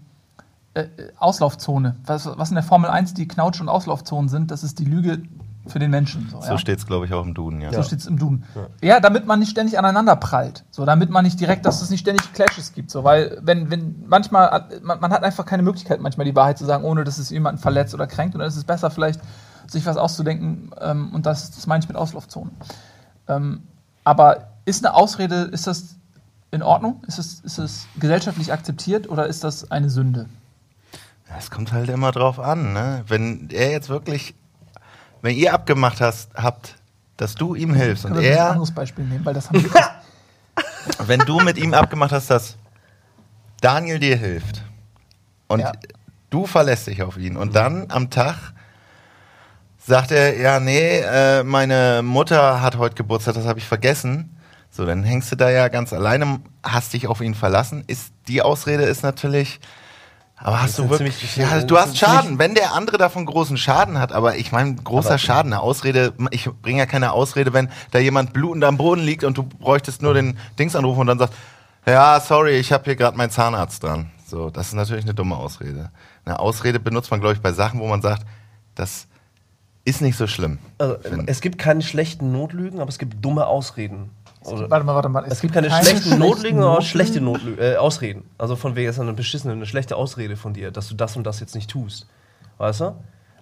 äh, 0.74 0.86
Auslaufzone. 1.18 1.96
Was, 2.04 2.26
was 2.26 2.48
in 2.50 2.56
der 2.56 2.64
Formel 2.64 2.90
1 2.90 3.14
die 3.14 3.28
Knautsch- 3.28 3.60
und 3.60 3.68
Auslaufzonen 3.68 4.28
sind, 4.28 4.50
das 4.50 4.64
ist 4.64 4.78
die 4.78 4.84
Lüge 4.84 5.22
für 5.66 5.78
den 5.78 5.90
Menschen. 5.90 6.28
So, 6.30 6.40
so 6.40 6.48
ja? 6.48 6.58
steht 6.58 6.78
es, 6.78 6.86
glaube 6.86 7.06
ich, 7.06 7.12
auch 7.12 7.24
im 7.24 7.32
Duden, 7.32 7.60
ja. 7.60 7.72
So 7.72 7.82
steht 7.82 8.00
es 8.00 8.06
im 8.06 8.18
Duden. 8.18 8.44
Ja. 8.82 9.00
damit 9.00 9.26
man 9.26 9.38
nicht 9.38 9.50
ständig 9.50 9.78
aneinander 9.78 10.16
prallt. 10.16 10.64
So, 10.70 10.84
damit 10.84 11.10
man 11.10 11.24
nicht 11.24 11.40
direkt, 11.40 11.64
dass 11.64 11.80
es 11.80 11.90
nicht 11.90 12.00
ständig 12.00 12.32
Clashes 12.32 12.72
gibt. 12.74 12.90
So, 12.90 13.04
weil, 13.04 13.38
wenn, 13.40 13.70
wenn 13.70 14.04
manchmal, 14.06 14.68
man, 14.82 15.00
man 15.00 15.12
hat 15.12 15.22
einfach 15.22 15.46
keine 15.46 15.62
Möglichkeit, 15.62 16.00
manchmal 16.00 16.26
die 16.26 16.36
Wahrheit 16.36 16.58
zu 16.58 16.66
sagen, 16.66 16.84
ohne 16.84 17.04
dass 17.04 17.18
es 17.18 17.30
jemanden 17.30 17.60
verletzt 17.60 17.94
oder 17.94 18.06
kränkt. 18.06 18.34
Und 18.34 18.40
dann 18.40 18.48
ist 18.48 18.56
es 18.56 18.64
besser, 18.64 18.90
vielleicht 18.90 19.20
sich 19.66 19.86
was 19.86 19.96
auszudenken. 19.96 20.72
Ähm, 20.80 21.14
und 21.14 21.24
das, 21.24 21.50
das 21.50 21.66
meine 21.66 21.82
ich 21.82 21.88
mit 21.88 21.96
Auslaufzonen. 21.96 22.52
Ähm, 23.28 23.62
aber 24.02 24.48
ist 24.66 24.84
eine 24.84 24.94
Ausrede, 24.94 25.36
ist 25.44 25.66
das 25.66 25.96
in 26.54 26.62
Ordnung? 26.62 27.02
Ist 27.06 27.18
es, 27.18 27.40
ist 27.40 27.58
es 27.58 27.86
gesellschaftlich 27.98 28.52
akzeptiert 28.52 29.08
oder 29.08 29.26
ist 29.26 29.44
das 29.44 29.70
eine 29.70 29.90
Sünde? 29.90 30.26
Es 31.36 31.50
kommt 31.50 31.72
halt 31.72 31.88
immer 31.90 32.12
drauf 32.12 32.38
an, 32.38 32.72
ne? 32.72 33.04
Wenn 33.08 33.48
er 33.50 33.70
jetzt 33.72 33.88
wirklich, 33.88 34.34
wenn 35.20 35.34
ihr 35.36 35.52
abgemacht 35.52 36.00
hast, 36.00 36.32
habt, 36.34 36.76
dass 37.16 37.34
du 37.34 37.54
ihm 37.54 37.74
hilfst 37.74 38.04
und 38.04 38.12
wir 38.14 38.20
bitte 38.20 38.32
ein 38.32 38.38
er, 38.38 38.50
anderes 38.50 38.70
Beispiel 38.72 39.04
nehmen, 39.04 39.24
weil 39.24 39.34
das 39.34 39.48
haben 39.48 39.62
wir. 39.62 39.70
wenn 41.06 41.20
du 41.20 41.40
mit 41.40 41.58
ihm 41.58 41.74
abgemacht 41.74 42.12
hast, 42.12 42.30
dass 42.30 42.56
Daniel 43.60 43.98
dir 43.98 44.16
hilft 44.16 44.62
und 45.48 45.60
Ja. 45.60 45.72
du 46.30 46.46
verlässt 46.46 46.86
dich 46.86 47.02
auf 47.02 47.16
ihn 47.16 47.36
und 47.36 47.56
dann 47.56 47.90
am 47.90 48.10
Tag 48.10 48.52
sagt 49.78 50.12
er, 50.12 50.38
ja, 50.38 50.60
nee, 50.60 50.98
äh, 51.00 51.42
meine 51.42 52.02
Mutter 52.02 52.60
hat 52.62 52.78
heute 52.78 52.94
Geburtstag, 52.94 53.34
das 53.34 53.46
habe 53.46 53.58
ich 53.58 53.66
vergessen. 53.66 54.36
So, 54.76 54.84
dann 54.84 55.04
hängst 55.04 55.30
du 55.30 55.36
da 55.36 55.50
ja 55.50 55.68
ganz 55.68 55.92
alleine, 55.92 56.40
hast 56.64 56.94
dich 56.94 57.06
auf 57.06 57.20
ihn 57.20 57.34
verlassen. 57.34 57.84
Ist 57.86 58.12
die 58.26 58.42
Ausrede 58.42 58.82
ist 58.82 59.04
natürlich, 59.04 59.60
aber 60.36 60.62
hast 60.62 60.80
du 60.80 60.90
wirklich, 60.90 61.36
ja, 61.36 61.60
du 61.60 61.78
hast 61.78 61.96
Schaden. 61.96 62.40
Wenn 62.40 62.56
der 62.56 62.74
andere 62.74 62.98
davon 62.98 63.24
großen 63.24 63.56
Schaden 63.56 64.00
hat, 64.00 64.10
aber 64.12 64.36
ich 64.36 64.50
meine, 64.50 64.74
großer 64.74 65.10
Aber- 65.10 65.18
Schaden, 65.18 65.52
eine 65.52 65.62
Ausrede, 65.62 66.12
ich 66.32 66.50
bringe 66.60 66.80
ja 66.80 66.86
keine 66.86 67.12
Ausrede, 67.12 67.52
wenn 67.52 67.68
da 67.92 68.00
jemand 68.00 68.32
blutend 68.32 68.64
am 68.64 68.76
Boden 68.76 69.00
liegt 69.02 69.22
und 69.22 69.38
du 69.38 69.44
bräuchtest 69.44 70.02
nur 70.02 70.12
den 70.12 70.36
Dings 70.58 70.74
anrufen 70.74 71.02
und 71.02 71.06
dann 71.06 71.20
sagst, 71.20 71.34
ja, 71.86 72.18
sorry, 72.18 72.56
ich 72.56 72.72
habe 72.72 72.82
hier 72.84 72.96
gerade 72.96 73.16
meinen 73.16 73.30
Zahnarzt 73.30 73.80
dran. 73.84 74.10
So, 74.26 74.50
das 74.50 74.68
ist 74.68 74.74
natürlich 74.74 75.04
eine 75.04 75.14
dumme 75.14 75.36
Ausrede. 75.36 75.90
Eine 76.24 76.40
Ausrede 76.40 76.80
benutzt 76.80 77.12
man, 77.12 77.20
glaube 77.20 77.34
ich, 77.34 77.40
bei 77.40 77.52
Sachen, 77.52 77.78
wo 77.78 77.86
man 77.86 78.02
sagt, 78.02 78.26
das 78.74 79.06
ist 79.84 80.00
nicht 80.00 80.16
so 80.16 80.26
schlimm. 80.26 80.58
Also, 80.78 80.96
es 81.26 81.40
gibt 81.40 81.58
keine 81.58 81.82
schlechten 81.82 82.32
Notlügen, 82.32 82.80
aber 82.80 82.88
es 82.88 82.98
gibt 82.98 83.24
dumme 83.24 83.46
Ausreden. 83.46 84.10
Oder- 84.52 84.70
Warte 84.70 84.84
mal, 84.86 84.94
warte 84.94 85.08
mal. 85.08 85.24
Es 85.28 85.40
gibt 85.40 85.54
keine, 85.54 85.70
schlechten 85.70 86.18
Notlügen, 86.18 86.62
aber 86.62 86.82
schlechte 86.82 87.20
Notlü 87.20 87.56
äh, 87.58 87.76
Ausreden. 87.76 88.24
Also 88.38 88.56
von 88.56 88.76
wegen 88.76 88.88
ist 88.90 88.98
eine 89.00 89.12
beschissene, 89.12 89.52
eine 89.54 89.66
schlechte 89.66 89.96
Ausrede 89.96 90.36
von 90.36 90.52
dir, 90.54 90.70
dass 90.70 90.88
du 90.88 90.94
das 90.94 91.16
und 91.16 91.24
das 91.26 91.40
jetzt 91.40 91.54
nicht 91.54 91.70
tust. 91.70 92.06
Weißt 92.58 92.80
du? 92.80 92.94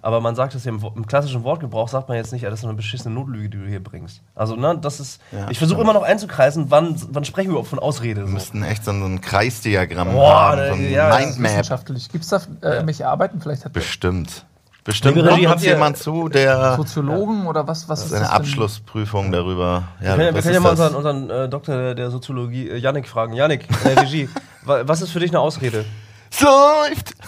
Aber 0.04 0.20
man 0.20 0.34
sagt 0.34 0.56
das 0.56 0.64
ja 0.64 0.72
im, 0.72 0.84
im 0.96 1.06
klassischen 1.06 1.44
Wortgebrauch, 1.44 1.86
sagt 1.88 2.08
man 2.08 2.16
jetzt 2.16 2.32
nicht, 2.32 2.42
ja, 2.42 2.50
das 2.50 2.58
ist 2.58 2.64
eine 2.64 2.74
beschissene 2.74 3.14
Notlüge, 3.14 3.48
die 3.50 3.58
du 3.58 3.66
hier 3.68 3.80
bringst. 3.82 4.20
Also, 4.34 4.56
ne, 4.56 4.76
das 4.76 4.98
ist. 4.98 5.20
Ja, 5.30 5.48
ich 5.48 5.58
versuche 5.58 5.80
immer 5.80 5.92
noch 5.92 6.02
einzukreisen, 6.02 6.72
wann, 6.72 6.96
wann 7.10 7.24
sprechen 7.24 7.48
wir 7.48 7.52
überhaupt 7.52 7.68
von 7.68 7.78
Ausrede? 7.78 8.22
Wir 8.22 8.26
So. 8.26 8.32
müssten 8.32 8.62
echt 8.64 8.84
so 8.84 8.90
ein 8.90 9.20
Kreisdiagramm 9.20 10.10
Boah, 10.10 10.34
haben, 10.56 10.66
so 10.66 10.72
ein 10.74 10.90
ja, 10.90 11.16
Mindmap. 11.18 11.52
Wissenschaftlich. 11.52 12.08
Gibt 12.10 12.24
es 12.24 12.30
da 12.30 12.38
äh, 12.62 12.66
irgendwelche 12.74 13.06
Arbeiten? 13.08 13.40
Vielleicht 13.40 13.64
hat 13.64 13.72
Bestimmt. 13.74 14.44
Bestimmt 14.84 15.14
Liebe 15.16 15.28
Regie, 15.28 15.42
kommt 15.42 15.54
habt 15.54 15.62
ihr- 15.62 15.72
jemand 15.74 15.96
zu, 15.96 16.28
der 16.28 16.74
Soziologen 16.76 17.46
oder 17.46 17.66
was, 17.68 17.88
was 17.88 18.00
ist 18.02 18.08
seine 18.10 18.22
das 18.22 18.30
denn? 18.30 18.36
Abschlussprüfung 18.40 19.30
darüber. 19.30 19.84
Ja, 20.00 20.06
wir 20.06 20.08
können, 20.16 20.20
ja- 20.26 20.34
wir 20.34 20.42
können 20.42 20.54
ja 20.54 20.60
mal 20.60 20.70
unseren, 20.70 20.94
unseren 20.96 21.30
äh, 21.30 21.48
Doktor 21.48 21.94
der, 21.94 22.10
Soziologie, 22.10 22.68
äh, 22.68 22.78
Yannick, 22.78 23.06
fragen. 23.08 23.32
Yannick, 23.34 23.68
äh, 23.84 24.00
Regie, 24.00 24.28
wa- 24.64 24.82
was 24.84 25.00
ist 25.02 25.10
für 25.12 25.20
dich 25.20 25.30
eine 25.30 25.38
Ausrede? 25.40 25.84
Es 26.30 26.40
läuft! 26.40 27.14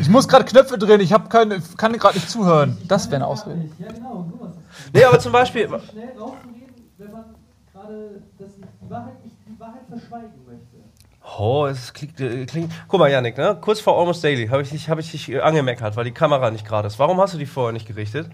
Ich 0.00 0.08
muss 0.08 0.26
gerade 0.28 0.44
Knöpfe 0.44 0.78
drehen, 0.78 1.00
ich 1.00 1.12
hab 1.12 1.28
keine, 1.30 1.60
kann 1.76 1.92
gerade 1.92 2.14
nicht 2.16 2.28
zuhören. 2.30 2.76
Das 2.86 3.06
wäre 3.06 3.16
eine 3.16 3.26
Ausrede. 3.26 3.68
Ja, 3.78 3.92
genau, 3.92 4.26
sowas. 4.32 4.54
Nee, 4.92 5.04
aber 5.04 5.18
zum 5.18 5.32
Beispiel. 5.32 5.66
Schnell 5.66 6.12
rauszugehen, 6.18 6.72
wenn 6.98 7.12
man 7.12 7.24
gerade 7.72 8.22
die 8.38 8.90
Wahrheit 9.60 9.82
verschweigen 9.88 10.30
möchte. 10.46 10.77
Oh, 11.36 11.66
es 11.66 11.92
klingt, 11.92 12.20
äh, 12.20 12.46
klingt. 12.46 12.72
Guck 12.88 13.00
mal, 13.00 13.10
Yannick, 13.10 13.36
ne? 13.36 13.56
kurz 13.60 13.80
vor 13.80 13.98
Almost 13.98 14.24
Daily 14.24 14.46
habe 14.48 14.62
ich, 14.62 14.70
dich- 14.70 14.88
hab 14.88 14.98
ich 14.98 15.10
dich 15.10 15.30
äh, 15.30 15.40
angemeckert, 15.40 15.94
weil 15.96 16.04
die 16.04 16.12
Kamera 16.12 16.50
nicht 16.50 16.66
gerade 16.66 16.86
ist. 16.88 16.98
Warum 16.98 17.20
hast 17.20 17.34
du 17.34 17.38
die 17.38 17.46
vorher 17.46 17.72
nicht 17.72 17.86
gerichtet? 17.86 18.28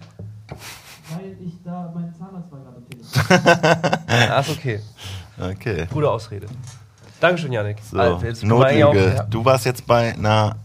Weil 1.09 1.35
ich 1.45 1.53
da, 1.63 1.91
mein 1.93 2.13
Zahnarzt 2.17 2.51
war 2.51 2.59
gerade 2.59 2.77
am 2.77 2.89
Telefon. 2.89 4.39
Ist 4.39 4.49
okay. 4.57 4.79
Okay. 5.39 5.87
Gute 5.91 6.09
Ausrede. 6.09 6.47
Dankeschön, 7.19 7.51
Yannick. 7.51 7.77
So, 7.83 7.97
eigentlich 7.99 8.43
Notlüge. 8.43 8.85
auch- 8.87 8.93
ja. 8.95 9.23
Du 9.23 9.43
warst 9.45 9.65
jetzt 9.65 9.85
bei 9.85 10.13
einer, 10.13 10.55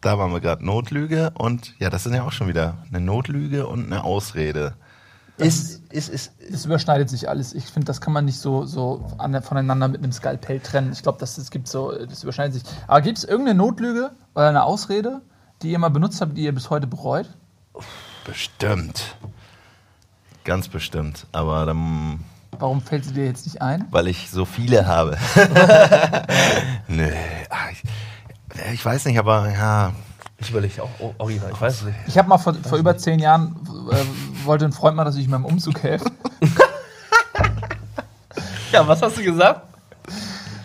da 0.00 0.18
waren 0.18 0.32
wir 0.32 0.40
gerade, 0.40 0.64
Notlüge 0.64 1.30
und 1.34 1.74
ja, 1.78 1.88
das 1.90 2.02
sind 2.04 2.14
ja 2.14 2.24
auch 2.24 2.32
schon 2.32 2.48
wieder 2.48 2.78
eine 2.88 3.00
Notlüge 3.00 3.66
und 3.66 3.86
eine 3.86 4.04
Ausrede. 4.04 4.74
Ist, 5.46 5.82
ist, 5.92 6.08
ist, 6.08 6.32
Es 6.52 6.64
überschneidet 6.64 7.08
sich 7.10 7.28
alles. 7.28 7.52
Ich 7.54 7.64
finde, 7.64 7.86
das 7.86 8.00
kann 8.00 8.12
man 8.12 8.24
nicht 8.24 8.38
so, 8.38 8.64
so 8.66 9.04
an, 9.18 9.40
voneinander 9.42 9.88
mit 9.88 10.02
einem 10.02 10.12
Skalpell 10.12 10.60
trennen. 10.60 10.92
Ich 10.92 11.02
glaube, 11.02 11.18
das, 11.18 11.36
das 11.36 11.50
gibt 11.50 11.68
so, 11.68 11.92
das 11.92 12.22
überschneidet 12.22 12.54
sich. 12.54 12.62
Aber 12.86 13.00
gibt 13.00 13.18
es 13.18 13.24
irgendeine 13.24 13.56
Notlüge 13.58 14.10
oder 14.34 14.48
eine 14.48 14.64
Ausrede, 14.64 15.20
die 15.62 15.70
ihr 15.72 15.78
mal 15.78 15.88
benutzt 15.90 16.20
habt, 16.20 16.36
die 16.36 16.42
ihr 16.44 16.54
bis 16.54 16.70
heute 16.70 16.86
bereut? 16.86 17.28
Bestimmt. 18.24 19.16
Ganz 20.44 20.68
bestimmt. 20.68 21.26
Aber 21.32 21.66
dann, 21.66 22.20
Warum 22.58 22.80
fällt 22.80 23.04
sie 23.04 23.12
dir 23.14 23.24
jetzt 23.24 23.46
nicht 23.46 23.62
ein? 23.62 23.86
weil 23.90 24.08
ich 24.08 24.30
so 24.30 24.44
viele 24.44 24.86
habe. 24.86 25.16
Nö. 26.88 27.08
Ich, 27.72 27.82
ich 28.74 28.84
weiß 28.84 29.04
nicht, 29.06 29.18
aber 29.18 29.50
ja, 29.50 29.92
Ich 30.40 30.50
überlege 30.50 30.82
auch 30.82 30.90
oh, 30.98 31.14
original, 31.18 31.50
ich 31.52 31.60
weiß 31.60 31.74
es 31.74 31.82
nicht. 31.84 31.96
Ich 32.06 32.18
habe 32.18 32.28
mal 32.28 32.38
vor, 32.38 32.54
vor 32.54 32.78
über 32.78 32.96
zehn 32.96 33.18
Jahren, 33.18 33.56
äh, 33.90 34.46
wollte 34.46 34.64
ein 34.64 34.72
Freund 34.72 34.96
mal, 34.96 35.04
dass 35.04 35.16
ich 35.16 35.24
ihm 35.24 35.30
beim 35.30 35.44
Umzug 35.44 35.82
helfe. 35.82 36.10
Ja, 38.72 38.86
was 38.86 39.02
hast 39.02 39.18
du 39.18 39.24
gesagt? 39.24 39.62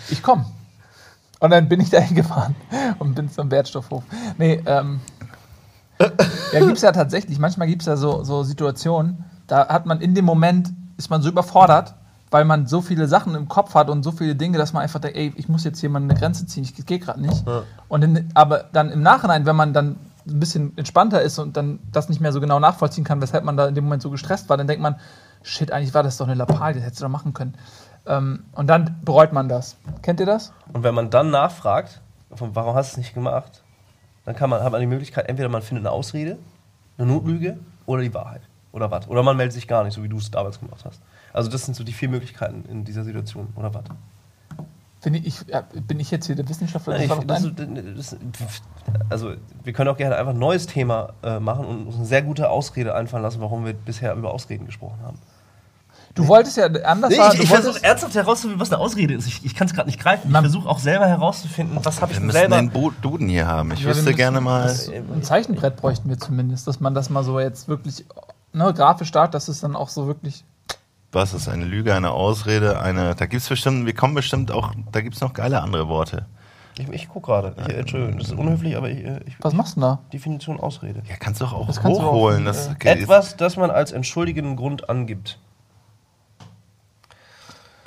Ich 0.10 0.22
komme. 0.22 0.46
Und 1.40 1.50
dann 1.50 1.68
bin 1.68 1.80
ich 1.80 1.90
da 1.90 2.00
hingefahren 2.00 2.56
und 3.00 3.16
bin 3.16 3.32
zum 3.32 3.50
Wertstoffhof. 3.50 4.04
Nee, 4.38 4.62
ähm. 4.66 5.02
Ja, 6.00 6.60
gibt 6.60 6.78
es 6.78 6.82
ja 6.82 6.92
tatsächlich. 6.92 7.40
Manchmal 7.40 7.68
gibt 7.68 7.82
es 7.82 7.88
ja 7.88 7.96
so, 7.96 8.24
so 8.24 8.44
Situationen, 8.44 9.24
da 9.48 9.68
hat 9.68 9.86
man 9.86 10.02
in 10.02 10.14
dem 10.14 10.26
Moment, 10.26 10.72
ist 10.98 11.10
man 11.10 11.22
so 11.22 11.30
überfordert, 11.30 11.96
weil 12.32 12.46
man 12.46 12.68
so 12.68 12.82
viele 12.82 13.08
Sachen 13.08 13.36
im 13.36 13.48
Kopf 13.48 13.76
hat 13.76 13.90
und 13.90 14.04
so 14.04 14.12
viele 14.12 14.36
Dinge, 14.36 14.58
dass 14.58 14.74
man 14.74 14.84
einfach 14.84 15.00
denkt, 15.00 15.18
ey, 15.18 15.34
ich 15.36 15.48
muss 15.48 15.64
jetzt 15.64 15.80
hier 15.80 15.90
mal 15.90 16.02
eine 16.02 16.16
Grenze 16.16 16.46
ziehen, 16.46 16.64
ich 16.64 16.86
gehe 16.86 17.00
gerade 17.00 17.22
nicht. 17.22 17.46
Ja. 17.48 17.64
Und 17.88 18.04
in, 18.04 18.30
aber 18.34 18.66
dann 18.74 18.92
im 18.92 19.02
Nachhinein, 19.02 19.46
wenn 19.46 19.56
man 19.56 19.74
dann 19.74 19.98
ein 20.28 20.40
bisschen 20.40 20.76
entspannter 20.78 21.22
ist 21.22 21.38
und 21.38 21.56
dann 21.56 21.80
das 21.92 22.10
nicht 22.10 22.20
mehr 22.20 22.32
so 22.32 22.42
genau 22.42 22.60
nachvollziehen 22.60 23.04
kann, 23.04 23.22
weshalb 23.22 23.44
man 23.44 23.58
da 23.58 23.68
in 23.68 23.76
dem 23.76 23.84
Moment 23.84 24.02
so 24.02 24.10
gestresst 24.10 24.50
war, 24.50 24.58
dann 24.58 24.68
denkt 24.68 24.82
man, 24.82 24.96
shit, 25.44 25.72
eigentlich 25.72 25.94
war 25.94 26.04
das 26.04 26.18
doch 26.18 26.26
eine 26.26 26.36
Lappalie, 26.36 26.76
das 26.76 26.84
hättest 26.84 27.02
du 27.02 27.06
doch 27.06 27.12
machen 27.12 27.34
können. 27.34 27.56
Ähm, 28.08 28.44
und 28.54 28.68
dann 28.68 28.98
bereut 29.04 29.34
man 29.34 29.48
das. 29.48 29.78
Kennt 30.02 30.20
ihr 30.20 30.26
das? 30.26 30.52
Und 30.74 30.84
wenn 30.84 30.96
man 30.96 31.10
dann 31.10 31.30
nachfragt, 31.30 32.02
warum 32.30 32.76
hast 32.76 32.92
du 32.92 32.94
es 32.94 32.98
nicht 32.98 33.14
gemacht, 33.14 33.64
dann 34.26 34.36
kann 34.36 34.50
man, 34.50 34.64
hat 34.64 34.72
man 34.72 34.82
die 34.82 34.88
Möglichkeit, 34.88 35.30
entweder 35.30 35.50
man 35.50 35.62
findet 35.62 35.86
eine 35.86 35.92
Ausrede, 35.92 36.38
eine 36.98 37.08
Notlüge 37.08 37.60
oder 37.86 38.02
die 38.02 38.14
Wahrheit. 38.14 38.42
Oder 38.72 38.92
was. 38.92 39.08
Oder 39.08 39.24
man 39.24 39.38
meldet 39.38 39.54
sich 39.54 39.68
gar 39.68 39.84
nicht, 39.84 39.94
so 39.94 40.04
wie 40.04 40.10
du 40.10 40.18
es 40.18 40.30
damals 40.32 40.60
gemacht 40.60 40.84
hast. 40.84 41.00
Also 41.36 41.50
das 41.50 41.66
sind 41.66 41.76
so 41.76 41.84
die 41.84 41.94
vier 41.94 42.10
Möglichkeiten 42.10 42.64
in 42.70 42.86
dieser 42.86 43.04
Situation. 43.04 43.48
Oder 43.56 43.74
was? 43.74 43.84
Finde 45.02 45.20
ich, 45.20 45.42
bin 45.88 46.00
ich 46.00 46.10
jetzt 46.10 46.26
hier 46.26 46.36
der 46.36 46.48
Wissenschaftler? 46.50 47.00
Ich, 47.00 47.10
Das 47.10 47.46
das, 47.96 48.18
also 49.10 49.34
wir 49.64 49.74
können 49.74 49.90
auch 49.90 49.98
gerne 49.98 50.16
einfach 50.16 50.32
ein 50.34 50.40
neues 50.40 50.66
Thema 50.66 51.14
äh, 51.24 51.40
machen 51.40 51.66
und 51.66 51.88
uns 51.88 51.96
eine 51.98 52.06
sehr 52.06 52.22
gute 52.24 52.50
Ausrede 52.50 52.96
einfallen 52.96 53.22
lassen, 53.22 53.40
warum 53.42 53.66
wir 53.66 53.74
bisher 53.74 54.16
über 54.16 54.34
Ausreden 54.34 54.66
gesprochen 54.66 54.98
haben. 55.04 55.20
Du 56.16 56.28
wolltest 56.28 56.56
ja 56.56 56.68
anders 56.68 57.10
Nee, 57.12 57.18
ich 57.34 57.42
ich 57.44 57.50
versuche 57.50 57.84
ernsthaft 57.84 58.16
herauszufinden, 58.16 58.60
was 58.62 58.72
eine 58.72 58.80
Ausrede 58.82 59.14
ist. 59.16 59.28
Ich, 59.28 59.44
ich 59.46 59.54
kann 59.54 59.68
es 59.68 59.74
gerade 59.74 59.90
nicht 59.90 60.00
greifen. 60.00 60.28
Ich 60.28 60.32
Man- 60.32 60.44
versuche 60.46 60.68
auch 60.70 60.80
selber 60.80 61.06
herauszufinden, 61.08 61.78
was 61.84 62.02
habe 62.02 62.14
ich 62.14 62.18
Wir 62.18 62.22
denn 62.22 62.28
müssen 62.28 62.38
selber. 62.40 62.58
den 62.58 62.70
Bo 62.72 62.92
Duden 63.02 63.28
hier 63.28 63.46
haben. 63.46 63.72
Ich 63.74 63.80
Ja, 63.82 63.88
wir 63.88 63.90
wüsste 63.92 64.06
müssen 64.06 64.16
gerne 64.16 64.40
mal. 64.42 64.74
ein 65.14 65.24
Zeichenbrett 65.24 65.76
bräuchten 65.76 66.08
wir 66.10 66.18
zumindest, 66.18 66.68
dass 66.68 66.80
man 66.80 66.94
das 66.96 67.10
mal 67.10 67.24
so 67.26 67.40
jetzt 67.40 67.68
wirklich 67.68 68.06
ne, 68.54 68.74
grafisch 68.74 69.12
darstellt, 69.12 69.34
dass 69.36 69.50
es 69.50 69.60
dann 69.60 69.76
auch 69.76 69.90
so 69.90 70.08
wirklich. 70.08 70.46
Was 71.16 71.34
ist 71.34 71.48
eine 71.48 71.64
Lüge, 71.64 71.96
eine 71.96 72.12
Ausrede, 72.12 72.82
eine. 72.82 73.16
Da 73.16 73.26
gibt's 73.26 73.48
bestimmt, 73.48 73.86
wir 73.86 73.96
kommen 73.96 74.16
bestimmt 74.16 74.52
auch, 74.52 74.74
da 74.92 75.00
gibt's 75.00 75.22
noch 75.22 75.32
geile 75.32 75.62
andere 75.62 75.88
Worte. 75.88 76.26
Ich, 76.78 76.90
ich 76.90 77.08
gucke 77.08 77.28
gerade. 77.28 77.56
Ich, 77.58 77.70
äh, 77.70 77.78
Entschuldigung, 77.78 78.20
das 78.20 78.28
ist 78.28 78.38
unhöflich, 78.38 78.76
aber 78.76 78.90
ich, 78.90 79.06
äh, 79.06 79.22
ich 79.26 79.38
Was 79.40 79.54
machst 79.54 79.78
du 79.78 79.80
denn 79.80 79.90
da? 79.92 80.00
Definition 80.12 80.60
Ausrede. 80.60 81.04
Ja, 81.08 81.16
kannst 81.16 81.40
du 81.40 81.46
doch 81.46 81.54
auch 81.54 81.68
Das 81.68 81.78
du 81.78 81.88
auch, 81.88 82.12
hochholen. 82.12 82.44
das, 82.44 82.68
äh, 82.68 82.72
okay, 82.72 82.90
Etwas, 82.90 83.38
das 83.38 83.56
man 83.56 83.72
als 83.72 83.94
entschuldigenden 83.94 84.58
Grund 84.58 84.90
angibt. 84.90 85.40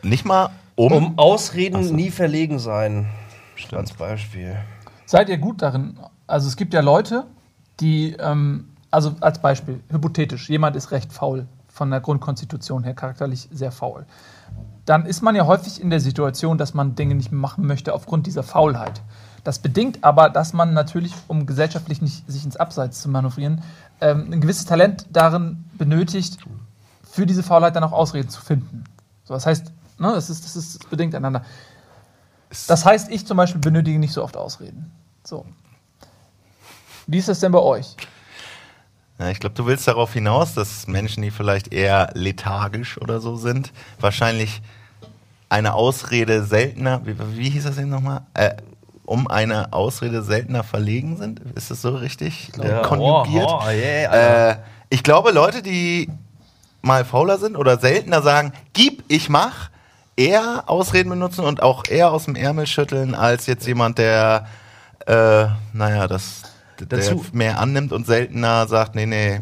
Nicht 0.03 0.25
mal 0.25 0.49
um. 0.75 0.91
Um 0.93 1.19
Ausreden 1.19 1.85
so. 1.85 1.95
nie 1.95 2.11
verlegen 2.11 2.59
sein. 2.59 3.11
Stimmt. 3.57 3.75
Als 3.81 3.93
Beispiel. 3.93 4.57
Seid 5.05 5.29
ihr 5.29 5.37
gut 5.37 5.61
darin? 5.61 5.99
Also 6.27 6.49
es 6.49 6.57
gibt 6.57 6.73
ja 6.73 6.81
Leute, 6.81 7.27
die, 7.81 8.17
ähm, 8.19 8.71
also 8.91 9.17
als 9.21 9.43
Beispiel, 9.43 9.81
hypothetisch, 9.91 10.49
jemand 10.49 10.77
ist 10.77 10.93
recht 10.93 11.13
faul, 11.13 11.47
von 11.79 11.91
der 11.91 12.01
Grundkonstitution 12.01 12.83
her 12.83 12.95
charakterlich 12.95 13.49
sehr 13.53 13.73
faul. 13.73 14.05
Dann 14.85 15.07
ist 15.07 15.23
man 15.23 15.37
ja 15.37 15.47
häufig 15.47 15.81
in 15.81 15.91
der 15.91 16.01
Situation, 16.01 16.59
dass 16.59 16.75
man 16.75 16.97
Dinge 16.97 17.15
nicht 17.15 17.31
machen 17.31 17.67
möchte 17.67 17.95
aufgrund 17.95 18.27
dieser 18.27 18.43
Faulheit. 18.43 19.01
Das 19.45 19.61
bedingt 19.61 20.03
aber, 20.03 20.29
dass 20.29 20.53
man 20.53 20.75
natürlich, 20.75 21.15
um 21.29 21.47
gesellschaftlich 21.47 22.03
nicht 22.03 22.29
sich 22.29 22.45
ins 22.45 22.57
Abseits 22.57 23.01
zu 23.01 23.09
manövrieren, 23.09 23.63
ähm, 24.01 24.33
ein 24.33 24.41
gewisses 24.41 24.65
Talent 24.65 25.07
darin 25.11 25.65
benötigt, 25.75 26.39
für 27.09 27.27
diese 27.27 27.43
Faulheit 27.43 27.77
dann 27.77 27.85
auch 27.85 27.93
Ausreden 27.93 28.29
zu 28.29 28.41
finden. 28.41 28.85
So, 29.25 29.35
das 29.35 29.47
heißt, 29.47 29.73
ne, 29.99 30.13
das, 30.13 30.31
ist, 30.31 30.45
das 30.45 30.57
ist 30.57 30.91
bedingt 30.91 31.15
einander. 31.15 31.45
Das 32.67 32.85
heißt, 32.85 33.11
ich 33.11 33.27
zum 33.27 33.37
Beispiel 33.37 33.61
benötige 33.61 33.99
nicht 33.99 34.13
so 34.13 34.25
oft 34.25 34.37
Ausreden. 34.37 34.91
So. 35.23 35.47
Wie 37.07 37.19
ist 37.19 37.29
das 37.29 37.39
denn 37.41 37.53
bei 37.53 37.61
euch? 37.61 37.97
Ja, 39.19 39.31
ich 39.31 39.41
glaube, 39.41 39.55
du 39.55 39.67
willst 39.67 39.89
darauf 39.89 40.13
hinaus, 40.13 40.55
dass 40.55 40.87
Menschen, 40.87 41.23
die 41.23 41.31
vielleicht 41.31 41.73
eher 41.73 42.11
lethargisch 42.15 43.01
oder 43.01 43.21
so 43.21 43.37
sind, 43.37 43.73
wahrscheinlich 44.01 44.63
eine 45.49 45.75
Ausrede 45.75 46.45
seltener, 46.45 47.01
wie, 47.05 47.17
wie 47.37 47.51
hieß 47.51 47.65
das 47.65 47.79
eben 47.79 47.89
nochmal? 47.89 48.23
Äh, 48.35 48.55
um 49.05 49.27
eine 49.27 49.73
Ausrede 49.73 50.23
seltener 50.23 50.63
verlegen 50.63 51.17
sind? 51.17 51.41
Ist 51.57 51.71
das 51.71 51.81
so 51.81 51.97
richtig 51.97 52.53
Ja, 52.63 52.83
konjugiert? 52.83 53.49
oh, 53.49 53.63
oh, 53.65 53.71
yeah, 53.71 54.51
äh, 54.51 54.57
ich 54.91 55.03
glaube, 55.03 55.31
Leute, 55.31 55.63
die 55.63 56.11
mal 56.83 57.05
fauler 57.05 57.39
sind 57.39 57.57
oder 57.57 57.79
seltener 57.79 58.23
sagen, 58.23 58.53
gib, 58.75 59.03
ich 59.09 59.29
mach, 59.31 59.71
eher 60.17 60.65
Ausreden 60.67 61.09
benutzen 61.09 61.45
und 61.45 61.63
auch 61.63 61.85
eher 61.89 62.13
aus 62.13 62.27
dem 62.27 62.37
Ärmel 62.37 62.67
schütteln, 62.67 63.15
als 63.15 63.47
jetzt 63.47 63.67
jemand, 63.67 63.99
der, 63.99 64.47
äh, 65.07 65.47
naja, 65.73 66.07
das 66.07 66.43
Dazu- 66.87 67.25
mehr 67.33 67.59
annimmt 67.59 67.93
und 67.93 68.07
seltener 68.07 68.67
sagt, 68.67 68.95
nee, 68.95 69.07
nee, 69.07 69.41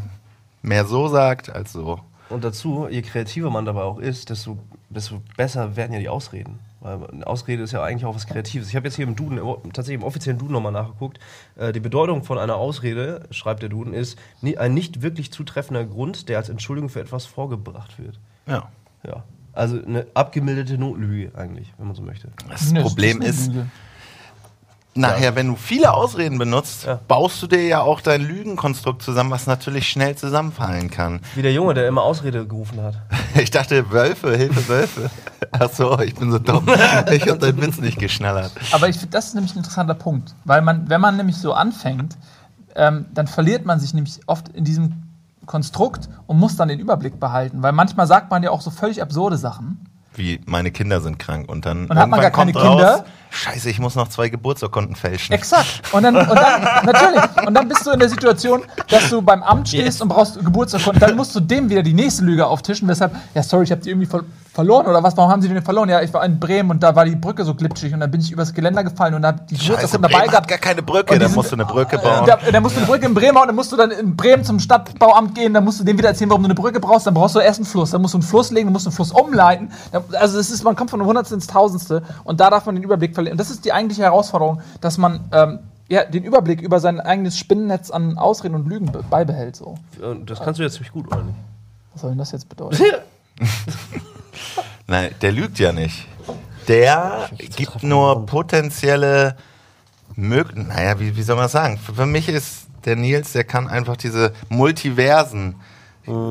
mehr 0.63 0.85
so 0.85 1.09
sagt 1.09 1.51
als 1.51 1.73
so. 1.73 2.01
Und 2.29 2.43
dazu, 2.45 2.89
je 2.91 3.03
kreativer 3.03 3.51
man 3.51 3.65
dabei 3.65 3.83
auch 3.83 3.99
ist, 3.99 4.31
desto, 4.31 4.59
desto 4.91 5.23
besser 5.37 5.77
werden 5.77 5.93
ja 5.93 6.01
die 6.01 6.09
Ausreden. 6.09 6.59
Weil 6.81 7.07
eine 7.11 7.27
Ausrede 7.27 7.63
ist 7.63 7.73
ja 7.73 7.83
eigentlich 7.83 8.05
auch 8.05 8.15
was 8.15 8.27
Kreatives. 8.27 8.69
Ich 8.69 8.77
habe 8.77 8.87
jetzt 8.87 8.97
hier 8.97 9.07
im 9.07 9.17
Duden, 9.17 9.39
tatsächlich 9.73 10.01
im 10.01 10.07
offiziellen 10.07 10.39
Duden 10.39 10.53
nochmal 10.53 10.73
nachgeguckt. 10.73 11.19
Äh, 11.57 11.73
die 11.73 11.81
Bedeutung 11.81 12.23
von 12.23 12.39
einer 12.39 12.57
Ausrede, 12.57 13.27
schreibt 13.31 13.63
der 13.63 13.69
Duden, 13.69 13.95
ist 13.95 14.19
ein 14.57 14.75
nicht 14.75 15.03
wirklich 15.03 15.33
zutreffender 15.33 15.85
Grund, 15.85 16.29
der 16.29 16.39
als 16.39 16.49
Entschuldigung 16.49 16.89
für 16.89 17.01
etwas 17.01 17.27
vorgebracht 17.27 17.99
wird. 17.99 18.19
Ja. 18.47 18.69
Ja. 19.07 19.25
Also 19.53 19.83
eine 19.83 20.07
abgemilderte 20.15 20.77
Notlüge 20.77 21.33
eigentlich, 21.37 21.73
wenn 21.79 21.87
man 21.87 21.97
so 21.97 22.03
möchte. 22.03 22.29
Das 22.49 22.73
Nö, 22.73 22.83
Problem 22.83 23.23
ist, 23.23 23.49
Lüge. 23.49 23.67
Nachher, 24.97 25.35
wenn 25.37 25.49
du 25.49 25.57
viele 25.57 25.93
Ausreden 25.95 26.39
benutzt, 26.39 26.85
Ja. 26.87 26.99
baust 27.09 27.43
du 27.43 27.47
dir 27.47 27.63
ja 27.67 27.81
auch 27.81 28.01
dein 28.01 28.23
Lügenkonstrukt 28.23 29.03
zusammen, 29.03 29.31
was 29.31 29.47
natürlich 29.47 29.89
schnell 29.89 30.17
zusammenfallen 30.17 30.91
kann. 30.91 31.21
Wie 31.35 31.43
der 31.43 31.53
Junge, 31.53 31.75
der 31.75 31.87
immer 31.89 32.03
Ausrede 32.03 32.47
gerufen 32.47 32.83
hat. 32.83 32.95
Ich 33.39 33.51
dachte, 33.51 33.91
Wölfe, 33.91 34.35
Hilfe, 34.35 34.67
Wölfe. 34.69 35.11
Ach 35.53 35.69
so, 35.71 35.99
ich 35.99 36.15
bin 36.15 36.31
so 36.33 36.39
dumm. 36.39 36.67
Ich 37.13 37.29
habe 37.29 37.39
deinen 37.39 37.61
Witz 37.61 37.77
nicht 37.79 37.99
geschnallert. 37.99 38.51
Aber 38.73 38.89
ich 38.89 38.97
finde, 38.97 39.13
das 39.13 39.27
ist 39.27 39.35
nämlich 39.35 39.55
ein 39.55 39.59
interessanter 39.59 39.93
Punkt. 39.95 40.35
Weil 40.47 40.63
man, 40.63 40.89
wenn 40.89 41.03
man 41.03 41.19
nämlich 41.19 41.37
so 41.37 41.53
anfängt, 41.53 42.17
ähm, 42.75 43.05
dann 43.13 43.27
verliert 43.27 43.67
man 43.67 43.79
sich 43.79 43.93
nämlich 43.93 44.21
oft 44.27 44.49
in 44.49 44.65
diesem 44.65 45.03
Konstrukt 45.45 46.09
und 46.27 46.39
muss 46.39 46.57
dann 46.57 46.69
den 46.69 46.81
Überblick 46.81 47.21
behalten. 47.21 47.63
Weil 47.63 47.73
manchmal 47.73 48.07
sagt 48.07 48.31
man 48.31 48.43
ja 48.43 48.51
auch 48.51 48.61
so 48.63 48.71
völlig 48.71 49.03
absurde 49.03 49.37
Sachen. 49.37 49.87
Wie, 50.15 50.41
meine 50.47 50.71
Kinder 50.71 51.03
sind 51.03 51.19
krank 51.19 51.47
und 51.49 51.67
dann 51.67 51.87
Und 51.87 51.99
hat 51.99 52.09
man 52.09 52.21
gar 52.21 52.31
keine 52.31 52.55
raus, 52.55 52.63
Kinder? 52.63 53.05
Scheiße, 53.37 53.69
ich 53.71 53.79
muss 53.79 53.95
noch 53.95 54.09
zwei 54.09 54.29
Geburtsurkunden 54.29 54.97
fälschen. 54.97 55.33
Exakt. 55.35 55.83
Und 55.93 56.03
dann, 56.03 56.17
und 56.17 56.29
dann, 56.29 56.63
natürlich. 56.85 57.23
Und 57.47 57.55
dann 57.55 57.69
bist 57.69 57.87
du 57.87 57.91
in 57.91 57.99
der 58.01 58.09
Situation, 58.09 58.63
dass 58.89 59.11
du 59.11 59.23
beim 59.23 59.43
Amt 59.43 59.69
stehst 59.69 60.01
und 60.03 60.09
brauchst 60.09 60.43
Geburtsurkunden. 60.43 61.01
Dann 61.01 61.17
musst 61.17 61.35
du 61.35 61.41
dem 61.41 61.69
wieder 61.69 61.83
die 61.83 61.95
nächste 61.95 62.25
Lüge 62.25 62.47
auftischen. 62.47 62.89
Weshalb, 62.89 63.15
ja, 63.35 63.43
sorry, 63.43 63.65
ich 63.65 63.71
habe 63.71 63.83
die 63.83 63.91
irgendwie 63.91 64.07
ver 64.07 64.21
verloren 64.55 64.87
oder 64.87 65.03
was? 65.03 65.15
Warum 65.19 65.31
haben 65.31 65.43
sie 65.43 65.49
die 65.49 65.55
denn 65.55 65.63
verloren? 65.63 65.91
Ja, 65.91 66.01
ich 66.01 66.15
war 66.15 66.25
in 66.25 66.41
Bremen 66.41 66.71
und 66.71 66.83
da 66.83 66.97
war 66.97 67.05
die 67.05 67.15
Brücke 67.15 67.45
so 67.45 67.55
glitschig 67.55 67.93
und 67.93 68.01
dann 68.01 68.11
bin 68.11 68.23
ich 68.23 68.33
übers 68.33 68.55
Geländer 68.55 68.83
gefallen 68.85 69.13
und 69.13 69.27
hab 69.27 69.47
die 69.49 69.55
Scheiße, 69.55 69.67
Geburtsurkunden 69.73 70.11
Bremen 70.11 70.13
dabei 70.13 70.25
hat 70.25 70.31
gehabt. 70.31 70.49
gar 70.49 70.59
keine 70.59 70.83
Brücke, 70.83 71.13
die 71.13 71.19
da 71.19 71.27
sind- 71.27 71.37
musst 71.37 71.51
du 71.53 71.57
eine 71.57 71.67
Brücke 71.67 71.99
bauen. 71.99 72.25
Da, 72.27 72.39
da 72.51 72.61
musst 72.63 72.75
du 72.75 72.79
eine 72.81 72.87
Brücke 72.89 73.05
in 73.05 73.13
Bremen 73.13 73.35
bauen, 73.35 73.49
dann 73.49 73.55
musst 73.55 73.71
du 73.71 73.77
dann 73.77 73.91
in 73.91 74.17
Bremen 74.17 74.45
zum 74.45 74.59
Stadtbauamt 74.59 75.35
gehen, 75.35 75.53
dann 75.53 75.63
musst 75.63 75.81
du 75.81 75.85
dem 75.85 75.99
wieder 75.99 76.09
erzählen, 76.09 76.31
warum 76.31 76.43
du 76.43 76.47
eine 76.47 76.55
Brücke 76.55 76.81
brauchst, 76.81 77.07
dann 77.07 77.13
brauchst 77.13 77.35
du 77.35 77.41
erst 77.41 77.59
einen 77.59 77.67
Fluss, 77.67 77.91
dann 77.91 78.01
musst 78.01 78.15
du 78.15 78.19
einen 78.19 78.27
Fluss 78.27 78.51
legen, 78.51 78.69
dann 78.69 78.73
musst 78.73 78.87
du 78.87 78.89
einen 78.89 78.97
Fluss 78.97 79.11
umleiten. 79.13 79.71
Da- 79.93 80.03
Also 80.19 80.39
es 80.39 80.49
ist, 80.51 80.65
man 80.65 80.75
kommt 80.75 80.89
von 80.89 81.01
einem 81.03 81.07
Hundertstel 81.09 81.35
ins 81.35 81.47
Tausendste 81.49 82.03
und 82.25 82.41
da 82.41 82.49
darf 82.49 82.65
man 82.65 82.77
den 82.77 82.85
Überblick 82.85 83.13
verlieren. 83.13 83.26
Und 83.33 83.39
das 83.39 83.51
ist 83.51 83.65
die 83.65 83.73
eigentliche 83.73 84.03
Herausforderung, 84.03 84.61
dass 84.81 84.99
man 84.99 85.29
ähm, 85.33 85.59
ja, 85.89 86.05
den 86.05 86.25
Überblick 86.25 86.61
über 86.61 86.81
sein 86.81 87.01
eigenes 87.01 87.39
Spinnennetz 87.39 87.91
an 87.91 88.19
Ausreden 88.19 88.55
und 88.55 88.69
Lügen 88.69 88.91
be 88.91 89.03
beibehält. 89.09 89.57
So. 89.57 89.77
Das 90.25 90.41
kannst 90.41 90.59
du 90.59 90.65
jetzt 90.65 90.75
ziemlich 90.75 90.93
gut, 90.93 91.07
oder 91.07 91.23
nicht? 91.23 91.37
Was 91.93 92.03
soll 92.03 92.11
denn 92.11 92.19
das 92.19 92.33
jetzt 92.33 92.49
bedeuten? 92.49 92.83
Nein, 94.87 95.11
der 95.21 95.33
lügt 95.33 95.59
ja 95.59 95.73
nicht. 95.73 96.07
Der 96.69 97.29
gibt 97.39 97.83
nur 97.83 98.27
potenzielle 98.27 99.37
Möglichkeiten. 100.17 100.69
Naja, 100.69 100.99
wie, 100.99 101.17
wie 101.17 101.23
soll 101.23 101.37
man 101.37 101.49
sagen? 101.49 101.79
Für, 101.79 101.95
für 101.95 102.07
mich 102.07 102.29
ist 102.29 102.67
der 102.85 102.97
Nils, 102.97 103.33
der 103.33 103.45
kann 103.45 103.69
einfach 103.69 103.97
diese 103.97 104.33
Multiversen. 104.49 105.57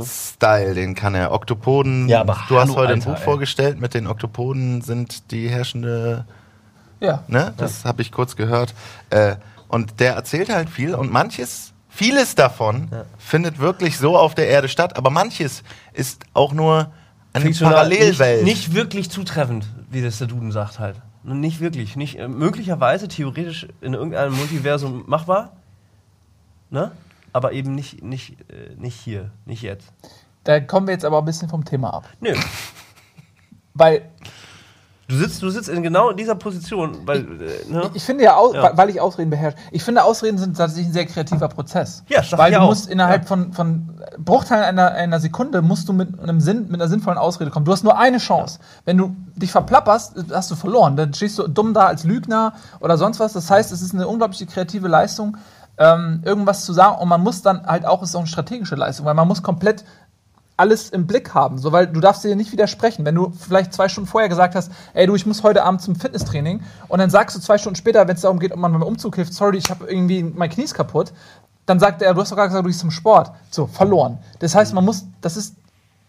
Style, 0.06 0.74
den 0.74 0.96
kann 0.96 1.16
er. 1.16 1.34
Oktopoden, 1.34 2.08
Ja, 2.08 2.22
aber 2.22 2.38
du 2.48 2.56
hast 2.58 2.70
hallo, 2.70 2.76
heute 2.76 2.94
ein 2.94 3.00
Alter, 3.00 3.12
Buch 3.12 3.20
ey. 3.20 3.24
vorgestellt, 3.26 3.82
mit 3.82 3.94
den 3.94 4.08
Oktopoden 4.08 4.82
sind 4.82 5.32
die 5.32 5.50
herrschende 5.50 6.26
Ja. 7.00 7.24
Ne? 7.28 7.54
Das 7.58 7.86
habe 7.86 8.02
ich 8.02 8.12
kurz 8.12 8.36
gehört. 8.36 8.74
Äh, 9.10 9.36
und 9.68 10.00
der 10.00 10.14
erzählt 10.14 10.50
halt 10.50 10.70
viel 10.70 10.96
und 10.96 11.12
manches, 11.12 11.74
vieles 11.90 12.36
davon 12.36 12.90
findet 13.18 13.60
wirklich 13.60 13.98
so 13.98 14.18
auf 14.18 14.36
der 14.36 14.48
Erde 14.48 14.68
statt, 14.68 14.96
aber 14.96 15.10
manches 15.10 15.64
ist 15.94 16.24
auch 16.34 16.54
nur 16.54 16.92
eine 17.34 17.52
Parallelwelt. 17.52 18.44
Nicht, 18.44 18.68
nicht 18.68 18.76
wirklich 18.76 19.10
zutreffend, 19.10 19.66
wie 19.90 20.02
das 20.02 20.20
der 20.20 20.28
Duden 20.28 20.52
sagt 20.52 20.80
halt. 20.80 20.98
Nicht 21.24 21.60
wirklich. 21.60 21.96
Nicht, 21.96 22.20
äh, 22.20 22.28
möglicherweise 22.28 23.08
theoretisch 23.08 23.68
in 23.82 23.94
irgendeinem 23.94 24.36
Multiversum 24.38 25.04
machbar, 25.08 25.54
ne? 26.70 26.92
Aber 27.34 27.52
eben 27.52 27.76
nicht, 27.76 28.04
nicht, 28.04 28.38
äh, 28.50 28.76
nicht 28.78 29.00
hier, 29.00 29.32
nicht 29.46 29.62
jetzt. 29.62 29.92
Da 30.44 30.60
kommen 30.60 30.88
wir 30.88 30.94
jetzt 30.94 31.04
aber 31.04 31.18
ein 31.18 31.26
bisschen 31.26 31.50
vom 31.50 31.66
Thema 31.66 31.94
ab. 31.94 32.08
Nö. 32.22 32.34
Weil 33.74 34.04
Du 35.08 35.16
sitzt, 35.16 35.42
du 35.44 35.50
sitzt 35.52 35.70
in 35.70 35.84
genau 35.84 36.14
dieser 36.14 36.34
Position, 36.34 36.98
weil, 37.06 37.20
äh, 37.42 37.72
ne? 37.72 37.92
ich 37.94 38.04
finde 38.04 38.24
ja, 38.24 38.38
au- 38.38 38.54
Ja. 38.56 38.76
weil- 38.76 38.90
ich 38.90 39.00
Ausreden 39.00 39.30
beherrsche, 39.30 39.56
ich 39.72 39.84
finde 39.84 40.04
Ausreden 40.04 40.40
sind 40.40 40.58
tatsächlich 40.58 40.88
ein 40.88 40.94
sehr 40.94 41.06
kreativer 41.06 41.48
Prozess. 41.48 42.04
Ja, 42.10 42.24
sag 42.24 42.40
Weil 42.40 42.52
ich 42.52 42.58
du 42.58 42.64
auch. 42.64 42.70
musst 42.70 42.90
innerhalb 42.90 43.28
von, 43.28 43.54
von 43.54 43.88
Bruchteilen 44.18 44.64
einer, 44.64 44.92
einer 44.94 45.20
Sekunde 45.20 45.62
musst 45.62 45.88
du 45.90 45.94
mit 45.94 46.20
einem 46.20 46.40
Sinn, 46.40 46.64
mit 46.70 46.82
einer 46.82 46.88
sinnvollen 46.90 47.20
Ausrede 47.20 47.52
kommen. 47.52 47.66
Du 47.66 47.72
hast 47.72 47.84
nur 47.84 47.98
eine 48.00 48.18
Chance. 48.18 48.58
Wenn 48.86 48.98
du 48.98 49.16
dich 49.36 49.52
verplapperst, 49.52 50.16
hast 50.34 50.50
du 50.50 50.56
verloren. 50.56 50.96
Dann 50.96 51.14
stehst 51.14 51.38
du 51.38 51.48
dumm 51.48 51.76
da 51.76 51.86
als 51.86 52.04
Lügner 52.04 52.54
oder 52.80 52.98
sonst 52.98 53.20
was. 53.20 53.34
Das 53.34 53.52
heißt, 53.52 53.72
es 53.72 53.84
ist 53.84 53.94
eine 53.94 54.08
unglaubliche 54.08 54.48
kreative 54.48 54.88
Leistung, 54.88 55.38
ähm, 55.78 56.22
irgendwas 56.24 56.66
zu 56.66 56.74
sagen. 56.74 56.98
Und 57.00 57.10
man 57.10 57.22
muss 57.22 57.44
dann 57.44 57.66
halt 57.68 57.86
auch, 57.86 58.02
es 58.02 58.10
ist 58.10 58.16
auch 58.16 58.20
eine 58.22 58.28
strategische 58.28 58.76
Leistung, 58.76 59.06
weil 59.06 59.14
man 59.14 59.28
muss 59.28 59.44
komplett 59.44 59.84
alles 60.58 60.90
im 60.90 61.06
Blick 61.06 61.34
haben, 61.34 61.58
so 61.58 61.72
weil 61.72 61.88
du 61.88 62.00
darfst 62.00 62.24
dir 62.24 62.36
nicht 62.36 62.52
widersprechen. 62.52 63.06
Wenn 63.06 63.16
du 63.16 63.32
vielleicht 63.32 63.74
zwei 63.74 63.90
Stunden 63.90 64.08
vorher 64.10 64.30
gesagt 64.30 64.56
hast, 64.56 64.72
ey 64.94 65.06
du, 65.06 65.16
ich 65.16 65.26
muss 65.26 65.44
heute 65.44 65.64
Abend 65.64 65.82
zum 65.82 65.96
Fitnesstraining 65.96 66.62
und 66.88 67.00
dann 67.00 67.10
sagst 67.10 67.36
du 67.36 67.42
zwei 67.42 67.58
Stunden 67.58 67.76
später, 67.76 68.08
wenn 68.08 68.16
es 68.16 68.22
darum 68.22 68.40
geht, 68.40 68.52
ob 68.54 68.60
man 68.60 68.72
beim 68.72 68.84
Umzug 68.84 69.16
hilft, 69.16 69.34
sorry, 69.34 69.58
ich 69.58 69.70
habe 69.70 69.86
irgendwie 69.90 70.24
mein 70.24 70.50
Knie 70.50 70.66
kaputt, 70.66 71.12
dann 71.66 71.80
sagt 71.80 72.02
er, 72.02 72.14
du 72.14 72.22
hast 72.22 72.32
doch 72.32 72.38
gerade 72.38 72.50
gesagt, 72.50 72.66
du 72.66 72.70
gehst 72.70 72.80
zum 72.80 72.92
Sport. 72.92 73.32
So, 73.50 73.68
verloren. 73.68 74.20
Das 74.40 74.56
heißt, 74.56 74.74
man 74.74 74.86
muss, 74.86 75.06
das 75.22 75.36
ist 75.36 75.56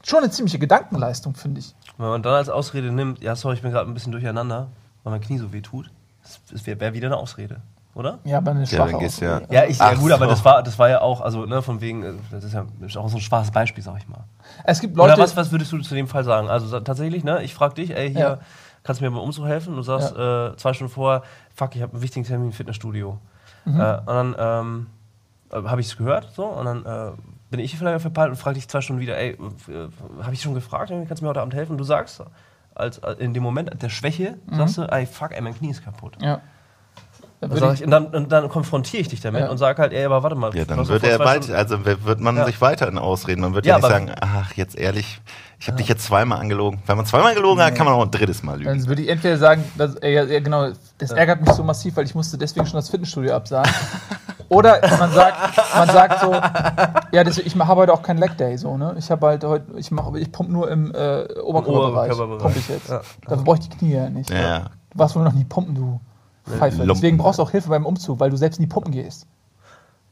schon 0.03 0.21
eine 0.21 0.31
ziemliche 0.31 0.59
Gedankenleistung, 0.59 1.35
finde 1.35 1.61
ich. 1.61 1.75
Wenn 1.99 2.09
man 2.09 2.23
dann 2.23 2.35
als 2.35 2.49
Ausrede 2.49 2.93
nimmt, 2.93 3.23
ja, 3.23 3.35
sorry, 3.37 3.57
ich 3.57 3.63
bin 3.63 3.73
gerade 3.73 3.91
ein 3.91 3.95
bisschen 3.95 4.13
durcheinander, 4.13 4.69
weil 5.03 5.13
mein 5.13 5.21
Knie 5.21 5.39
so 5.39 5.53
weh 5.53 5.63
tut, 5.63 5.91
das 6.51 6.67
wäre 6.67 6.79
wär 6.81 6.95
wieder 6.95 7.07
eine 7.07 7.17
Ausrede, 7.17 7.61
oder? 7.97 8.19
Ja, 8.25 8.37
aber 8.39 8.53
eine 8.53 8.61
Ja, 8.61 8.67
schwache 8.67 8.91
ja. 8.93 8.97
Ausrede. 8.99 9.47
Ja, 9.51 9.65
ich, 9.65 9.79
ja 9.79 9.95
gut, 9.95 10.13
aber 10.13 10.27
so. 10.27 10.31
das 10.31 10.45
war, 10.45 10.63
das 10.63 10.79
war 10.79 10.89
ja 10.91 11.01
auch, 11.01 11.21
also 11.21 11.47
ne, 11.47 11.63
von 11.63 11.81
wegen, 11.81 12.03
äh, 12.05 12.13
das 12.31 12.45
ist 12.45 12.53
ja 12.53 12.65
auch 13.01 13.09
so 13.09 13.17
ein 13.17 13.21
schwaches 13.21 13.51
Beispiel, 13.51 13.83
sag 13.83 13.97
ich 13.99 14.07
mal. 14.09 14.25
Es 14.65 14.81
gibt 14.81 14.97
Leute, 14.97 15.15
Oder 15.15 15.23
was, 15.23 15.37
was 15.37 15.51
würdest 15.51 15.73
du 15.73 15.79
zu 15.81 15.95
dem 15.95 16.07
Fall 16.07 16.23
sagen? 16.23 16.49
Also 16.49 16.79
tatsächlich, 16.81 17.25
ne, 17.25 17.43
ich 17.43 17.55
frag 17.55 17.75
dich, 17.75 17.97
ey, 17.97 18.11
hier, 18.13 18.21
Ja. 18.21 18.39
kannst 18.85 19.01
du 19.01 19.05
mir 19.05 19.11
beim 19.11 19.21
Umzug 19.21 19.47
helfen? 19.47 19.75
Du 19.75 19.83
sagst 19.83 20.13
äh, 20.15 20.55
zwei 20.57 20.73
Stunden 20.75 20.93
vorher, 20.93 21.23
fuck, 21.55 21.75
ich 21.75 21.83
habe 21.83 21.95
einen 21.95 22.03
wichtigen 22.03 22.25
Termin 22.27 22.49
im 22.49 22.53
Fitnessstudio. 22.53 23.19
Mhm. 23.65 23.81
Äh, 23.81 23.95
und 23.99 24.07
dann 24.07 24.37
ähm, 24.39 24.87
habe 25.67 25.81
ich 25.81 25.87
es 25.89 25.97
gehört, 25.97 26.29
so, 26.35 26.45
und 26.45 26.65
dann 26.67 26.85
äh, 26.85 27.13
bin 27.51 27.61
ich 27.61 27.77
vielleicht 27.79 28.01
verpeilt 28.03 28.31
und 28.31 28.37
frage 28.37 28.55
dich 28.57 28.69
zwei 28.69 28.81
Stunden 28.83 29.01
wieder, 29.01 29.17
ey, 29.17 29.31
äh, 29.31 29.89
habe 30.23 30.35
ich 30.35 30.43
schon 30.43 30.55
gefragt, 30.55 30.91
kannst 31.09 31.21
du 31.23 31.25
mir 31.25 31.31
heute 31.31 31.41
Abend 31.41 31.55
helfen? 31.55 31.73
Und 31.73 31.79
du 31.79 31.85
sagst, 31.85 32.23
als, 32.75 32.99
äh, 32.99 33.13
in 33.19 33.33
dem 33.33 33.43
Moment 33.43 33.83
der 33.83 33.89
Schwäche, 33.89 34.37
Mhm. 34.47 34.57
sagst 34.57 34.77
du, 34.79 34.83
ey, 34.83 35.07
fuck, 35.07 35.33
ey, 35.33 35.41
mein 35.41 35.55
Knie 35.57 35.71
ist 35.71 35.83
kaputt. 35.83 36.19
ja. 36.21 36.41
Dann 37.39 37.51
Dann 37.51 37.61
würde 37.61 37.67
sag 37.67 37.75
ich, 37.75 37.85
und, 37.85 37.91
dann, 37.91 38.07
und 38.07 38.33
dann 38.33 38.49
konfrontiere 38.49 39.03
ich 39.03 39.09
dich 39.09 39.21
damit 39.21 39.43
Ja. 39.43 39.51
und 39.51 39.59
sag 39.59 39.79
halt, 39.79 39.93
ey, 39.93 40.07
aber 40.07 40.23
warte 40.23 40.37
mal. 40.37 40.57
Ja, 40.57 40.65
dann 40.65 40.87
vor 40.87 41.03
er 41.03 41.19
weit, 41.19 41.51
also 41.51 41.85
wird 41.85 42.19
man 42.19 42.37
Ja. 42.37 42.47
sich 42.47 42.59
weiterhin 42.63 42.97
ausreden. 42.97 43.43
Man 43.43 43.53
wird 43.55 43.67
Ja, 43.67 43.75
ja, 43.75 43.79
nicht 43.79 43.89
sagen, 43.91 44.11
ach, 44.19 44.55
jetzt 44.55 44.75
ehrlich, 44.75 45.21
ich 45.59 45.67
habe 45.69 45.77
dich 45.77 45.87
jetzt 45.87 46.05
zweimal 46.07 46.39
angelogen. 46.41 46.81
Wenn 46.87 46.97
man 46.97 47.05
zweimal 47.05 47.35
gelogen 47.35 47.63
hat, 47.63 47.75
kann 47.75 47.85
man 47.85 47.95
auch 47.95 48.03
ein 48.03 48.11
drittes 48.11 48.43
Mal 48.43 48.59
lügen. 48.59 48.71
dann 48.71 48.87
würde 48.87 49.03
ich 49.03 49.09
entweder 49.11 49.37
sagen, 49.37 49.65
dass, 49.77 49.97
äh, 49.97 50.13
ja, 50.15 50.25
ja, 50.25 50.41
genau, 50.41 50.69
das 50.97 51.11
ärgert 51.11 51.43
mich 51.43 51.51
so 51.51 51.63
massiv, 51.63 51.97
weil 51.97 52.07
ich 52.07 52.15
musste 52.15 52.39
deswegen 52.39 52.65
schon 52.67 52.77
das 52.77 52.89
Fitnessstudio 52.89 53.35
absagen. 53.35 53.71
Oder 54.49 54.81
man 54.99 55.13
sagt, 55.13 55.37
man 55.75 55.89
sagt 55.91 56.21
so, 56.21 56.33
ja, 57.13 57.23
das, 57.25 57.37
ich 57.39 57.55
habe 57.55 57.77
heute 57.77 57.93
auch 57.93 58.03
keinen 58.03 58.19
Leg 58.19 58.39
Day, 58.39 58.57
so, 58.57 58.79
ne? 58.79 58.95
Ich 58.99 59.11
habe 59.11 59.27
halt 59.27 59.45
heute, 59.45 59.67
ich 59.77 59.91
mache, 59.91 60.19
ich 60.19 60.31
pumpe 60.33 60.53
nur 60.53 60.71
im 60.71 60.95
äh, 60.95 61.25
Oberkörperbereich. 61.43 62.13
Oberkörperbereich. 62.13 62.43
Pumpe 62.43 62.59
ich 62.61 62.69
jetzt. 62.69 62.89
Ja. 62.89 63.01
Dafür 63.27 63.45
brauche 63.45 63.59
ich 63.59 63.69
die 63.69 63.77
Knie 63.77 63.95
ja 63.95 64.09
nicht. 64.09 64.31
Ja, 64.31 64.37
ja. 64.41 64.59
Du 64.93 64.99
warst 64.99 65.17
wohl 65.17 65.25
noch 65.25 65.33
nie 65.33 65.45
pumpen, 65.45 65.75
du 65.75 66.01
Pfeife. 66.49 66.79
Lumpen. 66.79 66.95
Deswegen 66.95 67.17
brauchst 67.19 67.39
du 67.39 67.43
auch 67.43 67.51
Hilfe 67.51 67.69
beim 67.69 67.87
Umzug, 67.87 68.21
weil 68.21 68.31
du 68.31 68.37
selbst 68.37 68.61
nie 68.61 68.67
pumpen 68.67 68.93
gehst. 68.93 69.27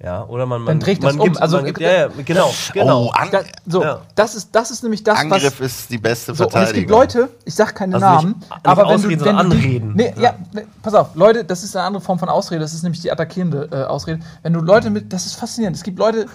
Ja, 0.03 0.25
oder 0.27 0.45
man, 0.45 0.61
man, 0.61 0.67
Dann 0.67 0.81
dreht 0.81 0.99
das 1.03 1.13
man 1.15 1.21
um. 1.21 1.25
gibt, 1.29 1.41
Also- 1.41 1.57
man 1.59 1.67
gibt, 1.67 1.79
ja, 1.81 1.93
ja, 1.93 2.09
genau, 2.25 2.51
genau. 2.75 3.05
Oh, 3.07 3.11
an 3.11 3.29
Da, 3.31 3.41
so, 3.65 3.81
Ja. 3.83 4.01
das, 4.17 4.35
ist, 4.35 4.51
das 4.53 4.73
ist 4.73 4.83
nämlich 4.83 5.05
das, 5.05 5.21
Angriff 5.21 5.61
was. 5.61 5.67
ist 5.67 5.91
die 5.91 5.99
beste 5.99 6.35
So, 6.35 6.43
und 6.45 6.49
es 6.49 6.53
Verteidigung. 6.53 6.81
gibt 6.81 6.91
Leute, 6.91 7.29
ich 7.45 7.55
sag 7.55 7.75
keine 7.77 7.95
Also 7.95 8.07
nicht- 8.07 8.15
Namen, 8.17 8.35
nicht 8.41 8.51
aber 8.65 8.83
wenn 8.83 8.89
du, 8.89 8.95
ausreden, 8.95 9.11
wenn 9.11 9.19
sondern 9.37 9.51
du 9.51 9.57
die, 9.57 9.63
anreden. 9.65 9.93
Nee, 9.95 10.15
ja. 10.19 10.35
ne, 10.53 10.67
pass 10.83 10.95
auf, 10.95 11.15
Leute, 11.15 11.45
das 11.45 11.63
ist 11.63 11.77
eine 11.77 11.87
andere 11.87 12.03
Form 12.03 12.19
von 12.19 12.29
Ausrede, 12.29 12.61
das 12.61 12.75
ist 12.75 12.83
nämlich 12.83 13.01
die 13.03 13.13
attackierende 13.13 13.69
äh, 13.71 13.85
Ausrede. 13.85 14.19
Wenn 14.43 14.53
du 14.53 14.61
Leute 14.61 14.91
mit, 14.91 15.13
das 15.13 15.27
ist 15.27 15.35
faszinierend, 15.37 15.77
es 15.77 15.85
gibt 15.85 15.99
Leute, 16.01 16.27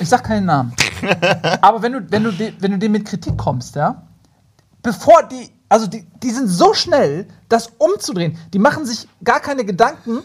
ich 0.00 0.08
sag 0.08 0.24
keinen 0.24 0.46
Namen, 0.46 0.74
aber 1.62 1.82
wenn 1.82 1.92
du, 1.92 2.00
wenn 2.10 2.24
du, 2.24 2.32
de, 2.32 2.52
wenn 2.58 2.72
du 2.72 2.78
dem 2.78 2.90
mit 2.92 3.04
Kritik 3.06 3.38
kommst, 3.38 3.76
ja, 3.76 4.02
bevor 4.82 5.22
die, 5.30 5.50
also 5.68 5.86
die, 5.86 6.06
die 6.22 6.30
sind 6.30 6.48
so 6.48 6.74
schnell, 6.74 7.26
das 7.48 7.70
umzudrehen, 7.78 8.38
die 8.52 8.58
machen 8.58 8.84
sich 8.86 9.08
gar 9.22 9.40
keine 9.40 9.64
Gedanken, 9.64 10.22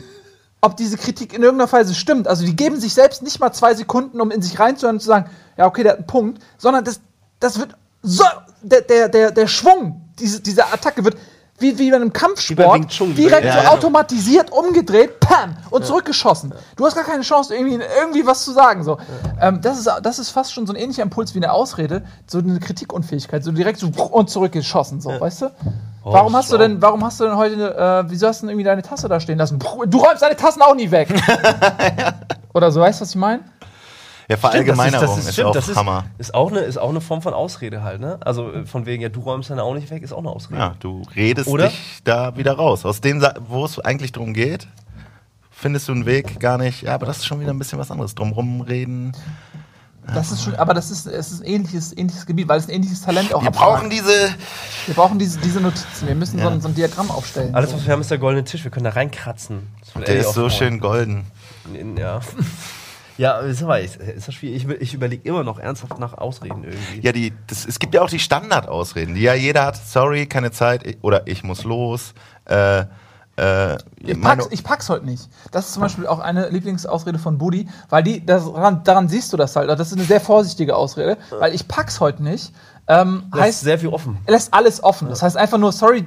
ob 0.62 0.76
diese 0.76 0.98
Kritik 0.98 1.34
in 1.34 1.42
irgendeiner 1.42 1.72
Weise 1.72 1.96
stimmt. 1.96 2.28
Also 2.28 2.46
die 2.46 2.56
geben 2.56 2.80
sich 2.80 2.94
selbst 2.94 3.24
nicht 3.24 3.40
mal 3.40 3.54
zwei 3.54 3.74
Sekunden, 3.74 4.20
um 4.20 4.32
in 4.32 4.42
sich 4.42 4.60
reinzuhören 4.60 4.98
und 4.98 5.02
zu 5.02 5.08
sagen, 5.08 5.30
ja, 5.58 5.66
okay, 5.66 5.84
der 5.84 5.94
hat 5.94 6.00
einen 6.00 6.08
Punkt, 6.08 6.44
sondern 6.58 6.84
das, 6.84 7.00
das 7.40 7.60
wird 7.60 7.76
so, 8.02 8.26
der, 8.62 8.82
der, 8.82 9.10
der, 9.10 9.32
der 9.32 9.48
Schwung 9.48 10.10
diese, 10.20 10.42
dieser 10.42 10.74
Attacke 10.74 11.04
wird 11.04 11.18
wie, 11.60 11.78
wie 11.78 11.90
bei 11.90 11.96
einem 11.96 12.14
Kampfsport 12.14 12.90
Chun. 12.90 13.16
direkt 13.16 13.46
Ja, 13.46 13.54
so 13.54 13.60
ja. 13.60 13.70
automatisiert 13.70 14.52
umgedreht, 14.52 15.20
pam, 15.20 15.56
und 15.70 15.86
zurückgeschossen. 15.86 16.54
Du 16.76 16.86
hast 16.86 16.96
gar 16.96 17.04
keine 17.04 17.24
Chance, 17.24 17.56
irgendwie, 17.56 17.80
irgendwie 18.00 18.26
was 18.26 18.44
zu 18.44 18.52
sagen. 18.52 18.84
So. 18.84 18.98
Ähm, 19.42 19.62
das, 19.62 19.80
ist, 19.80 19.90
das 20.04 20.20
ist 20.20 20.30
fast 20.30 20.54
schon 20.54 20.66
so 20.66 20.74
ein 20.74 20.76
ähnlicher 20.76 21.04
Impuls 21.04 21.34
wie 21.36 21.40
eine 21.40 21.52
Ausrede, 21.52 22.04
so 22.28 22.40
eine 22.40 22.60
Kritikunfähigkeit, 22.60 23.44
so 23.44 23.52
direkt 23.52 23.80
so 23.80 23.88
und 23.88 24.30
zurückgeschossen, 24.30 25.02
so, 25.02 25.10
weißt 25.10 25.44
du? 25.44 25.46
Oh, 26.04 26.14
warum 26.14 26.36
hast 26.36 26.52
du 26.52 26.58
denn, 26.58 26.82
warum 26.82 27.04
hast 27.04 27.20
du 27.20 27.26
denn 27.26 27.36
heute, 27.36 27.76
äh, 27.76 28.10
wieso 28.10 28.28
hast 28.28 28.42
du 28.42 28.46
denn 28.46 28.52
irgendwie 28.52 28.66
deine 28.66 28.82
Tasse 28.82 29.10
da 29.10 29.20
stehen 29.20 29.38
lassen? 29.38 29.60
Du 29.60 29.98
räumst 29.98 30.22
deine 30.22 30.36
Tassen 30.36 30.62
auch 30.62 30.76
nie 30.76 30.90
weg. 30.90 31.10
Oder 32.54 32.72
so, 32.72 32.80
weißt 32.80 33.00
du, 33.00 33.04
was 33.04 33.10
ich 33.10 33.16
meine? 33.16 33.44
Ja, 34.30 34.38
Stimmt, 34.38 34.40
Verallgemeinerung 34.42 35.18
ist, 35.20 35.34
stimmt, 35.34 35.48
auch 35.48 35.54
das 35.54 35.68
ist, 35.70 35.76
Hammer. 35.76 36.06
Ist 36.20 36.34
auch, 36.36 36.52
eine, 36.52 36.60
ist 36.60 36.78
auch 36.78 36.90
eine 36.90 37.02
Form 37.02 37.22
von 37.22 37.34
Ausrede 37.34 37.82
halt, 37.84 38.00
ne? 38.00 38.20
Also 38.22 38.54
äh, 38.54 38.66
von 38.66 38.86
wegen, 38.86 39.02
ja, 39.02 39.10
du 39.10 39.22
räumst 39.22 39.50
dann 39.50 39.60
auch 39.60 39.74
nicht 39.74 39.90
weg, 39.90 40.04
ist 40.04 40.14
auch 40.14 40.20
eine 40.20 40.30
Ausrede. 40.30 40.60
Ja, 40.60 40.76
du 40.80 41.02
redest 41.16 41.48
Oder? 41.50 41.68
dich 41.70 42.02
da 42.04 42.38
wieder 42.38 42.54
raus. 42.54 42.86
Aus 42.86 43.02
Sa- 43.04 43.34
wo 43.48 43.66
es 43.66 43.80
eigentlich 43.80 44.12
darum 44.12 44.34
geht, 44.34 44.68
findest 45.50 45.88
du 45.88 45.94
einen 45.94 46.06
Weg 46.06 46.40
gar 46.40 46.58
nicht. 46.60 46.84
Ja, 46.84 46.94
aber 46.94 47.08
das 47.08 47.18
ist 47.18 47.26
schon 47.26 47.40
wieder 47.40 47.52
ein 47.52 47.60
bisschen 47.60 47.80
was 47.80 47.90
anderes. 47.92 48.14
Drumrum 48.16 48.62
reden. 48.62 49.14
Das 50.14 50.32
ist 50.32 50.44
schon, 50.44 50.56
aber 50.56 50.74
das 50.74 50.90
ist, 50.90 51.06
es 51.06 51.32
ist 51.32 51.42
ein 51.42 51.46
ähnliches, 51.46 51.96
ähnliches 51.96 52.26
Gebiet, 52.26 52.48
weil 52.48 52.58
es 52.60 52.68
ein 52.68 52.72
ähnliches 52.72 53.02
Talent 53.02 53.32
auch 53.34 53.44
Wir 53.44 53.52
brauchen 53.52 53.90
diese. 53.90 54.30
Wir 54.88 54.96
brauchen 54.96 55.20
diese, 55.20 55.40
diese 55.40 55.60
Notizen. 55.62 56.08
Wir 56.08 56.16
müssen 56.16 56.38
so, 56.40 56.46
Ja. 56.46 56.50
ein, 56.52 56.62
so 56.62 56.68
ein 56.68 56.74
Diagramm 56.76 57.12
aufstellen. 57.12 57.54
Alles, 57.54 57.72
so. 57.72 57.78
was 57.78 57.86
wir 57.86 57.94
haben, 57.94 58.02
ist 58.02 58.10
der 58.10 58.18
goldene 58.18 58.44
Tisch. 58.44 58.64
Wir 58.64 58.72
können 58.72 58.86
da 58.86 58.92
reinkratzen. 58.92 59.68
Das 59.94 60.04
Der 60.06 60.16
ist 60.16 60.34
so 60.34 60.50
schön 60.50 60.80
golden. 60.80 61.26
Ja. 61.98 62.22
Ja, 63.20 63.40
ist 63.40 63.62
aber 63.62 63.82
ist, 63.82 63.98
ist 63.98 64.28
das 64.30 64.34
schwierig. 64.36 64.64
Ich, 64.66 64.82
ich 64.82 64.94
überlege 64.94 65.28
immer 65.28 65.44
noch 65.44 65.60
ernsthaft 65.60 66.00
nach 66.00 66.14
Ausreden 66.18 66.64
irgendwie. 66.64 67.02
Ja, 67.02 67.12
die, 67.12 67.34
das, 67.48 67.66
es 67.66 67.78
gibt 67.78 67.94
ja 67.94 68.02
auch 68.02 68.10
die 68.10 68.18
Standardausreden, 68.20 69.14
die 69.14 69.22
ja 69.22 69.34
jeder 69.34 69.66
hat. 69.66 69.76
Sorry, 69.76 70.26
keine 70.26 70.52
Zeit 70.52 70.86
ich- 70.88 70.98
oder 71.02 71.28
ich 71.28 71.44
muss 71.44 71.64
los. 71.66 72.14
Äh, 72.46 72.86
äh, 73.38 73.78
Ich 74.00 74.22
pack's, 74.22 74.48
ich 74.52 74.64
pack's 74.64 74.90
heute 74.90 75.06
nicht. 75.06 75.30
Das 75.52 75.68
ist 75.68 75.74
zum 75.74 75.82
Beispiel 75.82 76.08
auch 76.08 76.20
eine 76.20 76.50
Lieblingsausrede 76.50 77.20
von 77.20 77.38
Buddy, 77.38 77.68
weil 77.90 78.04
die, 78.04 78.26
das, 78.26 78.46
daran, 78.46 78.84
daran 78.86 79.10
siehst 79.10 79.32
du 79.34 79.38
das 79.38 79.56
halt. 79.56 79.70
Das 79.70 79.88
ist 79.88 79.94
eine 79.98 80.04
sehr 80.06 80.22
vorsichtige 80.22 80.76
Ausrede, 80.76 81.18
weil 81.40 81.54
ich 81.54 81.68
pack's 81.68 82.00
heute 82.00 82.24
nicht. 82.24 82.54
Ähm, 82.88 83.24
Das 83.32 83.40
ist 83.40 83.46
heißt, 83.46 83.62
sehr 83.62 83.80
viel 83.80 83.90
offen. 83.90 84.18
er 84.26 84.34
lässt 84.34 84.54
alles 84.54 84.82
offen. 84.82 85.10
Das 85.10 85.22
heißt 85.24 85.36
einfach 85.38 85.58
nur, 85.58 85.72
sorry, 85.74 86.06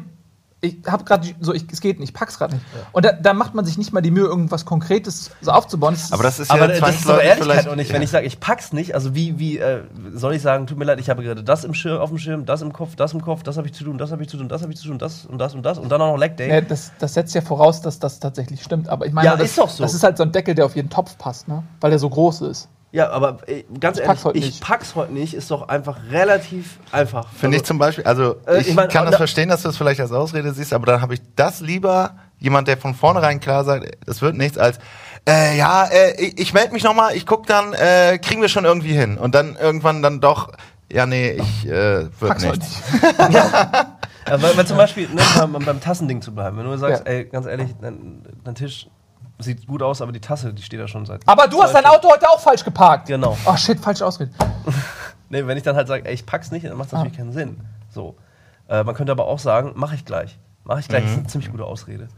ich 0.65 0.79
habe 0.87 1.03
gerade 1.03 1.29
so, 1.41 1.53
ich, 1.53 1.65
es 1.73 1.81
geht 1.81 1.99
nicht, 1.99 2.11
ich 2.11 2.15
pack's 2.15 2.39
gerade 2.39 2.55
nicht. 2.55 2.65
Und 2.93 3.05
da, 3.05 3.11
da 3.13 3.35
macht 3.35 3.53
man 3.53 3.65
sich 3.65 3.79
nicht 3.79 3.93
mal 3.93 4.01
die 4.01 4.13
Mühe, 4.13 4.27
irgendwas 4.27 4.65
Konkretes 4.65 5.33
so 5.41 5.51
aufzubauen. 5.51 5.95
Das 5.95 6.05
ist- 6.05 6.13
aber 6.13 6.23
das 6.23 6.39
ist 6.39 6.51
Aber 6.53 6.61
ja 6.73 6.81
das 6.81 6.95
ist 6.95 7.07
aber 7.09 7.21
Ehrlichkeit 7.23 7.43
vielleicht. 7.43 7.69
und 7.69 7.77
nicht, 7.79 7.93
wenn 7.93 8.01
ich 8.01 8.11
sage, 8.11 8.27
ich 8.27 8.39
pack's 8.39 8.73
nicht, 8.73 8.95
also 8.95 9.13
wie, 9.17 9.41
wie 9.41 9.59
äh, 9.59 9.83
soll 10.15 10.35
ich 10.35 10.43
sagen, 10.43 10.69
tut 10.69 10.79
mir 10.79 10.85
leid, 10.85 11.01
ich 11.01 11.11
habe 11.11 11.25
gerade 11.25 11.43
das 11.43 11.65
im 11.65 11.75
Schirm, 11.75 12.01
auf 12.01 12.11
dem 12.11 12.19
Schirm, 12.19 12.47
das 12.47 12.63
im 12.63 12.73
Kopf, 12.73 12.95
das 12.95 13.13
im 13.13 13.21
Kopf, 13.23 13.43
das 13.43 13.57
habe 13.57 13.67
ich 13.67 13.75
zu 13.75 13.83
tun, 13.83 13.99
das 13.99 14.13
habe 14.13 14.23
ich 14.23 14.29
zu 14.29 14.37
tun, 14.37 14.49
das 14.49 14.63
habe 14.63 14.73
ich 14.73 14.79
zu 14.79 14.87
tun, 14.87 14.99
das 14.99 15.27
und 15.27 15.39
das 15.39 15.55
und 15.55 15.65
das 15.65 15.79
und 15.79 15.89
dann 15.89 16.01
auch 16.01 16.13
noch 16.13 16.19
Leg 16.19 16.37
Day. 16.37 16.49
Ja, 16.49 16.61
das, 16.61 16.93
das 17.01 17.15
setzt 17.15 17.35
ja 17.35 17.41
voraus, 17.41 17.81
dass 17.83 17.99
das 17.99 18.21
tatsächlich 18.21 18.63
stimmt. 18.63 18.89
Aber 18.89 19.05
ich 19.07 19.13
meine, 19.13 19.27
Ja, 19.27 19.37
das, 19.37 19.51
ist 19.51 19.59
doch 19.59 19.69
so. 19.69 19.83
das 19.83 19.95
ist 19.95 20.05
halt 20.05 20.17
so 20.17 20.23
ein 20.23 20.31
Deckel, 20.31 20.55
der 20.55 20.65
auf 20.67 20.77
jeden 20.77 20.91
Topf 20.91 21.19
passt, 21.19 21.49
ne? 21.49 21.65
Weil 21.81 21.91
der 21.91 21.99
so 21.99 22.09
groß 22.09 22.43
ist. 22.43 22.69
Ja, 22.93 23.09
aber 23.11 23.39
äh, 23.49 23.65
ganz 23.81 23.97
Ich 23.99 24.05
ehrlich, 24.05 24.07
pack's 24.07 24.25
heute 24.27 24.39
ich 24.39 24.45
nicht. 24.45 24.61
pack's 24.63 24.95
heute 24.95 25.13
nicht, 25.15 25.33
ist 25.35 25.51
doch 25.51 25.69
einfach 25.69 25.99
relativ 26.11 26.79
einfach. 26.93 27.27
Finde 27.33 27.57
ich 27.57 27.63
Also, 27.63 27.69
zum 27.69 27.79
Beispiel, 27.79 28.05
also 28.05 28.37
Äh, 28.47 28.61
ich, 28.61 28.69
ich 28.69 28.75
mein, 28.75 28.89
kann 28.89 29.05
das 29.07 29.13
da- 29.13 29.17
verstehen, 29.19 29.49
dass 29.49 29.63
du 29.63 29.71
es 29.71 29.77
vielleicht 29.79 30.01
als 30.01 30.13
Ausrede 30.13 30.53
siehst, 30.53 30.73
aber 30.75 30.85
dann 30.87 31.01
habe 31.01 31.15
ich 31.15 31.21
das 31.35 31.61
lieber, 31.61 32.17
jemand, 32.39 32.69
der 32.69 32.77
von 32.77 32.95
vornherein 32.95 33.41
klar 33.41 33.65
sagt, 33.65 33.97
es 34.07 34.21
wird 34.21 34.37
nichts, 34.37 34.59
als 34.59 34.79
äh, 35.27 35.57
ja, 35.57 35.85
äh, 35.87 36.21
ich, 36.21 36.39
ich 36.39 36.53
melde 36.53 36.73
mich 36.75 36.83
nochmal, 36.85 37.15
ich 37.17 37.25
guck 37.27 37.47
dann, 37.47 37.73
äh, 37.73 38.19
kriegen 38.19 38.43
wir 38.43 38.49
schon 38.51 38.65
irgendwie 38.67 38.93
hin. 38.93 39.17
Und 39.17 39.35
dann 39.35 39.57
irgendwann 39.57 40.03
dann 40.03 40.21
doch, 40.21 40.53
ja, 40.93 41.07
nee, 41.07 41.31
ich 41.31 41.65
äh, 41.67 41.71
wird 41.71 42.11
Pack's 42.21 42.45
heute 42.45 42.59
nichts. 42.59 42.93
nicht. 42.93 43.33
Ja, 44.29 44.41
weil, 44.43 44.57
weil 44.57 44.67
zum 44.67 44.77
Beispiel, 44.77 45.09
ne, 45.09 45.23
beim, 45.39 45.53
beim 45.53 45.81
Tassending 45.81 46.21
zu 46.23 46.33
bleiben, 46.35 46.57
wenn 46.59 46.65
du 46.65 46.77
sagst, 46.77 47.05
Ja. 47.07 47.11
ey, 47.13 47.25
ganz 47.25 47.47
ehrlich, 47.47 47.71
dein, 47.81 48.23
dein 48.45 48.55
Tisch 48.55 48.87
sieht 49.39 49.67
gut 49.67 49.83
aus, 49.83 50.01
aber 50.03 50.13
die 50.13 50.21
Tasse, 50.21 50.53
die 50.55 50.63
steht 50.63 50.81
da 50.81 50.87
schon 50.89 51.05
seit. 51.07 51.27
Aber 51.27 51.47
du 51.49 51.63
hast 51.63 51.75
dein 51.75 51.85
Auto 51.87 52.09
heute 52.11 52.29
auch 52.29 52.41
falsch 52.41 52.65
geparkt. 52.65 53.07
Genau. 53.09 53.37
Oh 53.45 53.57
shit, 53.57 53.79
falsche 53.81 54.07
Ausrede. 54.07 54.31
Nee, 55.29 55.47
wenn 55.47 55.57
ich 55.57 55.63
dann 55.63 55.75
halt 55.77 55.89
sage, 55.89 56.05
ey, 56.07 56.13
ich 56.13 56.27
pack's 56.27 56.51
nicht, 56.51 56.67
dann 56.67 56.77
macht 56.77 56.89
das 56.89 56.95
Ah. 56.95 56.99
natürlich 56.99 57.17
keinen 57.17 57.33
Sinn. 57.33 57.59
So. 57.89 58.17
Äh, 58.69 58.85
man 58.85 58.95
könnte 58.95 59.13
aber 59.13 59.27
auch 59.27 59.39
sagen, 59.39 59.73
mach 59.77 59.95
ich 59.95 60.05
gleich. 60.05 60.39
Mach 60.65 60.79
ich 60.79 60.89
gleich, 60.89 61.05
das 61.05 61.13
ist 61.13 61.19
eine 61.21 61.27
ziemlich 61.27 61.51
gute 61.51 61.65
Ausrede. 61.65 62.09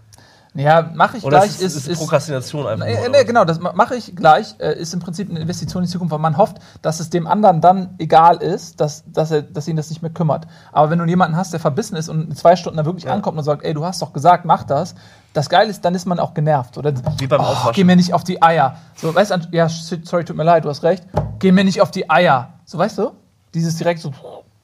Ja, 0.56 0.88
mache 0.94 1.16
ich 1.16 1.24
Oder 1.24 1.38
gleich. 1.38 1.50
ist, 1.50 1.62
ist, 1.62 1.88
ist 1.88 1.98
Prokrastination 1.98 2.64
einfach. 2.64 2.86
Nee, 2.86 2.94
nur, 2.94 3.08
nee, 3.08 3.24
genau, 3.24 3.44
das 3.44 3.58
ma- 3.58 3.72
mache 3.72 3.96
ich 3.96 4.14
gleich. 4.14 4.54
Äh, 4.60 4.78
ist 4.78 4.94
im 4.94 5.00
Prinzip 5.00 5.28
eine 5.28 5.40
Investition 5.40 5.82
in 5.82 5.86
die 5.86 5.92
Zukunft, 5.92 6.12
weil 6.12 6.20
man 6.20 6.36
hofft, 6.36 6.58
dass 6.80 7.00
es 7.00 7.10
dem 7.10 7.26
anderen 7.26 7.60
dann 7.60 7.96
egal 7.98 8.36
ist, 8.36 8.80
dass, 8.80 9.02
dass, 9.10 9.32
er, 9.32 9.42
dass 9.42 9.66
ihn 9.66 9.74
das 9.74 9.90
nicht 9.90 10.00
mehr 10.00 10.12
kümmert. 10.12 10.46
Aber 10.70 10.90
wenn 10.90 11.00
du 11.00 11.04
jemanden 11.06 11.36
hast, 11.36 11.52
der 11.52 11.58
verbissen 11.58 11.96
ist 11.96 12.08
und 12.08 12.30
in 12.30 12.36
zwei 12.36 12.54
Stunden 12.54 12.76
da 12.76 12.84
wirklich 12.84 13.10
ankommt 13.10 13.36
und 13.36 13.42
sagt, 13.42 13.64
ey, 13.64 13.74
du 13.74 13.84
hast 13.84 14.00
doch 14.00 14.12
gesagt, 14.12 14.44
mach 14.44 14.62
das, 14.62 14.94
das 15.32 15.48
Geile 15.48 15.70
ist, 15.70 15.84
dann 15.84 15.96
ist 15.96 16.06
man 16.06 16.20
auch 16.20 16.34
genervt. 16.34 16.78
Oder, 16.78 16.94
Wie 17.18 17.26
beim 17.26 17.40
oh, 17.40 17.44
Aufwaschen. 17.44 17.72
Geh 17.72 17.82
mir 17.82 17.96
nicht 17.96 18.14
auf 18.14 18.22
die 18.22 18.40
Eier. 18.40 18.76
So, 18.94 19.12
weißt 19.12 19.32
du, 19.32 19.38
ja, 19.50 19.68
sorry, 19.68 20.24
tut 20.24 20.36
mir 20.36 20.44
leid, 20.44 20.64
du 20.64 20.68
hast 20.68 20.84
recht. 20.84 21.04
Geh 21.40 21.50
mir 21.50 21.64
nicht 21.64 21.80
auf 21.80 21.90
die 21.90 22.08
Eier. 22.08 22.52
So, 22.64 22.78
weißt 22.78 22.98
du? 22.98 23.10
Dieses 23.54 23.76
direkt 23.76 24.00
so, 24.00 24.12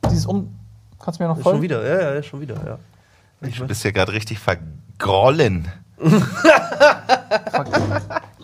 dieses 0.08 0.24
um. 0.24 0.54
Kannst 1.02 1.18
du 1.18 1.24
mir 1.24 1.28
noch 1.30 1.36
Ist 1.36 1.42
folgen? 1.42 1.56
Schon 1.58 1.62
wieder, 1.62 1.84
ja, 1.84 2.14
ja, 2.14 2.22
schon 2.22 2.40
wieder, 2.40 2.54
ja. 2.64 2.78
Ich 3.40 3.58
Du 3.58 3.66
bist 3.66 3.82
ja 3.82 3.90
gerade 3.90 4.12
richtig 4.12 4.38
vergrollen. 5.00 5.68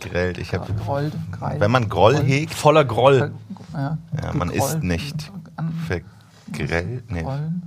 Grellt. 0.01 0.39
Ich 0.39 0.53
hab, 0.55 0.67
Grollt, 0.85 1.15
Greil. 1.33 1.61
wenn 1.61 1.71
man 1.71 1.89
Groll 1.89 2.17
hegt, 2.23 2.55
Voller 2.55 2.85
Groll. 2.85 3.33
ja, 3.73 3.99
ja, 4.23 4.33
man 4.33 4.51
ist 4.51 4.83
nicht 4.83 5.33
vergrellt. 5.87 7.11
Nee, 7.11 7.23
Grollen. 7.23 7.63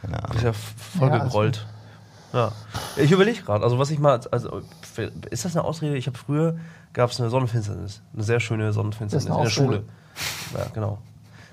keine 0.00 0.16
Ist 0.16 0.24
Ahnung. 0.24 0.42
ja 0.44 0.52
voll 0.52 1.08
Ja, 1.08 1.14
alles 1.14 1.24
gegrollt. 1.24 1.66
Ja. 2.32 2.52
Ich 2.96 3.10
überlege 3.10 3.42
gerade, 3.42 3.62
also 3.64 3.78
was 3.78 3.90
ich 3.90 3.98
mal, 3.98 4.18
also 4.30 4.62
ist 5.30 5.44
das 5.44 5.54
eine 5.56 5.64
Ausrede? 5.64 5.96
Ich 5.96 6.06
habe 6.06 6.16
früher, 6.16 6.56
gab 6.94 7.10
es 7.10 7.20
eine 7.20 7.28
Sonnenfinsternis, 7.30 8.00
eine 8.14 8.22
sehr 8.22 8.40
schöne 8.40 8.72
Sonnenfinsternis 8.72 9.26
in 9.26 9.32
ist 9.32 9.44
der. 9.44 9.50
Schule. 9.50 9.84
Ja, 10.54 10.66
genau. 10.72 10.98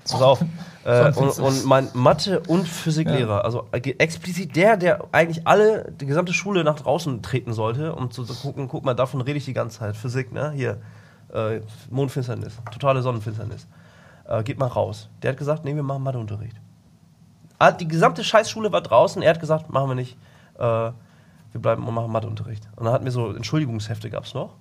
Pass 0.04 0.22
auf. 0.22 0.44
Äh, 0.84 1.12
und, 1.12 1.38
und 1.38 1.64
mein 1.66 1.88
Mathe- 1.92 2.40
und 2.48 2.66
Physiklehrer, 2.66 3.44
also 3.44 3.68
äh, 3.72 3.80
explizit 3.98 4.56
der, 4.56 4.76
der 4.76 5.04
eigentlich 5.12 5.46
alle, 5.46 5.92
die 5.92 6.06
gesamte 6.06 6.32
Schule 6.32 6.64
nach 6.64 6.76
draußen 6.76 7.22
treten 7.22 7.52
sollte, 7.52 7.94
um 7.94 8.10
zu, 8.10 8.24
zu 8.24 8.34
gucken, 8.34 8.66
guck 8.66 8.84
mal, 8.84 8.94
davon 8.94 9.20
rede 9.20 9.36
ich 9.36 9.44
die 9.44 9.52
ganze 9.52 9.80
Zeit. 9.80 9.96
Physik, 9.96 10.32
ne? 10.32 10.52
Hier, 10.52 10.78
äh, 11.34 11.60
Mondfinsternis, 11.90 12.54
totale 12.72 13.02
Sonnenfinsternis. 13.02 13.66
Äh, 14.26 14.42
geht 14.42 14.58
mal 14.58 14.66
raus. 14.68 15.08
Der 15.22 15.32
hat 15.32 15.38
gesagt, 15.38 15.64
nee, 15.64 15.74
wir 15.74 15.82
machen 15.82 16.02
Matheunterricht. 16.02 16.56
Ah, 17.58 17.72
Die 17.72 17.86
gesamte 17.86 18.24
Scheißschule 18.24 18.72
war 18.72 18.80
draußen. 18.80 19.20
Er 19.20 19.30
hat 19.30 19.40
gesagt, 19.40 19.70
machen 19.70 19.90
wir 19.90 19.94
nicht. 19.94 20.16
Äh, 20.58 20.92
wir 21.52 21.60
bleiben 21.60 21.86
und 21.86 21.94
machen 21.94 22.12
Matheunterricht. 22.12 22.68
Und 22.76 22.84
dann 22.84 22.92
hatten 22.92 23.04
wir 23.04 23.12
so 23.12 23.32
Entschuldigungshefte, 23.34 24.08
gab 24.10 24.24
es 24.24 24.34
noch. 24.34 24.54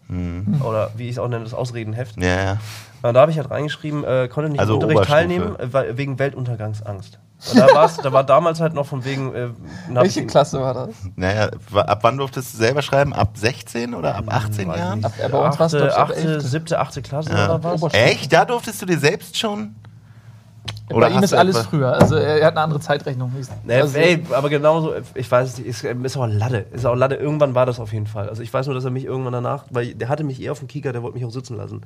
Oder 0.64 0.92
wie 0.96 1.06
ich 1.06 1.12
es 1.12 1.20
auch 1.20 1.28
nenne, 1.28 1.44
das 1.44 1.54
Ausredenheft. 1.54 2.18
Ja, 2.22 2.28
ja. 2.44 2.58
Und 3.02 3.14
da 3.14 3.22
habe 3.22 3.32
ich 3.32 3.38
halt 3.38 3.50
reingeschrieben, 3.52 4.04
äh, 4.04 4.28
konnte 4.28 4.50
nicht 4.50 4.60
Also 4.60 4.74
am 4.74 4.80
Unterricht 4.80 4.98
Oberstufe. 4.98 5.18
teilnehmen, 5.20 5.56
äh, 5.60 5.98
wegen 5.98 6.20
Weltuntergangsangst. 6.20 7.20
Und 7.52 7.58
da, 7.58 7.68
war's, 7.74 7.96
da 7.98 8.12
war 8.12 8.26
damals 8.26 8.60
halt 8.60 8.74
noch 8.74 8.86
von 8.86 9.06
wegen. 9.06 9.34
Äh, 9.34 9.50
Welche 9.90 10.26
Klasse 10.26 10.60
war 10.60 10.74
das? 10.74 10.90
Naja, 11.16 11.50
ab 11.74 12.00
wann 12.02 12.18
durftest 12.18 12.54
du 12.54 12.58
selber 12.58 12.82
schreiben? 12.82 13.14
Ab 13.14 13.38
16 13.38 13.94
oder 13.96 14.16
ab 14.16 14.26
18 14.28 14.68
Weiß 14.68 14.76
ich 14.76 14.82
Jahren? 14.82 15.06
Ab- 15.06 15.14
äh, 15.24 15.30
bei 15.30 15.38
uns 15.38 15.58
war's, 15.58 15.74
Achte, 15.74 15.78
glaub 15.86 15.90
ich, 15.90 15.96
ab 15.98 16.10
achte, 16.10 16.20
11.. 16.20 16.44
siebte, 16.44 16.80
achte 16.80 17.02
Klasse 17.02 17.30
Ja. 17.32 17.46
oder 17.46 17.64
was? 17.64 17.82
Oberstufe. 17.82 18.04
Echt? 18.04 18.34
Da 18.34 18.44
durftest 18.44 18.82
du 18.82 18.86
dir 18.88 19.00
selbst 19.00 19.38
schon? 19.38 19.74
Bei 20.90 21.10
ihm 21.10 21.22
ist 21.22 21.34
alles 21.34 21.56
etwa- 21.58 21.70
früher. 21.70 21.94
Also 21.94 22.16
er 22.16 22.44
hat 22.46 22.54
eine 22.54 22.62
andere 22.62 22.80
Zeitrechnung. 22.80 23.32
Nee, 23.64 23.76
Also, 23.76 23.98
ey, 23.98 24.24
aber 24.32 24.50
genauso, 24.50 24.94
ich 25.14 25.30
weiß 25.30 25.50
es 25.50 25.58
nicht, 25.60 25.68
ist, 25.68 25.84
ist 25.84 26.18
auch 26.18 26.26
Latte. 26.28 26.66
Ist 26.72 26.86
auch 26.86 26.96
Latte. 26.96 27.16
Irgendwann 27.16 27.54
war 27.54 27.66
das 27.68 27.80
auf 27.80 27.94
jeden 27.94 28.08
Fall. 28.08 28.28
Also 28.28 28.42
ich 28.42 28.52
weiß 28.52 28.66
nur, 28.66 28.74
dass 28.76 28.86
er 28.86 28.90
mich 28.92 29.06
irgendwann 29.06 29.34
danach, 29.34 29.66
weil 29.70 29.94
der 29.94 30.10
hatte 30.10 30.24
mich 30.24 30.42
eher 30.42 30.52
auf 30.52 30.60
dem 30.60 30.68
Kieker, 30.68 30.92
der 30.92 31.04
wollte 31.04 31.16
mich 31.18 31.26
auch 31.26 31.32
sitzen 31.32 31.58
lassen. 31.58 31.82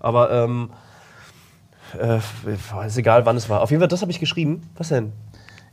Aber, 0.00 0.32
ähm, 0.32 0.70
äh, 1.98 2.18
ist 2.86 2.96
egal, 2.96 3.24
wann 3.26 3.36
es 3.36 3.48
war. 3.48 3.60
Auf 3.62 3.70
jeden 3.70 3.80
Fall, 3.80 3.88
das 3.88 4.00
habe 4.02 4.10
ich 4.10 4.18
geschrieben. 4.20 4.62
Was 4.76 4.88
denn? 4.88 5.12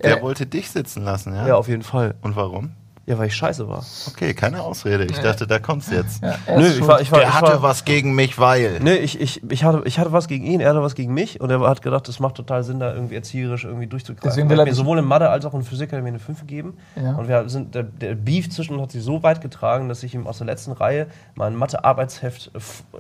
Der 0.04 0.20
Äh, 0.20 0.22
wollte 0.22 0.46
dich 0.46 0.70
sitzen 0.70 1.04
lassen, 1.04 1.34
ja? 1.34 1.48
Ja, 1.48 1.56
auf 1.56 1.68
jeden 1.68 1.82
Fall. 1.84 2.14
Und 2.22 2.36
warum? 2.36 2.72
Ja, 3.08 3.18
weil 3.18 3.28
ich 3.28 3.36
scheiße 3.38 3.70
war. 3.70 3.86
Okay, 4.10 4.34
keine 4.34 4.62
Ausrede. 4.62 5.06
Ich 5.06 5.18
dachte, 5.18 5.48
da 5.48 5.60
kommt's 5.60 5.90
jetzt. 5.90 6.22
ja, 6.22 6.36
er 6.46 6.60
Nö, 6.60 6.68
ich 6.68 6.86
war, 6.86 7.00
ich 7.00 7.10
war, 7.10 7.20
Der 7.20 7.30
ich 7.30 7.34
hatte 7.34 7.54
war, 7.54 7.62
was 7.62 7.86
gegen 7.86 8.14
mich, 8.14 8.38
weil. 8.38 8.82
Nee, 8.82 8.96
ich, 8.96 9.22
ich, 9.22 9.42
ich, 9.50 9.64
hatte, 9.64 9.82
ich 9.86 9.98
hatte 9.98 10.12
was 10.12 10.28
gegen 10.28 10.46
ihn, 10.46 10.60
er 10.60 10.72
hatte 10.72 10.82
was 10.82 10.94
gegen 10.94 11.14
mich 11.14 11.40
und 11.40 11.50
er 11.50 11.62
hat 11.62 11.82
gedacht, 11.82 12.10
das 12.10 12.20
macht 12.20 12.36
total 12.36 12.66
Sinn, 12.66 12.82
da 12.82 12.94
irgendwie 12.94 13.16
erzieherisch 13.16 13.64
irgendwie 13.64 13.88
durchzugreifen. 13.88 14.30
Deswegen 14.30 14.48
Er 14.48 14.52
will 14.52 14.58
hat 14.60 14.68
er 14.68 14.72
mir 14.72 14.76
sowohl 14.76 15.00
in 15.00 15.06
Mathe 15.06 15.30
als 15.30 15.46
auch 15.46 15.54
in 15.54 15.64
Physik 15.64 15.94
hat 15.94 16.00
er 16.00 16.02
mir 16.02 16.10
eine 16.10 16.20
5 16.20 16.42
gegeben. 16.42 16.74
Ja. 17.02 17.16
Und 17.16 17.30
wir 17.30 17.48
sind, 17.48 17.74
der, 17.76 17.84
der 17.84 18.16
Beef 18.16 18.50
zwischen 18.50 18.74
uns 18.74 18.84
hat 18.84 18.92
sich 18.92 19.04
so 19.04 19.24
weit 19.24 19.40
getragen, 19.40 19.88
dass 19.88 20.04
ich 20.04 20.14
ihm 20.14 20.28
aus 20.28 20.40
der 20.40 20.48
letzten 20.48 20.74
Reihe 20.74 21.08
mein 21.36 21.56
Mathe-Arbeitsheft 21.56 22.52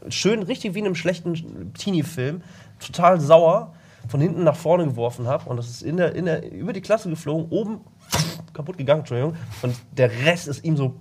schön, 0.07 0.41
richtig 0.41 0.73
wie 0.73 0.79
in 0.79 0.85
einem 0.85 0.95
schlechten 0.95 1.73
Teenie-Film, 1.73 2.43
total 2.79 3.19
sauer 3.19 3.73
von 4.07 4.21
hinten 4.21 4.45
nach 4.45 4.55
vorne 4.55 4.85
geworfen 4.85 5.27
habe 5.27 5.49
und 5.49 5.57
das 5.57 5.67
ist 5.67 5.81
in 5.81 5.97
der, 5.97 6.15
in 6.15 6.25
der, 6.25 6.49
über 6.49 6.71
die 6.71 6.79
Klasse 6.79 7.09
geflogen, 7.09 7.47
oben 7.49 7.81
kaputt 8.57 8.77
gegangen, 8.77 8.99
Entschuldigung, 8.99 9.35
und 9.61 9.75
der 9.91 10.11
Rest 10.25 10.47
ist 10.47 10.63
ihm 10.65 10.75
so 10.75 10.95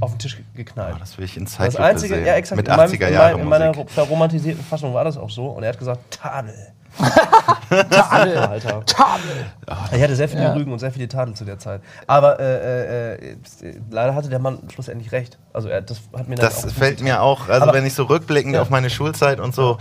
auf 0.00 0.12
den 0.12 0.18
Tisch 0.18 0.40
geknallt. 0.56 0.94
Oh, 0.96 0.98
das 1.00 1.16
will 1.18 1.24
ich 1.26 1.36
in 1.36 1.44
Das 1.44 1.54
Zeitlupe 1.54 1.84
einzige, 1.84 2.14
sehen. 2.16 2.26
ja, 2.26 2.34
exakt. 2.34 2.56
Mit 2.56 2.68
in, 2.68 2.74
meinem, 2.76 2.90
80er 2.90 3.06
in, 3.08 3.12
Jahre 3.14 3.32
mein, 3.34 3.42
in 3.42 3.48
meiner 3.48 3.74
verromantisierten 3.86 4.64
Fassung 4.64 4.94
war 4.94 5.04
das 5.04 5.16
auch 5.16 5.30
so. 5.30 5.46
Und 5.46 5.62
er 5.62 5.68
hat 5.70 5.78
gesagt, 5.78 6.00
Tadel. 6.10 6.54
Tadel, 7.90 8.36
Alter. 8.38 8.84
Tadel. 8.84 9.46
Ich 9.92 10.02
hatte 10.02 10.16
sehr 10.16 10.28
viele 10.28 10.42
Ja. 10.42 10.52
Rügen 10.52 10.72
und 10.72 10.78
sehr 10.78 10.92
viele 10.92 11.08
Tadel 11.08 11.34
zu 11.34 11.44
der 11.44 11.58
Zeit. 11.58 11.80
Aber 12.06 12.38
äh, 12.40 13.14
äh, 13.14 13.14
äh, 13.14 13.36
leider 13.90 14.14
hatte 14.14 14.28
der 14.28 14.38
Mann 14.40 14.58
schlussendlich 14.72 15.12
recht. 15.12 15.38
Also 15.52 15.68
er, 15.68 15.80
das 15.82 16.00
hat 16.16 16.28
mir 16.28 16.34
dann 16.36 16.46
Das 16.46 16.64
auch 16.66 16.70
fällt 16.70 17.00
mir 17.00 17.22
auch, 17.22 17.48
also 17.48 17.62
Aber- 17.62 17.72
wenn 17.72 17.86
ich 17.86 17.94
so 17.94 18.04
rückblickend 18.04 18.54
Ja. 18.56 18.62
auf 18.62 18.70
meine 18.70 18.90
Schulzeit 18.90 19.40
und 19.40 19.54
so, 19.54 19.78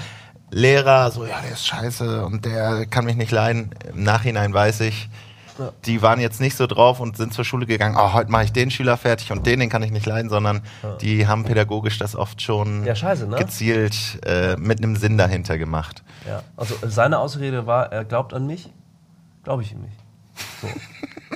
Lehrer, 0.52 1.12
so, 1.12 1.26
ja, 1.26 1.40
der 1.44 1.52
ist 1.54 1.66
scheiße 1.66 2.26
und 2.26 2.46
der 2.46 2.86
kann 2.86 3.06
mich 3.06 3.16
nicht 3.16 3.32
leiden. 3.32 3.74
Im 3.94 4.04
Nachhinein 4.04 4.54
weiß 4.54 4.82
ich, 4.82 5.10
Ja. 5.62 5.72
die 5.86 6.02
waren 6.02 6.20
jetzt 6.20 6.42
nicht 6.42 6.58
so 6.58 6.68
drauf 6.68 7.00
und 7.00 7.18
sind 7.18 7.34
zur 7.34 7.46
Schule 7.46 7.66
gegangen, 7.66 7.96
oh, 7.98 8.14
heute 8.14 8.32
mache 8.32 8.46
ich 8.46 8.52
den 8.52 8.72
Schüler 8.72 8.98
fertig 8.98 9.32
und 9.32 9.46
den, 9.46 9.60
den 9.60 9.70
kann 9.70 9.84
ich 9.84 9.92
nicht 9.92 10.06
leiden, 10.06 10.30
sondern 10.30 10.62
die 11.02 11.28
haben 11.28 11.44
pädagogisch 11.44 11.98
das 12.00 12.16
oft 12.16 12.42
schon 12.42 12.86
Ja, 12.86 12.96
scheiße, 12.96 13.28
ne? 13.28 13.38
gezielt 13.38 14.20
äh, 14.26 14.56
mit 14.58 14.80
einem 14.80 14.96
Sinn 14.96 15.18
dahinter 15.18 15.58
gemacht. 15.58 16.04
Ja, 16.28 16.44
also 16.58 16.76
seine 16.84 17.20
Ausrede 17.20 17.68
war, 17.68 17.92
er 17.92 18.06
glaubt 18.06 18.34
an 18.34 18.48
mich. 18.48 18.70
Glaube 19.44 19.64
ich 19.64 19.72
ihm 19.72 19.82
nicht. 19.82 19.98
So. 20.62 20.68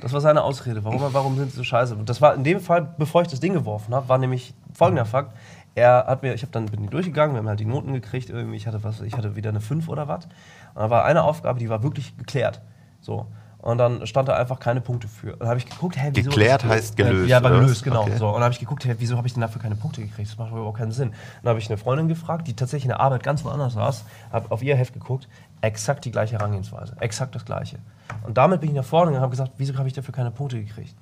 Das 0.02 0.14
war 0.14 0.22
seine 0.22 0.44
Ausrede. 0.44 0.84
Warum, 0.84 1.02
warum 1.14 1.36
sind 1.38 1.50
sie 1.52 1.58
so 1.58 1.64
scheiße? 1.64 1.96
Und 1.96 2.10
das 2.10 2.22
war 2.22 2.36
in 2.36 2.44
dem 2.44 2.60
Fall, 2.60 2.94
bevor 2.98 3.24
ich 3.24 3.28
das 3.28 3.40
Ding 3.40 3.54
geworfen 3.54 3.96
habe, 3.96 4.08
war 4.08 4.20
nämlich 4.20 4.54
folgender 4.74 5.06
Fakt. 5.06 5.36
Er 5.74 6.06
hat 6.08 6.22
mir, 6.22 6.36
ich 6.36 6.44
habe 6.44 6.52
dann 6.52 6.68
bin 6.68 6.84
die 6.84 6.90
durchgegangen, 6.90 7.34
wir 7.34 7.40
haben 7.40 7.48
halt 7.48 7.60
die 7.60 7.66
Noten 7.66 7.92
gekriegt, 7.94 8.30
irgendwie, 8.30 8.58
ich 8.58 8.68
hatte 8.68 8.84
was, 8.84 9.02
ich 9.02 9.16
hatte 9.18 9.36
wieder 9.36 9.50
eine 9.50 9.62
5 9.62 9.90
oder 9.90 10.08
was. 10.08 10.26
Und 10.26 10.82
da 10.82 10.90
war 10.92 11.06
eine 11.06 11.24
Aufgabe, 11.24 11.60
die 11.60 11.70
war 11.70 11.82
wirklich 11.82 12.16
geklärt. 12.18 12.62
So. 13.02 13.26
Und 13.66 13.80
dann 13.80 14.06
stand 14.06 14.30
da 14.30 14.36
einfach 14.36 14.60
keine 14.60 14.80
Punkte 14.80 15.08
für. 15.08 15.34
Und 15.34 15.40
dann 15.42 15.50
habe 15.50 15.58
ich 15.58 15.66
geguckt, 15.66 15.98
hä, 15.98 16.12
wieso 16.14 16.30
Geklärt 16.30 16.64
ist- 16.64 16.70
heißt 16.70 16.98
gelöst, 16.98 17.26
Äh, 17.26 17.32
ja, 17.32 17.42
war 17.42 17.50
was? 17.52 17.60
gelöst, 17.62 17.84
genau. 17.84 18.04
Okay. 18.04 18.18
So. 18.18 18.28
Und 18.28 18.36
dann 18.36 18.44
habe 18.44 18.54
ich 18.54 18.60
geguckt, 18.60 18.86
hä, 18.86 18.94
wieso 19.00 19.18
habe 19.18 19.26
ich 19.26 19.34
denn 19.34 19.42
dafür 19.42 19.60
keine 19.60 19.76
Punkte 19.76 20.02
gekriegt? 20.02 20.30
Das 20.30 20.38
macht 20.38 20.52
überhaupt 20.52 20.78
keinen 20.78 20.92
Sinn. 20.92 21.14
Dann 21.42 21.50
habe 21.50 21.58
ich 21.60 21.68
eine 21.68 21.78
Freundin 21.80 22.08
gefragt, 22.08 22.48
die 22.48 22.54
tatsächlich 22.56 22.86
in 22.86 22.90
der 22.90 23.00
Arbeit 23.00 23.24
ganz 23.24 23.44
woanders 23.44 23.74
saß, 23.74 24.06
habe 24.32 24.52
auf 24.52 24.62
ihr 24.62 24.76
Heft 24.76 24.94
geguckt, 24.94 25.28
exakt 25.62 26.06
die 26.06 26.12
gleiche 26.12 26.36
Herangehensweise, 26.38 26.96
exakt 27.00 27.34
das 27.34 27.44
gleiche. 27.44 27.80
Und 28.24 28.38
damit 28.38 28.62
bin 28.62 28.70
ich 28.70 28.76
nach 28.76 28.84
vorne 28.86 29.08
gegangen 29.08 29.18
und 29.18 29.24
habe 29.24 29.32
gesagt, 29.32 29.54
wieso 29.58 29.76
habe 29.80 29.88
ich 29.88 29.94
dafür 29.96 30.14
keine 30.14 30.30
Punkte 30.30 30.64
gekriegt? 30.64 30.94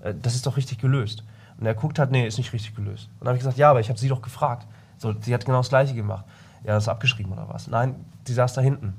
Äh, 0.00 0.14
Das 0.22 0.34
ist 0.34 0.46
doch 0.46 0.56
richtig 0.56 0.78
gelöst. 0.78 1.22
Und 1.60 1.66
er 1.66 1.74
guckt 1.74 1.98
halt, 1.98 2.10
nee, 2.12 2.26
ist 2.26 2.38
nicht 2.38 2.52
richtig 2.54 2.74
gelöst. 2.74 3.08
Und 3.14 3.20
dann 3.20 3.28
habe 3.28 3.36
ich 3.36 3.40
gesagt, 3.40 3.58
ja, 3.58 3.68
aber 3.70 3.80
ich 3.80 3.90
habe 3.90 3.98
sie 3.98 4.08
doch 4.08 4.22
gefragt. 4.22 4.66
So, 4.96 5.14
sie 5.20 5.34
hat 5.34 5.44
genau 5.44 5.58
das 5.58 5.68
gleiche 5.68 5.92
gemacht. 5.94 6.24
Ja, 6.64 6.72
das 6.72 6.84
ist 6.84 6.88
abgeschrieben 6.88 7.32
oder 7.32 7.46
was? 7.50 7.66
Nein, 7.68 7.94
die 8.26 8.32
saß 8.32 8.54
da 8.54 8.62
hinten. 8.62 8.94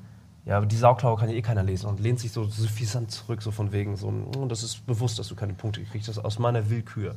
Ja, 0.47 0.57
aber 0.57 0.65
die 0.65 0.77
Sauklaue 0.77 1.17
kann 1.17 1.29
ja 1.29 1.35
eh 1.35 1.41
keiner 1.41 1.61
lesen 1.63 1.87
und 1.87 1.99
lehnt 1.99 2.19
sich 2.21 2.31
so 2.31 2.45
suffisant 2.45 3.11
zurück, 3.11 3.41
so 3.41 3.51
von 3.51 3.73
wegen, 3.73 3.97
so, 3.97 4.07
"Oh, 4.37 4.45
das 4.45 4.63
ist 4.63 4.85
bewusst, 4.87 5.19
dass 5.19 5.27
du 5.27 5.35
keine 5.35 5.53
Punkte 5.53 5.81
gekriegt 5.83 6.07
hast, 6.07 6.19
aus 6.19 6.39
meiner 6.39 6.69
Willkür. 6.69 7.15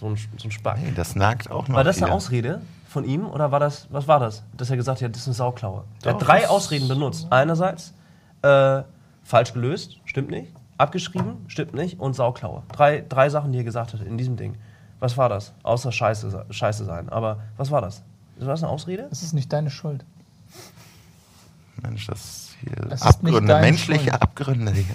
So 0.00 0.06
ein, 0.06 0.16
so 0.38 0.48
ein 0.48 0.50
Spack. 0.50 0.78
Hey, 0.78 0.92
das 0.94 1.14
nagt 1.14 1.50
auch 1.50 1.68
noch 1.68 1.76
War 1.76 1.84
das 1.84 1.98
eine 1.98 2.06
hier. 2.06 2.14
Ausrede 2.14 2.62
von 2.88 3.04
ihm 3.04 3.26
oder 3.26 3.52
war 3.52 3.60
das, 3.60 3.86
was 3.90 4.08
war 4.08 4.18
das? 4.18 4.42
Dass 4.56 4.70
er 4.70 4.76
gesagt 4.76 5.02
hat, 5.02 5.10
das 5.14 5.20
ist 5.22 5.28
eine 5.28 5.34
Sauklaue. 5.34 5.84
Er 6.02 6.12
Doch, 6.14 6.20
hat 6.20 6.26
drei 6.28 6.40
das- 6.40 6.50
Ausreden 6.50 6.88
benutzt. 6.88 7.26
Einerseits 7.30 7.92
äh, 8.42 8.82
falsch 9.22 9.52
gelöst, 9.52 9.98
stimmt 10.06 10.30
nicht. 10.30 10.50
Abgeschrieben, 10.78 11.44
stimmt 11.48 11.74
nicht. 11.74 12.00
Und 12.00 12.14
Sauklaue. 12.14 12.62
Drei, 12.72 13.04
drei 13.08 13.28
Sachen, 13.28 13.52
die 13.52 13.58
er 13.58 13.64
gesagt 13.64 13.92
hat 13.92 14.00
in 14.00 14.16
diesem 14.18 14.36
Ding. 14.36 14.56
Was 15.00 15.16
war 15.16 15.28
das? 15.28 15.52
Außer 15.62 15.92
Scheiße, 15.92 16.46
Scheiße 16.50 16.84
sein. 16.86 17.08
Aber 17.10 17.40
was 17.56 17.70
war 17.70 17.80
das? 17.82 18.02
War 18.38 18.48
das 18.48 18.62
eine 18.64 18.72
Ausrede? 18.72 19.06
Es 19.12 19.22
ist 19.22 19.34
nicht 19.34 19.52
deine 19.52 19.70
Schuld. 19.70 20.04
Mensch, 21.82 22.06
das 22.06 22.43
hier 22.60 22.86
nicht 22.86 23.02
Abgründe, 23.02 23.60
menschliche 23.60 24.10
Schuld. 24.10 24.22
Abgründe. 24.22 24.72
Die 24.72 24.86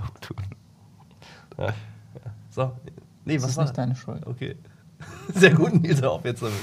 auch 0.00 0.18
tun. 0.20 0.36
So. 2.50 2.72
Nee, 3.24 3.36
was 3.42 3.50
ist 3.50 3.56
war 3.56 3.64
nicht 3.64 3.70
das? 3.70 3.84
deine 3.84 3.96
Schuld. 3.96 4.26
Okay. 4.26 4.56
Sehr 5.34 5.52
gut, 5.54 5.74
Nils, 5.82 6.02
auf 6.02 6.24
jetzt 6.24 6.42
damit. 6.42 6.54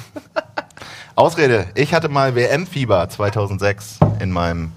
Ausrede. 1.15 1.67
Ich 1.75 1.93
hatte 1.93 2.09
mal 2.09 2.35
WM-Fieber 2.35 3.07
2006 3.07 3.99
in 4.19 4.31
meinem. 4.31 4.71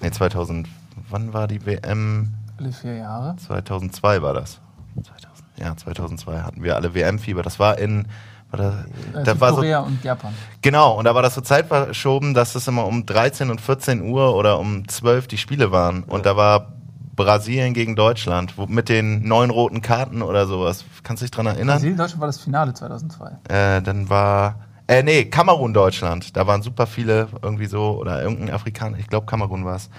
Nee, 0.00 0.10
2000. 0.10 0.68
Wann 1.08 1.32
war 1.32 1.48
die 1.48 1.64
WM? 1.66 2.32
Alle 2.56 2.72
vier 2.72 2.96
Jahre. 2.96 3.36
2002 3.36 4.22
war 4.22 4.34
das. 4.34 4.60
2000, 4.94 5.22
ja, 5.56 5.76
2002 5.76 6.40
hatten 6.40 6.62
wir 6.62 6.76
alle 6.76 6.94
WM-Fieber. 6.94 7.42
Das 7.42 7.58
war 7.58 7.78
in. 7.78 8.06
Da, 8.52 8.84
Äh, 9.14 9.22
da 9.24 9.40
war 9.40 9.50
so, 9.50 9.54
Südkorea 9.56 9.80
und 9.80 10.02
Japan. 10.02 10.34
genau, 10.62 10.98
und 10.98 11.04
da 11.04 11.14
war 11.14 11.22
das 11.22 11.34
so 11.34 11.40
zeitverschoben, 11.40 12.34
dass 12.34 12.54
es 12.54 12.66
immer 12.66 12.86
um 12.86 13.06
13 13.06 13.50
und 13.50 13.60
14 13.60 14.02
Uhr 14.02 14.34
oder 14.34 14.58
um 14.58 14.88
12 14.88 15.28
die 15.28 15.38
Spiele 15.38 15.70
waren. 15.72 16.02
Und 16.04 16.26
da 16.26 16.36
war 16.36 16.72
Brasilien 17.16 17.74
gegen 17.74 17.96
Deutschland, 17.96 18.56
wo, 18.56 18.66
mit 18.66 18.88
den 18.88 19.26
neun 19.26 19.50
roten 19.50 19.82
Karten 19.82 20.22
oder 20.22 20.46
sowas. 20.46 20.84
Kannst 21.02 21.20
du 21.22 21.24
dich 21.24 21.30
dran 21.30 21.46
erinnern? 21.46 21.76
Brasilien, 21.76 21.96
Deutschland 21.98 22.20
war 22.20 22.28
das 22.28 22.40
Finale 22.40 22.72
2002. 22.74 23.30
Äh, 23.48 23.82
dann 23.82 24.08
war, 24.08 24.56
äh, 24.86 25.02
nee, 25.02 25.26
Kamerun, 25.26 25.72
Deutschland. 25.74 26.36
Da 26.36 26.46
waren 26.46 26.62
super 26.62 26.86
viele 26.86 27.28
irgendwie 27.42 27.66
so, 27.66 27.98
oder 27.98 28.22
irgendein 28.22 28.50
Afrikaner, 28.54 28.98
ich 28.98 29.06
glaube 29.06 29.26
Kamerun 29.26 29.64
war 29.64 29.76
es. 29.76 29.90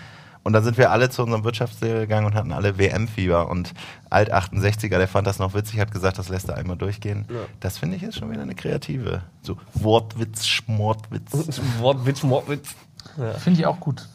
Und 0.44 0.54
dann 0.54 0.64
sind 0.64 0.78
wir 0.78 0.90
alle 0.92 1.10
zu 1.10 1.22
unserem 1.22 1.44
Wirtschaftslehrer 1.44 2.00
gegangen 2.00 2.26
und 2.26 2.34
hatten 2.34 2.52
alle 2.52 2.78
WM-Fieber. 2.78 3.48
Und 3.50 3.74
Alt 4.10 4.34
68er, 4.34 4.98
der 4.98 5.08
fand 5.08 5.28
das 5.28 5.38
noch 5.38 5.54
witzig, 5.54 5.80
hat 5.80 5.92
gesagt, 5.92 6.18
das 6.18 6.30
lässt 6.30 6.50
er 6.50 6.58
einmal 6.58 6.78
durchgehen. 6.78 7.26
Ja. 7.30 7.42
Das 7.60 7.78
finde 7.78 7.98
ich 7.98 8.04
ist 8.04 8.18
schon 8.18 8.32
wieder 8.32 8.42
eine 8.42 8.56
kreative. 8.56 9.22
So 9.44 9.58
Wortwitz, 9.74 10.48
Schmortwitz. 10.48 11.32
Wortwitz, 11.80 12.24
Wortwitz. 12.24 12.70
Ja. 13.18 13.34
Finde 13.34 13.60
ich 13.60 13.66
auch 13.68 13.80
gut. 13.80 14.08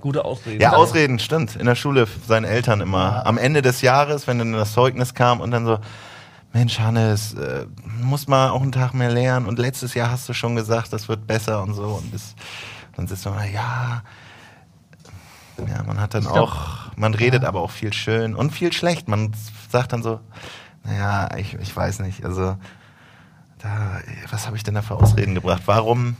Gute 0.00 0.24
Ausrede. 0.24 0.62
Ja, 0.62 0.74
Ausreden, 0.74 1.18
stimmt. 1.18 1.56
In 1.56 1.66
der 1.66 1.74
Schule 1.74 2.06
seinen 2.28 2.44
Eltern 2.44 2.80
immer. 2.80 3.26
Am 3.26 3.38
Ende 3.38 3.62
des 3.62 3.82
Jahres, 3.82 4.28
wenn 4.28 4.38
dann 4.38 4.52
das 4.52 4.72
Zeugnis 4.72 5.14
kam 5.14 5.40
und 5.40 5.50
dann 5.50 5.64
so, 5.64 5.78
Mensch, 6.52 6.78
Hannes, 6.78 7.34
äh, 7.34 7.66
muss 8.00 8.28
mal 8.28 8.50
auch 8.50 8.62
einen 8.62 8.72
Tag 8.72 8.94
mehr 8.94 9.10
lernen 9.10 9.46
und 9.46 9.58
letztes 9.58 9.94
Jahr 9.94 10.10
hast 10.10 10.28
du 10.28 10.32
schon 10.32 10.54
gesagt, 10.54 10.92
das 10.92 11.08
wird 11.08 11.26
besser 11.26 11.62
und 11.62 11.74
so. 11.74 11.84
Und 11.84 12.14
das, 12.14 12.34
dann 12.94 13.06
sitzt 13.08 13.26
man, 13.26 13.52
ja, 13.52 14.02
ja, 15.58 15.82
man 15.84 16.00
hat 16.00 16.14
dann 16.14 16.22
Ich 16.22 16.28
glaub- 16.28 16.48
auch, 16.50 16.96
man 16.96 17.14
redet 17.14 17.44
aber 17.44 17.60
auch 17.60 17.70
viel 17.70 17.92
schön 17.92 18.34
und 18.34 18.50
viel 18.50 18.72
schlecht. 18.72 19.08
Man 19.08 19.32
sagt 19.70 19.92
dann 19.92 20.02
so, 20.02 20.20
naja, 20.84 21.28
ich, 21.36 21.54
ich 21.54 21.74
weiß 21.74 22.00
nicht, 22.00 22.24
also, 22.24 22.56
da, 23.58 24.00
was 24.30 24.46
habe 24.46 24.56
ich 24.56 24.62
denn 24.62 24.74
da 24.74 24.82
für 24.82 24.94
Ausreden 24.96 25.34
gebracht? 25.34 25.62
Warum? 25.66 26.16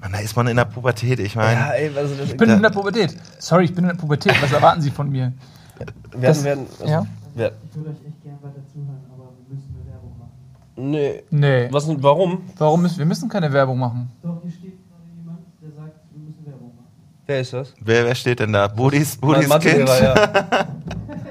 Man, 0.00 0.12
da 0.12 0.18
ist 0.18 0.34
man 0.34 0.46
in 0.46 0.56
der 0.56 0.64
Pubertät, 0.64 1.20
ich 1.20 1.36
meine. 1.36 1.60
Ja, 1.60 1.70
ey, 1.72 1.96
also 1.96 2.14
Ich 2.24 2.36
bin 2.36 2.48
in 2.50 2.62
der 2.62 2.70
Pubertät. 2.70 3.16
Sorry, 3.38 3.64
ich 3.64 3.74
bin 3.74 3.84
in 3.84 3.90
der 3.90 3.96
Pubertät. 3.96 4.34
Was 4.42 4.50
erwarten 4.52 4.80
Sie 4.80 4.90
von 4.90 5.10
mir? 5.10 5.32
werden, 5.78 5.94
das- 6.20 6.42
werden, 6.44 6.66
also, 6.80 6.90
ja. 6.92 7.06
wer, 7.34 7.52
Ich 7.68 7.76
würde 7.76 7.90
euch 7.90 7.96
echt 8.06 8.22
gern 8.22 8.38
weiter 8.42 8.66
zuhören, 8.72 9.00
aber 9.12 9.24
wir 9.46 9.54
müssen 9.54 9.74
eine 9.76 9.92
Werbung 9.92 10.18
machen. 10.18 10.90
nee. 10.90 11.22
Nee. 11.30 11.68
Was, 11.72 11.86
warum? 12.02 12.42
Warum 12.58 12.82
müssen 12.82 12.98
wir 12.98 13.06
müssen 13.06 13.28
keine 13.28 13.52
Werbung 13.52 13.78
machen? 13.78 14.10
Doch, 14.22 14.40
hier 14.42 14.50
steht 14.50 14.78
gerade 14.88 15.04
jemand, 15.16 15.38
der 15.62 15.70
sagt, 15.70 15.94
wir 16.12 16.20
müssen 16.26 16.46
Werbung 16.46 16.72
machen. 16.76 16.88
Wer 17.30 17.42
ist 17.42 17.52
das? 17.52 17.72
Wer, 17.78 18.06
wer 18.06 18.14
steht 18.16 18.40
denn 18.40 18.52
da? 18.52 18.66
Budis, 18.66 19.16
Budis 19.16 19.48
Kind? 19.60 19.88
Ja. 19.88 20.66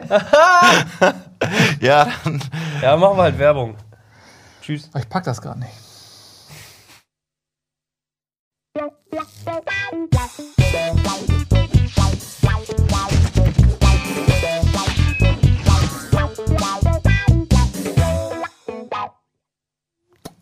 Ja, 1.82 2.08
dann. 2.24 2.42
ja, 2.82 2.96
machen 2.96 3.18
wir 3.18 3.24
halt 3.24 3.38
Werbung. 3.38 3.76
Tschüss. 4.62 4.90
Ich 4.98 5.10
pack 5.10 5.26
das 5.26 5.42
gerade 5.42 5.60
nicht. 5.60 5.74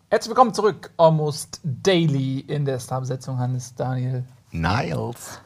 Herzlich 0.09 0.29
willkommen 0.29 0.53
zurück, 0.53 0.91
Almost 0.97 1.61
Daily 1.63 2.41
in 2.41 2.63
der 2.63 2.79
Starbesetzung 2.79 3.39
Hannes 3.39 3.73
Daniel. 3.73 4.23
Niles. 4.51 5.39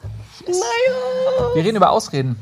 Wir 0.46 1.64
reden 1.64 1.78
über 1.78 1.92
Ausreden. 1.92 2.36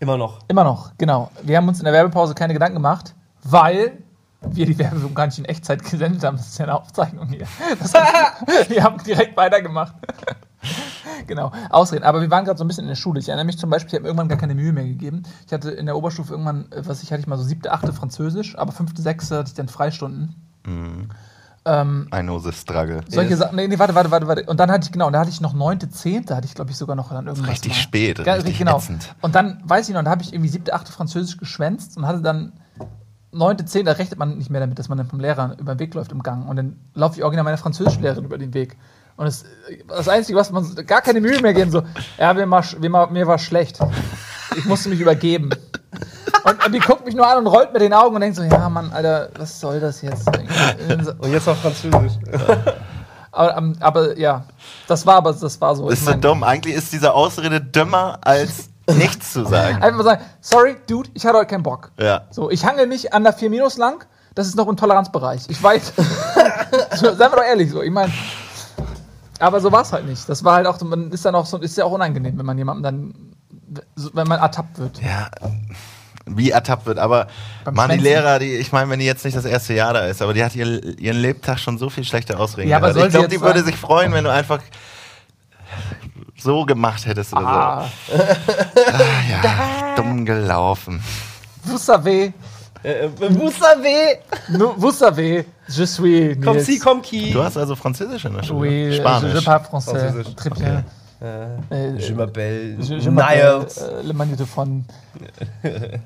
Immer 0.00 0.16
noch. 0.16 0.40
Immer 0.48 0.64
noch, 0.64 0.92
genau. 0.98 1.30
Wir 1.42 1.56
haben 1.56 1.68
uns 1.68 1.78
in 1.78 1.84
der 1.84 1.92
Werbepause 1.92 2.34
keine 2.34 2.52
Gedanken 2.52 2.76
gemacht, 2.76 3.14
weil 3.42 3.98
wir 4.42 4.66
die 4.66 4.78
Werbung 4.78 5.14
gar 5.14 5.26
nicht 5.26 5.38
in 5.38 5.44
Echtzeit 5.44 5.82
gesendet 5.82 6.22
haben. 6.24 6.36
Das 6.36 6.48
ist 6.48 6.58
ja 6.58 6.64
eine 6.64 6.74
Aufzeichnung 6.74 7.28
hier. 7.28 7.46
Das 7.78 7.94
heißt, 7.94 8.68
wir 8.70 8.82
haben 8.82 9.02
direkt 9.02 9.36
weitergemacht. 9.36 9.94
genau, 11.26 11.52
Ausreden. 11.70 12.04
Aber 12.04 12.20
wir 12.20 12.30
waren 12.30 12.44
gerade 12.44 12.58
so 12.58 12.64
ein 12.64 12.68
bisschen 12.68 12.84
in 12.84 12.88
der 12.88 12.96
Schule. 12.96 13.20
Ich 13.20 13.28
erinnere 13.28 13.46
mich 13.46 13.58
zum 13.58 13.70
Beispiel, 13.70 13.88
ich 13.88 13.94
habe 13.94 14.02
mir 14.02 14.08
irgendwann 14.08 14.28
gar 14.28 14.38
keine 14.38 14.54
Mühe 14.54 14.72
mehr 14.72 14.84
gegeben. 14.84 15.22
Ich 15.46 15.52
hatte 15.52 15.70
in 15.70 15.86
der 15.86 15.96
Oberstufe 15.96 16.32
irgendwann, 16.32 16.70
äh, 16.72 16.86
was 16.86 17.02
ich 17.02 17.10
hatte 17.10 17.20
ich 17.20 17.26
mal 17.26 17.38
so 17.38 17.44
siebte, 17.44 17.72
achte 17.72 17.92
Französisch, 17.92 18.56
aber 18.58 18.72
fünfte, 18.72 19.02
sechste 19.02 19.38
hatte 19.38 19.48
ich 19.48 19.54
dann 19.54 19.68
Freistunden. 19.68 20.34
Ähm, 21.66 22.08
I 22.14 22.20
know 22.20 22.38
the 22.38 22.52
struggle. 22.52 23.00
solche. 23.08 23.36
Sachen. 23.36 23.56
Nee, 23.56 23.68
nee, 23.68 23.78
warte, 23.78 23.94
warte, 23.94 24.10
warte, 24.10 24.26
warte. 24.28 24.44
Und 24.44 24.60
dann 24.60 24.70
hatte 24.70 24.84
ich, 24.84 24.92
genau, 24.92 25.10
da 25.10 25.20
hatte 25.20 25.30
ich 25.30 25.40
noch 25.40 25.54
neunte, 25.54 25.88
zehnte, 25.88 26.36
hatte 26.36 26.46
ich, 26.46 26.54
glaube 26.54 26.70
ich, 26.70 26.76
sogar 26.76 26.94
noch 26.94 27.10
dann 27.10 27.26
irgendwas. 27.26 27.50
Richtig 27.50 27.72
mal. 27.72 27.78
spät, 27.78 28.18
Ja, 28.18 28.34
richtig 28.34 28.58
genau. 28.58 28.76
ätzend. 28.76 29.14
Und 29.22 29.34
dann, 29.34 29.62
weiß 29.64 29.88
ich 29.88 29.94
noch, 29.94 30.02
da 30.04 30.10
habe 30.10 30.22
ich 30.22 30.32
irgendwie 30.32 30.50
siebte, 30.50 30.74
achte 30.74 30.92
Französisch 30.92 31.38
geschwänzt 31.38 31.96
und 31.96 32.06
hatte 32.06 32.20
dann 32.20 32.52
neunte, 33.32 33.64
zehnte, 33.64 33.92
da 33.92 33.96
rechnet 33.96 34.18
man 34.18 34.36
nicht 34.36 34.50
mehr 34.50 34.60
damit, 34.60 34.78
dass 34.78 34.88
man 34.88 34.98
dann 34.98 35.08
vom 35.08 35.20
Lehrer 35.20 35.56
über 35.58 35.74
den 35.74 35.78
Weg 35.78 35.94
läuft 35.94 36.12
im 36.12 36.22
Gang. 36.22 36.48
Und 36.48 36.56
dann 36.56 36.76
laufe 36.92 37.16
ich 37.16 37.22
original 37.22 37.44
meiner 37.44 37.58
Französischlehrerin 37.58 38.24
über 38.24 38.38
den 38.38 38.52
Weg. 38.52 38.76
Und 39.16 39.26
das, 39.26 39.44
das 39.88 40.08
Einzige, 40.08 40.38
was 40.38 40.50
man 40.50 40.74
gar 40.86 41.00
keine 41.00 41.20
Mühe 41.20 41.40
mehr 41.40 41.54
geben, 41.54 41.70
so, 41.70 41.82
ja, 42.18 42.34
mir 42.34 42.50
war, 42.50 43.10
mir 43.10 43.26
war 43.26 43.38
schlecht. 43.38 43.78
Ich 44.56 44.64
musste 44.66 44.88
mich 44.88 45.00
übergeben. 45.00 45.50
Und, 46.42 46.66
und 46.66 46.72
die 46.72 46.78
guckt 46.80 47.06
mich 47.06 47.14
nur 47.14 47.26
an 47.26 47.38
und 47.38 47.46
rollt 47.46 47.72
mit 47.72 47.80
den 47.82 47.92
Augen 47.92 48.14
und 48.14 48.20
denkt 48.20 48.36
so, 48.36 48.42
ja, 48.42 48.68
Mann, 48.68 48.92
Alter, 48.92 49.28
was 49.38 49.60
soll 49.60 49.80
das 49.80 50.02
jetzt? 50.02 50.26
Und 51.18 51.32
jetzt 51.32 51.48
auf 51.48 51.58
Französisch. 51.60 52.12
Aber, 53.32 53.56
ähm, 53.56 53.76
aber 53.80 54.18
ja, 54.18 54.44
das 54.86 55.04
war 55.06 55.16
aber, 55.16 55.32
das 55.32 55.60
war 55.60 55.74
so. 55.74 55.88
Das 55.88 56.00
Ich 56.00 56.06
ist 56.06 56.12
so 56.12 56.18
dumm. 56.18 56.42
Eigentlich 56.44 56.74
ist 56.74 56.92
diese 56.92 57.12
Ausrede 57.14 57.60
dümmer, 57.60 58.18
als 58.22 58.68
nichts 58.88 59.32
zu 59.32 59.44
sagen. 59.44 59.82
Einfach 59.82 59.98
mal 59.98 60.04
sagen, 60.04 60.22
sorry, 60.40 60.76
Dude, 60.86 61.10
ich 61.14 61.24
hatte 61.26 61.38
heute 61.38 61.46
keinen 61.48 61.62
Bock. 61.62 61.90
Ja. 61.98 62.22
So, 62.30 62.50
ich 62.50 62.64
hangel 62.64 62.86
mich 62.86 63.12
an 63.12 63.24
der 63.24 63.32
4 63.32 63.50
Minus 63.50 63.76
lang, 63.76 64.04
das 64.34 64.46
ist 64.46 64.56
noch 64.56 64.68
im 64.68 64.76
Toleranzbereich. 64.76 65.42
Ich 65.48 65.60
weiß. 65.62 65.92
so, 66.96 67.06
seien 67.06 67.18
wir 67.18 67.36
doch 67.36 67.42
ehrlich, 67.44 67.70
so, 67.70 67.82
ich 67.82 67.90
meine. 67.90 68.12
Aber 69.40 69.60
so 69.60 69.72
war 69.72 69.82
es 69.82 69.92
halt 69.92 70.06
nicht. 70.06 70.28
Das 70.28 70.44
war 70.44 70.54
halt 70.56 70.66
auch, 70.66 70.78
so- 70.78 70.84
man 70.84 71.10
ist 71.10 71.24
dann 71.24 71.34
auch 71.34 71.46
so, 71.46 71.58
ist 71.58 71.76
ja 71.76 71.84
auch 71.84 71.92
unangenehm, 71.92 72.38
wenn 72.38 72.46
man 72.46 72.56
jemandem 72.58 72.82
dann, 72.84 73.84
wenn 74.12 74.28
man 74.28 74.38
ertappt 74.38 74.78
wird. 74.78 75.00
Ja, 75.02 75.28
wie 76.26 76.50
ertappt 76.50 76.86
wird. 76.86 76.98
Aber 76.98 77.26
Mann, 77.70 77.90
die. 77.90 77.96
Lehrer, 77.98 78.38
die, 78.38 78.54
ich 78.56 78.72
meine, 78.72 78.88
wenn 78.90 78.98
die 78.98 79.06
jetzt 79.06 79.24
nicht 79.24 79.36
das 79.36 79.44
erste 79.44 79.74
Jahr 79.74 79.92
da 79.92 80.06
ist, 80.06 80.22
aber 80.22 80.32
die 80.34 80.42
hat 80.44 80.54
ihr, 80.56 80.98
ihren 80.98 81.18
Lebtag 81.18 81.58
schon 81.58 81.76
so 81.78 81.90
viel 81.90 82.04
schlechte 82.04 82.38
Ausreden 82.38 82.70
Ja, 82.70 82.78
aber 82.78 82.92
soll 82.94 83.02
Ich 83.06 83.12
sie 83.12 83.18
glaube, 83.18 83.28
die 83.28 83.40
würde 83.40 83.62
sich 83.62 83.76
freuen, 83.76 84.12
wenn 84.12 84.24
du 84.24 84.32
einfach 84.32 84.60
so 86.36 86.64
gemacht 86.64 87.06
hättest 87.06 87.32
oder 87.32 87.46
Ah, 87.46 87.84
so. 88.08 88.16
Ja, 89.30 89.94
dumm 89.96 90.24
gelaufen. 90.24 91.00
vous 91.64 91.78
savez, 91.78 92.32
Äh, 92.82 93.08
vous 93.18 93.50
savez, 93.50 94.18
vous 94.76 94.92
savez, 94.92 95.46
je 95.68 95.84
suis 95.86 96.38
comme 96.38 96.60
si, 96.60 96.78
comme 96.78 97.00
qui. 97.00 97.30
Du 97.32 97.42
hast 97.42 97.56
also 97.56 97.74
Französisch 97.76 98.26
in 98.26 98.34
der 98.34 98.42
Schule? 98.42 98.58
Oui, 98.60 98.96
Spanisch. 98.98 99.32
je 99.32 99.40
parle 99.42 99.64
français. 99.64 99.98
Französisch. 99.98 100.34
Très 100.36 100.50
bien. 100.50 100.66
Äh, 100.80 100.82
Äh, 101.70 101.96
je 101.98 102.12
m'appelle 102.14 102.76
Je, 102.82 103.10
m'appelle 103.10 103.60
Niles. 103.60 103.78
äh, 103.78 104.02
Le 104.02 104.12
Magnétophone. 104.12 104.84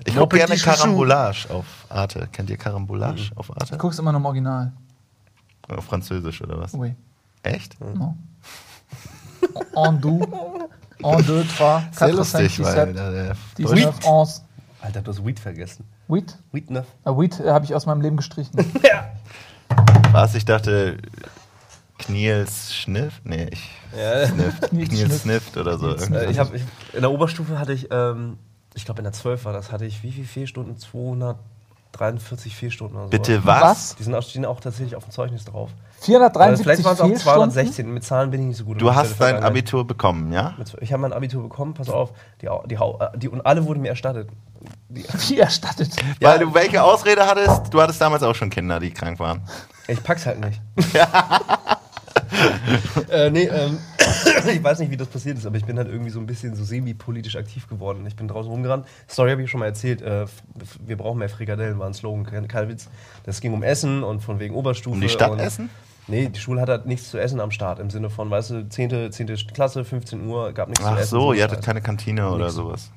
ich 0.06 0.14
Mon 0.14 0.22
gucke 0.22 0.36
gerne. 0.38 0.56
Carambolage 0.56 1.48
auf 1.50 1.64
Arte. 1.88 2.28
Kennt 2.30 2.50
ihr 2.50 2.56
Carambolage 2.56 3.30
Mhm. 3.32 3.38
auf 3.38 3.50
Arte? 3.50 3.72
Du 3.72 3.78
guckst 3.78 3.98
immer 3.98 4.12
nur 4.12 4.20
im 4.20 4.26
Original. 4.26 4.72
Auf 5.68 5.84
Französisch 5.84 6.40
oder 6.42 6.60
was? 6.60 6.72
Oui. 6.74 6.94
Echt? 7.42 7.76
Non. 7.80 8.16
En 9.74 9.92
deux, 9.92 10.20
en 11.02 11.18
deux, 11.22 11.44
trois, 11.56 11.82
Sehr 11.92 12.08
quatre, 12.08 12.24
cinq, 12.24 12.40
lustig, 12.42 12.50
six, 12.56 12.64
weil 12.66 12.74
sept, 12.74 12.96
da 12.96 13.10
der 13.10 13.36
dix, 13.56 13.70
Deutsch- 13.70 13.84
neuf, 13.84 14.06
onze. 14.06 14.40
Alter, 14.80 15.02
du 15.02 15.10
hast 15.10 15.24
Weed 15.26 15.38
vergessen. 15.40 15.84
Weed? 16.08 16.36
Weed, 16.52 16.70
ne? 16.70 16.84
Äh, 17.04 17.10
Weed 17.10 17.38
äh, 17.40 17.50
habe 17.50 17.64
ich 17.64 17.74
aus 17.74 17.86
meinem 17.86 18.00
Leben 18.00 18.16
gestrichen. 18.16 18.52
Was? 20.12 20.34
Ich 20.34 20.44
dachte, 20.44 20.98
Kniels 21.98 22.74
Schniff? 22.74 23.20
Nee, 23.24 23.48
ich 23.52 23.70
Ja. 23.96 24.26
snifft. 24.26 24.70
Kniels 24.70 25.22
snifft 25.22 25.56
oder 25.56 25.78
so. 25.78 25.94
Äh, 25.94 26.30
ich 26.30 26.38
hab, 26.38 26.54
ich, 26.54 26.62
in 26.92 27.00
der 27.00 27.10
Oberstufe 27.10 27.58
hatte 27.58 27.72
ich, 27.72 27.88
ähm, 27.90 28.38
ich 28.74 28.84
glaube 28.84 29.00
in 29.00 29.04
der 29.04 29.12
12 29.12 29.44
war 29.44 29.52
das, 29.52 29.72
hatte 29.72 29.84
ich 29.84 30.02
wie 30.02 30.12
viel 30.12 30.24
Fehlstunden? 30.26 30.76
243 30.78 32.54
Fehlstunden 32.56 32.96
oder 32.96 33.06
so. 33.06 33.10
Bitte 33.10 33.44
was? 33.44 33.62
Was? 33.62 33.96
Die 33.96 34.04
sind 34.04 34.14
auch, 34.14 34.22
stehen 34.22 34.44
auch 34.44 34.60
tatsächlich 34.60 34.94
auf 34.96 35.04
dem 35.04 35.10
Zeugnis 35.12 35.44
drauf. 35.44 35.70
Äh, 36.00 36.04
473 36.04 36.62
vielleicht 36.64 36.84
waren 36.84 36.94
es 36.94 37.00
auch 37.00 37.06
Fehlstunden? 37.08 37.50
216. 37.50 37.92
Mit 37.92 38.04
Zahlen 38.04 38.30
bin 38.30 38.40
ich 38.42 38.46
nicht 38.48 38.56
so 38.58 38.64
gut. 38.64 38.80
Du 38.80 38.94
hast 38.94 39.20
dein. 39.20 39.42
Abitur 39.42 39.84
bekommen, 39.86 40.32
ja? 40.32 40.54
Ich 40.80 40.92
habe 40.92 41.02
mein 41.02 41.12
Abitur 41.12 41.42
bekommen, 41.42 41.74
pass 41.74 41.88
auf, 41.90 42.12
die, 42.40 42.48
die, 42.66 42.78
Hau- 42.78 42.98
äh, 43.00 43.18
die, 43.18 43.28
und 43.28 43.44
alle 43.44 43.64
wurden 43.66 43.80
mir 43.82 43.88
erstattet. 43.88 44.28
Die, 44.88 45.04
Wie 45.28 45.38
erstattet. 45.38 45.90
Weil 46.20 46.38
du 46.38 46.54
welche 46.54 46.82
Ausrede 46.82 47.26
hattest? 47.26 47.74
Du 47.74 47.80
hattest 47.82 48.00
damals 48.00 48.22
auch 48.22 48.34
schon 48.36 48.50
Kinder, 48.50 48.78
die 48.78 48.92
krank 48.92 49.18
waren. 49.18 49.42
ich 49.88 50.00
pack's 50.02 50.24
halt 50.26 50.38
nicht. 50.40 50.60
äh, 53.10 53.30
nee, 53.30 53.44
ähm, 53.44 53.78
ich 54.52 54.62
weiß 54.62 54.78
nicht, 54.80 54.90
wie 54.90 54.96
das 54.96 55.08
passiert 55.08 55.38
ist, 55.38 55.46
aber 55.46 55.56
ich 55.56 55.64
bin 55.64 55.76
halt 55.78 55.88
irgendwie 55.88 56.10
so 56.10 56.20
ein 56.20 56.26
bisschen 56.26 56.54
so 56.54 56.64
semi-politisch 56.64 57.36
aktiv 57.36 57.68
geworden. 57.68 58.04
Ich 58.06 58.16
bin 58.16 58.28
draußen 58.28 58.50
rumgerannt. 58.50 58.86
Story 59.08 59.30
habe 59.30 59.42
ich 59.42 59.50
schon 59.50 59.60
mal 59.60 59.66
erzählt. 59.66 60.02
Äh, 60.02 60.26
wir 60.84 60.96
brauchen 60.96 61.18
mehr 61.18 61.28
Frikadellen, 61.28 61.78
war 61.78 61.86
ein 61.86 61.94
Slogan, 61.94 62.24
kein, 62.24 62.48
kein 62.48 62.68
Witz. 62.68 62.88
Das 63.24 63.40
ging 63.40 63.52
um 63.52 63.62
Essen 63.62 64.02
und 64.02 64.20
von 64.20 64.40
wegen 64.40 64.54
Oberstufe. 64.54 64.94
Um 64.94 65.00
die 65.00 65.08
Stadt 65.08 65.30
und, 65.30 65.38
Essen? 65.40 65.70
Nee, 66.06 66.30
die 66.30 66.40
Schule 66.40 66.62
hat 66.62 66.70
halt 66.70 66.86
nichts 66.86 67.10
zu 67.10 67.18
essen 67.18 67.38
am 67.38 67.50
Start. 67.50 67.78
Im 67.80 67.90
Sinne 67.90 68.08
von, 68.08 68.30
weißt 68.30 68.50
du, 68.50 68.68
10. 68.68 69.12
10. 69.12 69.26
Klasse, 69.52 69.84
15 69.84 70.26
Uhr, 70.26 70.52
gab 70.52 70.68
nichts 70.68 70.82
zu 70.82 70.90
Ach 70.90 70.98
essen. 70.98 71.10
so, 71.10 71.32
ihr 71.34 71.44
hattet 71.44 71.58
Scheiß. 71.58 71.66
keine 71.66 71.82
Kantine 71.82 72.30
oder 72.30 72.44
Nix. 72.44 72.54
sowas. 72.54 72.90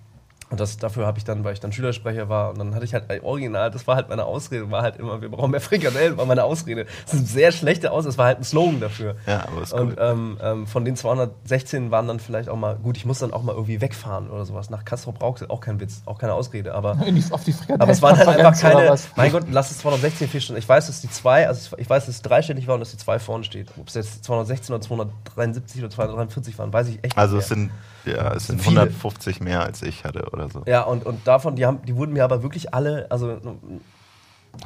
Und 0.51 0.59
das, 0.59 0.77
dafür 0.77 1.07
habe 1.07 1.17
ich 1.17 1.23
dann, 1.23 1.43
weil 1.43 1.53
ich 1.53 1.59
dann 1.61 1.71
Schülersprecher 1.71 2.29
war, 2.29 2.51
und 2.51 2.59
dann 2.59 2.75
hatte 2.75 2.85
ich 2.85 2.93
halt 2.93 3.05
original, 3.23 3.71
das 3.71 3.87
war 3.87 3.95
halt 3.95 4.09
meine 4.09 4.25
Ausrede, 4.25 4.69
war 4.69 4.81
halt 4.83 4.97
immer, 4.97 5.21
wir 5.21 5.29
brauchen 5.29 5.49
mehr 5.51 5.61
Frikadellen, 5.61 6.17
war 6.17 6.25
meine 6.25 6.43
Ausrede. 6.43 6.85
Das 7.05 7.13
ist 7.13 7.19
eine 7.19 7.27
sehr 7.27 7.51
schlechte 7.51 7.91
Ausrede, 7.91 8.09
das 8.09 8.17
war 8.17 8.25
halt 8.27 8.39
ein 8.39 8.43
Slogan 8.43 8.79
dafür. 8.81 9.15
Ja, 9.25 9.47
aber 9.47 9.61
ist 9.63 9.73
Und 9.73 9.91
gut. 9.91 9.97
ähm, 9.99 10.37
ähm, 10.43 10.67
von 10.67 10.83
den 10.85 10.95
216 10.97 11.89
waren 11.91 12.07
dann 12.07 12.19
vielleicht 12.19 12.49
auch 12.49 12.57
mal, 12.57 12.75
gut, 12.75 12.97
ich 12.97 13.05
muss 13.05 13.19
dann 13.19 13.31
auch 13.33 13.43
mal 13.43 13.53
irgendwie 13.53 13.81
wegfahren 13.81 14.29
oder 14.29 14.45
sowas. 14.45 14.69
Nach 14.69 14.83
Castro 14.85 15.11
braucht 15.13 15.49
auch 15.49 15.61
kein 15.61 15.79
Witz, 15.79 16.01
auch 16.05 16.19
keine 16.19 16.33
Ausrede, 16.33 16.73
aber. 16.75 16.97
Auf 17.31 17.43
die 17.45 17.53
Frikadellen. 17.53 17.81
Aber 17.81 17.91
es 17.91 18.01
waren 18.01 18.17
halt 18.17 18.27
einfach 18.45 18.59
keine. 18.59 18.89
was? 18.89 19.07
Mein 19.15 19.31
Gott, 19.31 19.45
lass 19.49 19.71
es 19.71 19.77
216 19.79 20.27
vier 20.27 20.41
Stunden. 20.41 20.59
Ich 20.59 20.67
weiß, 20.67 20.87
dass 20.87 20.99
die 21.01 21.09
2, 21.09 21.47
also 21.47 21.77
ich 21.77 21.89
weiß, 21.89 22.05
dass 22.07 22.15
es 22.15 22.21
dreistellig 22.21 22.67
war 22.67 22.73
und 22.75 22.81
dass 22.81 22.91
die 22.91 22.97
2 22.97 23.19
vorne 23.19 23.43
steht. 23.45 23.69
Ob 23.79 23.87
es 23.87 23.93
jetzt 23.93 24.25
216 24.25 24.75
oder 24.75 24.81
273 24.81 25.81
oder 25.81 25.89
243 25.89 26.57
waren, 26.59 26.73
weiß 26.73 26.89
ich 26.89 27.03
echt 27.03 27.17
Also 27.17 27.37
nicht 27.37 27.45
es 27.45 27.55
mehr. 27.55 27.69
sind, 28.05 28.15
ja, 28.17 28.33
es 28.33 28.47
sind 28.47 28.61
viele. 28.61 28.81
150 28.81 29.39
mehr 29.41 29.61
als 29.61 29.81
ich 29.81 30.03
hatte 30.03 30.25
oder 30.31 30.40
so. 30.49 30.63
Ja, 30.65 30.83
und, 30.83 31.05
und 31.05 31.27
davon, 31.27 31.55
die, 31.55 31.65
haben, 31.65 31.81
die 31.85 31.95
wurden 31.95 32.13
mir 32.13 32.23
aber 32.23 32.43
wirklich 32.43 32.73
alle, 32.73 33.07
also. 33.09 33.37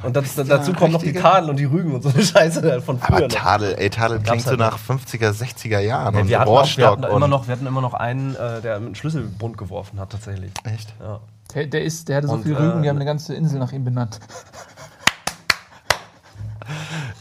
Und 0.02 0.16
das, 0.16 0.34
dazu 0.34 0.72
kommen 0.72 0.92
noch 0.92 1.02
die 1.02 1.12
Tadel 1.12 1.48
und 1.48 1.56
die 1.56 1.64
Rügen 1.64 1.94
und 1.94 2.02
so 2.02 2.08
eine 2.08 2.20
Scheiße 2.20 2.82
von 2.82 2.98
früher 2.98 3.16
Aber. 3.18 3.28
Tadel, 3.28 3.76
ey, 3.78 3.88
Tadel 3.88 4.18
klingt 4.18 4.42
so 4.42 4.50
halt 4.50 4.58
nach 4.58 4.78
50er, 4.78 5.30
60er 5.30 5.78
Jahren 5.78 6.14
Ja, 6.14 6.20
und 6.20 6.28
wir, 6.28 6.40
hatten 6.40 6.50
auch, 6.50 6.76
wir, 6.76 6.90
hatten 6.90 7.04
immer 7.04 7.28
noch, 7.28 7.46
wir 7.46 7.52
hatten 7.52 7.66
immer 7.66 7.80
noch 7.80 7.94
einen, 7.94 8.34
äh, 8.34 8.60
der 8.62 8.80
mit 8.80 8.86
einem 8.86 8.94
Schlüsselbund 8.96 9.56
geworfen 9.56 10.00
hat, 10.00 10.10
tatsächlich. 10.10 10.52
echt. 10.64 10.92
Ja. 11.00 11.20
Der, 11.54 11.66
der, 11.66 11.84
ist, 11.84 12.08
der 12.08 12.16
hatte 12.16 12.26
so 12.26 12.34
Und, 12.34 12.42
viel 12.42 12.54
Rügen, 12.54 12.80
äh, 12.80 12.82
die 12.82 12.88
haben 12.88 12.96
eine 12.96 13.04
ganze 13.04 13.34
Insel 13.34 13.60
nach 13.60 13.70
ihm 13.72 13.84
benannt. 13.84 14.18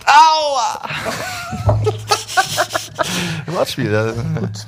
Aua! 0.06 0.80
Wortspiel. 3.48 3.92
da- 3.92 4.14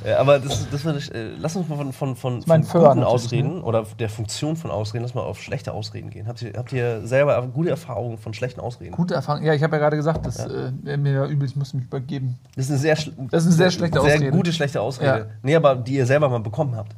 Ja, 0.07 0.19
aber 0.19 0.39
das, 0.39 0.67
das 0.69 0.85
war 0.85 0.93
nicht, 0.93 1.11
äh, 1.13 1.29
lass 1.39 1.55
uns 1.55 1.67
mal 1.67 1.75
von, 1.77 1.93
von, 1.93 2.15
von, 2.15 2.41
von 2.41 2.61
guten 2.61 3.03
Ausreden 3.03 3.61
oder 3.61 3.83
der 3.99 4.09
Funktion 4.09 4.55
von 4.55 4.71
Ausreden, 4.71 5.03
lass 5.03 5.13
mal 5.15 5.21
auf 5.21 5.41
schlechte 5.41 5.71
Ausreden 5.73 6.09
gehen. 6.09 6.27
Habt 6.27 6.41
ihr, 6.41 6.53
habt 6.57 6.71
ihr 6.73 7.05
selber 7.05 7.41
gute 7.47 7.69
Erfahrungen 7.69 8.17
von 8.17 8.33
schlechten 8.33 8.59
Ausreden? 8.59 8.91
Gute 8.91 9.13
Erfahrung. 9.15 9.43
Ja, 9.43 9.53
ich 9.53 9.63
habe 9.63 9.75
ja 9.75 9.79
gerade 9.81 9.97
gesagt, 9.97 10.25
dass 10.25 10.37
äh, 10.45 10.71
mir 10.97 11.21
war 11.21 11.27
übel, 11.27 11.47
ich 11.47 11.55
musste 11.55 11.77
mich 11.77 11.85
übergeben. 11.85 12.37
Das 12.55 12.65
ist 12.65 12.71
eine 12.71 12.79
sehr, 12.79 12.95
Das 12.95 13.05
ist 13.05 13.47
eine 13.47 13.55
sehr 13.55 13.71
schlechte 13.71 14.01
sehr 14.01 14.15
Ausrede. 14.15 14.31
gute 14.31 14.53
schlechte 14.53 14.81
Ausrede. 14.81 15.17
Ja. 15.19 15.25
Nee, 15.43 15.55
aber 15.55 15.75
die 15.75 15.95
ihr 15.95 16.05
selber 16.05 16.29
mal 16.29 16.39
bekommen 16.39 16.75
habt. 16.75 16.93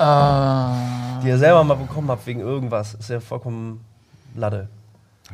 Äh, 0.00 1.22
Die 1.24 1.28
ihr 1.28 1.38
selber 1.38 1.64
mal 1.64 1.74
bekommen 1.74 2.08
habt 2.10 2.26
wegen 2.26 2.40
irgendwas. 2.40 2.94
Ist 2.94 3.10
ja 3.10 3.20
vollkommen 3.20 3.80
Lade. 4.36 4.68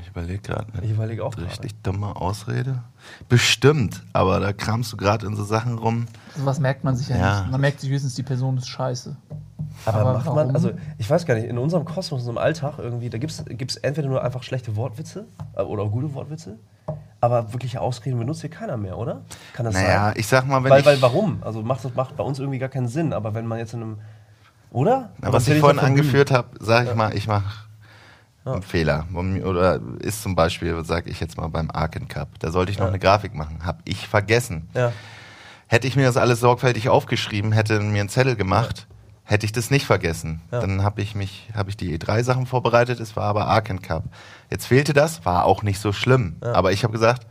Ich 0.00 0.08
überlege 0.08 0.40
gerade. 0.40 0.66
Ich 0.82 0.90
überlege 0.90 1.24
auch 1.24 1.34
gerade. 1.34 1.46
Richtig 1.48 1.80
dumme 1.82 2.16
Ausrede? 2.16 2.82
Bestimmt, 3.28 4.02
aber 4.12 4.40
da 4.40 4.52
kramst 4.52 4.92
du 4.92 4.96
gerade 4.96 5.26
in 5.26 5.36
so 5.36 5.44
Sachen 5.44 5.78
rum. 5.78 6.06
sowas 6.36 6.58
merkt 6.60 6.84
man 6.84 6.96
sich 6.96 7.08
ja, 7.08 7.16
Ja. 7.16 7.40
nicht. 7.42 7.50
Man 7.52 7.60
merkt 7.60 7.80
sich 7.80 7.90
höchstens, 7.90 8.14
die 8.14 8.22
Person 8.22 8.56
ist 8.58 8.68
scheiße. 8.68 9.16
Aber, 9.86 9.98
Aber 10.00 10.12
macht 10.14 10.26
warum? 10.26 10.46
man, 10.46 10.54
also 10.54 10.72
ich 10.98 11.08
weiß 11.08 11.26
gar 11.26 11.34
nicht, 11.34 11.46
in 11.48 11.58
unserem 11.58 11.84
Kosmos, 11.84 12.22
in 12.22 12.28
unserem 12.28 12.38
Alltag 12.38 12.74
irgendwie, 12.78 13.10
da 13.10 13.18
gibt 13.18 13.32
es 13.32 13.76
entweder 13.78 14.08
nur 14.08 14.22
einfach 14.22 14.42
schlechte 14.42 14.76
Wortwitze 14.76 15.26
äh, 15.56 15.62
oder 15.62 15.86
gute 15.86 16.12
Wortwitze, 16.14 16.58
aber 17.20 17.52
wirkliche 17.52 17.80
Ausreden 17.80 18.18
benutzt 18.18 18.40
hier 18.42 18.50
keiner 18.50 18.76
mehr, 18.76 18.98
oder? 18.98 19.22
Kann 19.52 19.64
das 19.64 19.74
Naja, 19.74 20.06
sein? 20.06 20.14
ich 20.16 20.26
sag 20.26 20.46
mal, 20.46 20.62
wenn 20.62 20.70
Weil, 20.70 20.80
ich. 20.80 20.86
weil 20.86 21.02
warum? 21.02 21.38
Also 21.42 21.62
macht 21.62 21.84
das 21.84 21.94
macht 21.94 22.16
bei 22.16 22.22
uns 22.24 22.38
irgendwie 22.38 22.58
gar 22.58 22.68
keinen 22.68 22.88
Sinn, 22.88 23.12
aber 23.12 23.34
wenn 23.34 23.46
man 23.46 23.58
jetzt 23.58 23.74
in 23.74 23.82
einem. 23.82 23.98
Oder? 24.70 25.10
Na, 25.20 25.32
was 25.32 25.46
ich 25.48 25.60
vorhin 25.60 25.78
angeführt 25.78 26.30
habe, 26.32 26.48
sage 26.60 26.90
ich 26.90 26.94
mal, 26.96 27.14
ich 27.16 27.26
mache 27.28 27.44
einen 28.44 28.62
Fehler. 28.62 29.06
Oder 29.14 29.80
ist 30.00 30.22
zum 30.22 30.34
Beispiel, 30.34 30.84
sage 30.84 31.10
ich 31.10 31.20
jetzt 31.20 31.36
mal 31.36 31.48
beim 31.48 31.70
Arken 31.70 32.08
Cup, 32.08 32.38
da 32.40 32.50
sollte 32.50 32.70
ich 32.72 32.78
noch 32.78 32.84
Ja. 32.86 32.90
eine 32.90 32.98
Grafik 32.98 33.34
machen. 33.34 33.64
Habe 33.64 33.78
ich 33.84 34.06
vergessen. 34.08 34.68
Ja. 34.74 34.92
Hätte 35.66 35.86
ich 35.86 35.96
mir 35.96 36.04
das 36.06 36.16
alles 36.16 36.40
sorgfältig 36.40 36.88
aufgeschrieben, 36.88 37.52
hätte 37.52 37.80
mir 37.80 38.00
einen 38.00 38.08
Zettel 38.10 38.36
gemacht, 38.36 38.86
hätte 39.24 39.46
ich 39.46 39.52
das 39.52 39.70
nicht 39.70 39.86
vergessen. 39.86 40.42
Ja. 40.52 40.60
Dann 40.60 40.82
habe 40.82 41.00
ich 41.00 41.14
mich, 41.14 41.48
habe 41.54 41.70
ich 41.70 41.76
die 41.76 41.98
E3-Sachen 41.98 42.46
vorbereitet, 42.46 43.00
es 43.00 43.16
war 43.16 43.24
aber 43.24 43.46
Arken 43.46 43.80
Cup. 43.80 44.04
Jetzt 44.50 44.66
fehlte 44.66 44.92
das, 44.92 45.24
war 45.24 45.44
auch 45.44 45.62
nicht 45.62 45.80
so 45.80 45.92
schlimm. 45.92 46.36
Ja. 46.42 46.52
Aber 46.52 46.72
ich 46.72 46.84
habe 46.84 46.92
gesagt, 46.92 47.26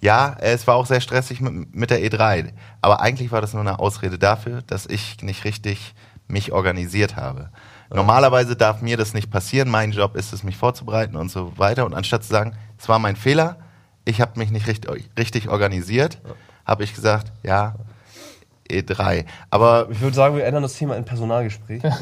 ja, 0.00 0.36
es 0.40 0.66
war 0.66 0.74
auch 0.74 0.86
sehr 0.86 1.00
stressig 1.00 1.40
mit, 1.40 1.74
mit 1.74 1.90
der 1.90 2.00
E3. 2.02 2.50
Aber 2.82 3.00
eigentlich 3.00 3.30
war 3.30 3.40
das 3.40 3.52
nur 3.54 3.62
eine 3.62 3.78
Ausrede 3.78 4.18
dafür, 4.18 4.60
dass 4.62 4.84
ich 4.86 5.22
nicht 5.22 5.44
richtig 5.44 5.94
mich 6.26 6.52
organisiert 6.52 7.16
habe. 7.16 7.50
Normalerweise 7.94 8.56
darf 8.56 8.82
mir 8.82 8.96
das 8.96 9.14
nicht 9.14 9.30
passieren. 9.30 9.68
Mein 9.68 9.92
Job 9.92 10.16
ist 10.16 10.32
es, 10.32 10.42
mich 10.42 10.56
vorzubereiten 10.56 11.16
und 11.16 11.30
so 11.30 11.56
weiter. 11.56 11.86
Und 11.86 11.94
anstatt 11.94 12.24
zu 12.24 12.30
sagen, 12.30 12.54
es 12.78 12.88
war 12.88 12.98
mein 12.98 13.16
Fehler, 13.16 13.56
ich 14.04 14.20
habe 14.20 14.38
mich 14.38 14.50
nicht 14.50 14.66
richtig, 14.66 14.90
richtig 15.18 15.48
organisiert, 15.48 16.18
habe 16.66 16.84
ich 16.84 16.94
gesagt, 16.94 17.32
ja, 17.42 17.74
E3. 18.70 19.24
Aber 19.50 19.88
Ich 19.90 20.00
würde 20.00 20.16
sagen, 20.16 20.36
wir 20.36 20.44
ändern 20.44 20.62
das 20.62 20.74
Thema 20.74 20.96
in 20.96 21.04
Personalgespräch. 21.04 21.82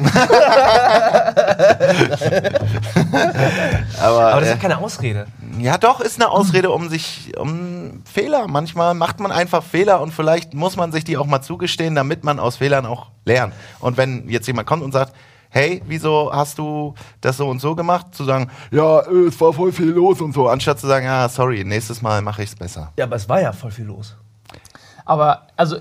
aber, 4.01 4.32
Aber 4.32 4.40
das 4.40 4.51
äh, 4.51 4.53
ist 4.55 4.61
keine 4.61 4.78
Ausrede. 4.78 5.26
Ja, 5.59 5.76
doch, 5.78 6.01
ist 6.01 6.20
eine 6.20 6.30
Ausrede 6.30 6.70
um 6.70 6.88
sich, 6.88 7.32
um 7.36 8.03
Fehler. 8.05 8.47
Manchmal 8.49 8.95
macht 8.95 9.20
man 9.20 9.32
einfach 9.32 9.62
Fehler 9.62 10.01
und 10.01 10.12
vielleicht 10.12 10.55
muss 10.55 10.76
man 10.76 10.93
sich 10.93 11.05
die 11.05 11.16
auch 11.16 11.26
mal 11.26 11.43
zugestehen, 11.43 11.95
damit 11.95 12.24
man 12.24 12.38
aus 12.38 12.57
Fehlern 12.57 12.86
auch 12.86 13.09
lernt. 13.24 13.55
Und 13.80 13.97
wenn 13.97 14.28
jetzt 14.28 14.47
jemand 14.47 14.66
kommt 14.66 14.82
und 14.82 14.93
sagt, 14.93 15.12
hey, 15.53 15.83
wieso 15.87 16.31
hast 16.33 16.59
du 16.59 16.95
das 17.21 17.37
so 17.37 17.49
und 17.49 17.61
so 17.61 17.75
gemacht? 17.75 18.15
Zu 18.15 18.25
sagen, 18.25 18.51
ja, 18.71 19.01
äh, 19.01 19.29
es 19.29 19.41
war 19.41 19.53
voll 19.53 19.71
viel 19.71 19.91
los 19.91 20.21
und 20.21 20.33
so, 20.33 20.49
anstatt 20.49 20.81
zu 20.81 20.87
sagen, 20.87 21.07
ja, 21.07 21.29
sorry, 21.29 21.63
nächstes 21.63 22.03
Mal 22.03 22.23
mache 22.23 22.43
ich 22.43 22.51
es 22.51 22.57
besser. 22.57 22.93
Ja, 22.99 23.05
aber 23.05 23.17
es 23.17 23.29
war 23.29 23.41
ja 23.41 23.53
voll 23.53 23.71
viel 23.71 23.85
los. 23.85 24.17
Aber, 25.05 25.47
also, 25.57 25.77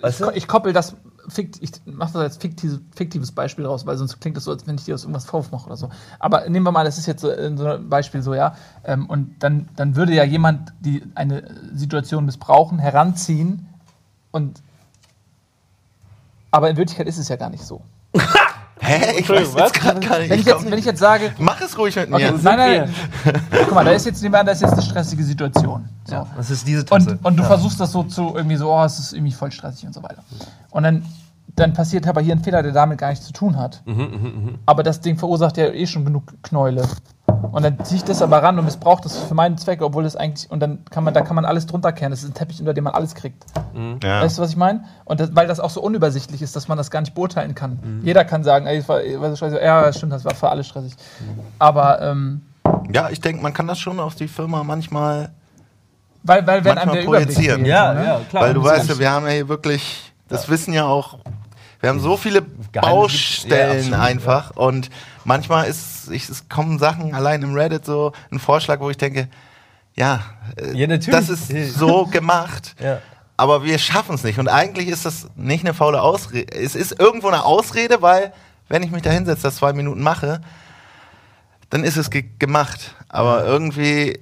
Weißt 0.00 0.20
du? 0.20 0.30
ich 0.30 0.48
koppel 0.48 0.72
das, 0.72 0.96
fikt, 1.28 1.62
ich 1.62 1.70
mache 1.86 2.12
das 2.14 2.22
als 2.22 2.36
fiktives, 2.36 2.80
fiktives 2.94 3.32
Beispiel 3.32 3.64
raus, 3.64 3.86
weil 3.86 3.96
sonst 3.96 4.20
klingt 4.20 4.36
das 4.36 4.44
so, 4.44 4.50
als 4.50 4.66
wenn 4.66 4.74
ich 4.74 4.84
dir 4.84 4.94
aus 4.94 5.04
irgendwas 5.04 5.24
Vorwurf 5.24 5.52
mache 5.52 5.66
oder 5.66 5.76
so. 5.76 5.90
Aber 6.18 6.48
nehmen 6.48 6.66
wir 6.66 6.72
mal, 6.72 6.84
das 6.84 6.98
ist 6.98 7.06
jetzt 7.06 7.20
so, 7.20 7.28
so 7.56 7.66
ein 7.66 7.88
Beispiel 7.88 8.22
so, 8.22 8.34
ja. 8.34 8.56
Ähm, 8.84 9.06
und 9.06 9.42
dann, 9.42 9.68
dann 9.76 9.96
würde 9.96 10.12
ja 10.12 10.24
jemand 10.24 10.72
die 10.80 11.02
eine 11.14 11.44
Situation 11.72 12.26
missbrauchen, 12.26 12.78
heranziehen 12.78 13.68
und. 14.30 14.60
Aber 16.50 16.68
in 16.68 16.76
Wirklichkeit 16.76 17.06
ist 17.06 17.18
es 17.18 17.28
ja 17.28 17.36
gar 17.36 17.50
nicht 17.50 17.64
so. 17.64 17.82
Hä? 18.80 19.18
Ich 19.18 19.28
weiß 19.28 19.54
was? 19.54 19.62
jetzt 19.62 19.74
gerade 19.74 20.00
gar 20.00 20.18
nicht. 20.18 20.30
Wenn 20.30 20.40
ich, 20.40 20.46
jetzt, 20.46 20.70
wenn 20.70 20.78
ich 20.78 20.84
jetzt 20.84 20.98
sage, 20.98 21.32
mach 21.38 21.60
es 21.60 21.76
ruhig 21.76 21.94
mit 21.96 22.10
mir. 22.10 22.16
okay, 22.16 22.34
nein, 22.42 22.56
nein, 22.58 22.94
nein. 23.24 23.42
Guck 23.50 23.74
mal, 23.74 23.84
da 23.84 23.92
ist 23.92 24.06
jetzt, 24.06 24.22
nehmen 24.22 24.34
wir 24.34 24.40
an, 24.40 24.46
da 24.46 24.52
ist 24.52 24.62
jetzt 24.62 24.72
eine 24.72 24.82
stressige 24.82 25.22
Situation. 25.22 25.88
So. 26.04 26.14
Ja, 26.14 26.26
das 26.36 26.50
ist 26.50 26.66
diese 26.66 26.84
Tasse. 26.84 27.10
Und, 27.10 27.24
und 27.24 27.36
du 27.36 27.42
ja. 27.42 27.48
versuchst 27.48 27.78
das 27.78 27.92
so 27.92 28.02
zu 28.04 28.32
irgendwie 28.34 28.56
so, 28.56 28.72
oh, 28.72 28.82
es 28.84 28.98
ist 28.98 29.12
irgendwie 29.12 29.32
voll 29.32 29.52
stressig 29.52 29.86
und 29.86 29.92
so 29.92 30.02
weiter. 30.02 30.22
Und 30.70 30.82
dann, 30.82 31.04
dann 31.56 31.72
passiert 31.72 32.06
aber 32.06 32.20
hier 32.20 32.34
ein 32.34 32.42
Fehler, 32.42 32.62
der 32.62 32.72
damit 32.72 32.98
gar 32.98 33.10
nichts 33.10 33.26
zu 33.26 33.32
tun 33.32 33.56
hat. 33.58 33.82
Mhm, 33.86 34.58
Aber 34.66 34.82
das 34.82 35.00
Ding 35.00 35.16
verursacht 35.18 35.56
ja 35.56 35.66
eh 35.68 35.86
schon 35.86 36.04
genug 36.04 36.24
Knäule. 36.42 36.86
Und 37.52 37.64
dann 37.64 37.82
ziehe 37.84 37.96
ich 37.96 38.04
das 38.04 38.22
aber 38.22 38.42
ran 38.42 38.58
und 38.58 38.64
missbrauche 38.64 39.02
das 39.02 39.16
für 39.16 39.34
meinen 39.34 39.56
Zweck, 39.58 39.82
obwohl 39.82 40.04
das 40.04 40.14
eigentlich, 40.14 40.50
und 40.50 40.60
dann 40.60 40.84
kann 40.90 41.02
man, 41.04 41.14
da 41.14 41.22
kann 41.22 41.34
man 41.36 41.44
alles 41.44 41.66
drunter 41.66 41.92
kehren. 41.92 42.10
Das 42.10 42.22
ist 42.22 42.28
ein 42.30 42.34
Teppich, 42.34 42.60
unter 42.60 42.74
dem 42.74 42.84
man 42.84 42.94
alles 42.94 43.14
kriegt. 43.14 43.44
Ja. 44.02 44.22
Weißt 44.22 44.38
du, 44.38 44.42
was 44.42 44.50
ich 44.50 44.56
meine? 44.56 44.84
Und 45.04 45.20
das, 45.20 45.34
weil 45.34 45.46
das 45.48 45.58
auch 45.58 45.70
so 45.70 45.80
unübersichtlich 45.82 46.42
ist, 46.42 46.54
dass 46.54 46.68
man 46.68 46.78
das 46.78 46.90
gar 46.90 47.00
nicht 47.00 47.14
beurteilen 47.14 47.54
kann. 47.54 47.78
Mhm. 47.82 48.04
Jeder 48.04 48.24
kann 48.24 48.44
sagen, 48.44 48.66
ey, 48.66 48.78
das 48.78 48.88
war, 48.88 48.98
war 48.98 49.30
so 49.30 49.36
stressig. 49.36 49.60
ja, 49.62 49.92
stimmt, 49.92 50.12
das 50.12 50.24
war 50.24 50.34
für 50.34 50.48
alle 50.48 50.62
stressig. 50.64 50.94
Aber, 51.58 52.00
ähm, 52.02 52.42
ja, 52.92 53.08
ich 53.10 53.20
denke, 53.20 53.42
man 53.42 53.52
kann 53.52 53.66
das 53.66 53.78
schon 53.78 53.98
auf 54.00 54.14
die 54.14 54.28
Firma 54.28 54.62
manchmal 54.62 55.30
weil, 56.22 56.46
weil 56.46 56.64
wenn 56.64 56.76
einem 56.78 56.88
Manchmal 56.88 56.94
der 56.96 57.04
Überblick 57.04 57.26
projizieren. 57.28 57.60
fehlt, 57.60 57.68
Ja, 57.68 57.94
ne? 57.94 58.04
ja, 58.04 58.20
klar. 58.28 58.42
Weil 58.44 58.54
du 58.54 58.62
das 58.62 58.72
weißt 58.72 58.88
ja, 58.90 58.98
wir 58.98 59.10
haben 59.10 59.26
ja 59.26 59.32
hier 59.32 59.48
wirklich, 59.48 60.12
das 60.28 60.48
wissen 60.50 60.74
ja 60.74 60.84
auch, 60.84 61.18
wir 61.80 61.88
haben 61.88 62.00
so 62.00 62.16
viele 62.16 62.42
Baustellen 62.42 63.90
ja, 63.92 64.00
einfach 64.00 64.56
und 64.56 64.90
manchmal 65.24 65.66
ist, 65.66 66.10
ich, 66.10 66.28
es 66.28 66.48
kommen 66.48 66.78
Sachen 66.78 67.14
allein 67.14 67.42
im 67.42 67.54
Reddit 67.54 67.86
so, 67.86 68.12
ein 68.30 68.38
Vorschlag, 68.38 68.80
wo 68.80 68.90
ich 68.90 68.98
denke, 68.98 69.28
ja, 69.94 70.20
äh, 70.56 70.74
Ja, 70.74 70.86
das 70.86 71.28
ist 71.28 71.74
so 71.74 72.06
gemacht. 72.06 72.74
Ja. 72.82 73.00
Aber 73.36 73.64
wir 73.64 73.78
schaffen 73.78 74.16
es 74.16 74.22
nicht. 74.22 74.38
Und 74.38 74.48
eigentlich 74.48 74.88
ist 74.88 75.06
das 75.06 75.28
nicht 75.34 75.64
eine 75.64 75.72
faule 75.72 76.02
Ausrede. 76.02 76.54
Es 76.54 76.74
ist 76.74 77.00
irgendwo 77.00 77.28
eine 77.28 77.42
Ausrede, 77.42 78.02
weil, 78.02 78.34
wenn 78.68 78.82
ich 78.82 78.90
mich 78.90 79.00
da 79.00 79.08
hinsetze, 79.08 79.44
das 79.44 79.56
zwei 79.56 79.72
Minuten 79.72 80.02
mache, 80.02 80.42
dann 81.70 81.82
ist 81.82 81.96
es 81.96 82.10
ge 82.10 82.26
gemacht. 82.38 82.94
Aber 83.08 83.46
irgendwie 83.46 84.20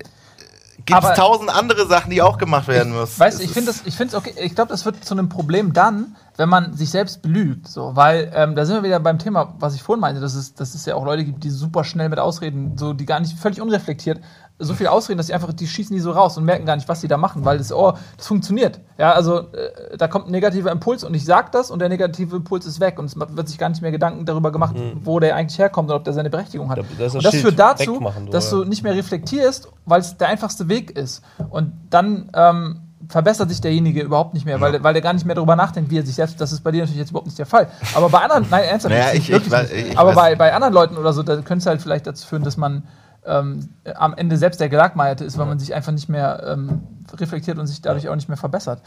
gibt 0.84 1.04
es 1.04 1.16
tausend 1.16 1.54
andere 1.54 1.86
Sachen, 1.86 2.10
die 2.10 2.22
auch 2.22 2.38
gemacht 2.38 2.68
werden 2.68 2.92
müssen. 2.92 3.18
Weißt 3.18 3.38
du, 3.38 3.44
ich 3.44 3.50
finde 3.50 3.70
es 3.70 4.14
okay. 4.14 4.34
Ich 4.42 4.54
glaube, 4.54 4.70
das 4.70 4.84
wird 4.84 5.04
zu 5.04 5.14
einem 5.14 5.28
Problem 5.28 5.72
dann, 5.72 6.16
wenn 6.36 6.48
man 6.48 6.74
sich 6.74 6.90
selbst 6.90 7.20
belügt. 7.20 7.68
So, 7.68 7.96
weil 7.96 8.30
ähm, 8.34 8.54
da 8.54 8.64
sind 8.64 8.76
wir 8.76 8.82
wieder 8.82 9.00
beim 9.00 9.18
Thema, 9.18 9.54
was 9.58 9.74
ich 9.74 9.82
vorhin 9.82 10.00
meinte, 10.00 10.20
dass 10.20 10.34
es, 10.34 10.54
dass 10.54 10.74
es 10.74 10.86
ja 10.86 10.94
auch 10.94 11.04
Leute 11.04 11.24
gibt, 11.24 11.44
die 11.44 11.50
super 11.50 11.84
schnell 11.84 12.08
mit 12.08 12.18
Ausreden, 12.18 12.78
so 12.78 12.92
die 12.92 13.06
gar 13.06 13.20
nicht 13.20 13.38
völlig 13.38 13.60
unreflektiert, 13.60 14.20
so 14.60 14.74
viel 14.74 14.88
ausreden, 14.88 15.18
dass 15.18 15.28
sie 15.28 15.34
einfach, 15.34 15.52
die 15.52 15.66
schießen 15.68 15.94
die 15.94 16.00
so 16.00 16.10
raus 16.10 16.36
und 16.36 16.44
merken 16.44 16.66
gar 16.66 16.74
nicht, 16.74 16.88
was 16.88 17.00
sie 17.00 17.06
da 17.08 17.16
machen, 17.16 17.44
weil 17.44 17.58
das, 17.58 17.72
oh, 17.72 17.92
das 18.16 18.26
funktioniert. 18.26 18.80
Ja, 18.98 19.12
also 19.12 19.38
äh, 19.52 19.96
da 19.96 20.08
kommt 20.08 20.26
ein 20.26 20.32
negativer 20.32 20.72
Impuls 20.72 21.04
und 21.04 21.14
ich 21.14 21.24
sag 21.24 21.52
das 21.52 21.70
und 21.70 21.78
der 21.78 21.88
negative 21.88 22.34
Impuls 22.36 22.66
ist 22.66 22.80
weg 22.80 22.98
und 22.98 23.04
es 23.06 23.14
wird 23.16 23.48
sich 23.48 23.56
gar 23.58 23.68
nicht 23.68 23.82
mehr 23.82 23.92
Gedanken 23.92 24.24
darüber 24.24 24.50
gemacht, 24.50 24.74
wo 25.02 25.20
der 25.20 25.36
eigentlich 25.36 25.58
herkommt 25.58 25.90
und 25.90 25.96
ob 25.96 26.02
der 26.04 26.12
seine 26.12 26.28
Berechtigung 26.28 26.70
hat. 26.70 26.78
Das 26.98 27.14
und 27.14 27.24
das 27.24 27.30
Schild 27.32 27.42
führt 27.44 27.58
dazu, 27.58 27.94
wegmachen, 27.94 28.30
dass 28.32 28.50
du 28.50 28.64
nicht 28.64 28.82
mehr 28.82 28.94
reflektierst, 28.96 29.68
weil 29.86 30.00
es 30.00 30.16
der 30.16 30.28
einfachste 30.28 30.68
Weg 30.68 30.90
ist. 30.98 31.22
Und 31.50 31.72
dann, 31.90 32.28
ähm, 32.34 32.80
verbessert 33.08 33.48
sich 33.48 33.60
derjenige 33.60 34.02
überhaupt 34.02 34.34
nicht 34.34 34.44
mehr, 34.44 34.60
weil, 34.60 34.72
der- 34.72 34.82
weil 34.82 34.92
der 34.92 35.00
gar 35.02 35.12
nicht 35.12 35.24
mehr 35.24 35.36
darüber 35.36 35.54
nachdenkt, 35.56 35.90
wie 35.90 35.98
er 35.98 36.04
sich 36.04 36.16
selbst. 36.16 36.38
Das 36.40 36.50
ist 36.52 36.62
bei 36.64 36.72
dir 36.72 36.80
natürlich 36.80 36.98
jetzt 36.98 37.10
überhaupt 37.10 37.26
nicht 37.28 37.38
der 37.38 37.46
Fall. 37.46 37.68
Aber 37.94 38.08
bei 38.10 38.18
anderen, 38.18 38.46
nein, 38.50 38.64
ernsthaft, 38.64 38.92
Naja, 38.92 39.12
ich- 39.14 39.30
ich 39.30 39.52
ich 39.92 39.98
aber 39.98 40.12
bei, 40.14 40.34
bei 40.34 40.52
anderen 40.52 40.74
Leuten 40.74 40.96
oder 40.96 41.12
so, 41.12 41.22
da 41.22 41.36
könnte 41.36 41.58
es 41.58 41.66
halt 41.66 41.80
vielleicht 41.80 42.06
dazu 42.08 42.26
führen, 42.26 42.42
dass 42.42 42.56
man 42.56 42.82
ähm, 43.26 43.68
am 43.94 44.14
Ende 44.14 44.36
selbst 44.36 44.60
der 44.60 44.68
Gelagmeierte 44.68 45.24
ist, 45.24 45.38
weil 45.38 45.46
man 45.46 45.58
sich 45.58 45.74
einfach 45.74 45.92
nicht 45.92 46.08
mehr 46.08 46.42
ähm, 46.46 46.82
reflektiert 47.14 47.58
und 47.58 47.66
sich 47.66 47.80
dadurch 47.82 48.08
auch 48.08 48.14
nicht 48.14 48.28
mehr 48.28 48.36
verbessert. 48.36 48.80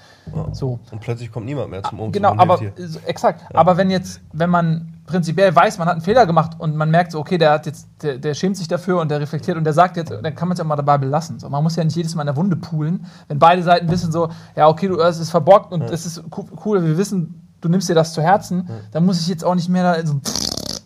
So. 0.53 0.79
Und 0.91 1.01
plötzlich 1.01 1.31
kommt 1.31 1.45
niemand 1.45 1.69
mehr 1.69 1.83
zum 1.83 1.99
Umzug. 1.99 2.13
Genau, 2.13 2.35
aber 2.37 2.59
exakt. 3.05 3.43
Aber 3.53 3.77
wenn 3.77 3.89
jetzt, 3.89 4.21
wenn 4.31 4.49
man 4.49 4.93
prinzipiell 5.05 5.55
weiß, 5.55 5.77
man 5.79 5.87
hat 5.87 5.93
einen 5.93 6.03
Fehler 6.03 6.25
gemacht 6.25 6.51
und 6.59 6.75
man 6.75 6.89
merkt 6.89 7.11
so, 7.11 7.19
okay, 7.19 7.37
der 7.37 7.51
hat 7.51 7.65
jetzt, 7.65 7.87
der, 8.01 8.17
der 8.17 8.33
schämt 8.33 8.57
sich 8.57 8.67
dafür 8.67 9.01
und 9.01 9.09
der 9.11 9.19
reflektiert 9.19 9.57
und 9.57 9.63
der 9.63 9.73
sagt 9.73 9.97
jetzt, 9.97 10.11
dann 10.11 10.35
kann 10.35 10.47
man 10.47 10.53
es 10.53 10.59
ja 10.59 10.63
mal 10.63 10.75
dabei 10.75 10.97
belassen. 10.97 11.39
So, 11.39 11.49
man 11.49 11.63
muss 11.63 11.75
ja 11.75 11.83
nicht 11.83 11.95
jedes 11.95 12.15
Mal 12.15 12.21
in 12.21 12.27
der 12.27 12.35
Wunde 12.35 12.55
poolen, 12.55 13.05
wenn 13.27 13.39
beide 13.39 13.63
Seiten 13.63 13.89
wissen 13.89 14.11
so, 14.11 14.29
ja, 14.55 14.67
okay, 14.67 14.87
du 14.87 14.99
es 14.99 15.19
ist 15.19 15.31
verborgt 15.31 15.71
und 15.73 15.83
es 15.83 16.05
ist 16.05 16.29
co- 16.29 16.47
cool, 16.65 16.83
wir 16.83 16.97
wissen, 16.97 17.47
du 17.59 17.69
nimmst 17.69 17.89
dir 17.89 17.95
das 17.95 18.13
zu 18.13 18.21
Herzen, 18.21 18.69
dann 18.91 19.05
muss 19.05 19.19
ich 19.19 19.27
jetzt 19.27 19.43
auch 19.43 19.55
nicht 19.55 19.69
mehr 19.69 19.83
da 19.83 20.05
so 20.05 20.19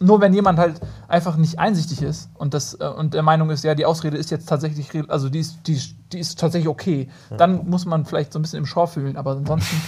nur 0.01 0.21
wenn 0.21 0.33
jemand 0.33 0.59
halt 0.59 0.79
einfach 1.07 1.35
nicht 1.37 1.59
einsichtig 1.59 2.01
ist 2.01 2.29
und 2.35 2.53
das 2.53 2.73
äh, 2.79 2.85
und 2.87 3.13
der 3.13 3.23
Meinung 3.23 3.49
ist, 3.49 3.63
ja, 3.63 3.75
die 3.75 3.85
Ausrede 3.85 4.17
ist 4.17 4.31
jetzt 4.31 4.47
tatsächlich, 4.47 4.89
also 5.09 5.29
die 5.29 5.39
ist, 5.39 5.59
die, 5.67 5.73
ist- 5.73 5.95
die 6.11 6.19
ist 6.19 6.39
tatsächlich 6.39 6.67
okay, 6.69 7.09
dann 7.37 7.67
muss 7.69 7.85
man 7.85 8.05
vielleicht 8.05 8.33
so 8.33 8.39
ein 8.39 8.41
bisschen 8.41 8.59
im 8.59 8.65
Schor 8.65 8.87
fühlen, 8.87 9.17
aber 9.17 9.31
ansonsten, 9.31 9.81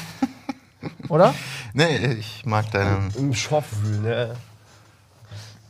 oder? 1.10 1.34
Nee, 1.74 2.14
ich 2.20 2.46
mag 2.46 2.70
deinen. 2.72 3.12
Im 3.18 3.34
Schopf 3.34 3.68
wühlen, 3.84 4.06
ja. 4.06 4.28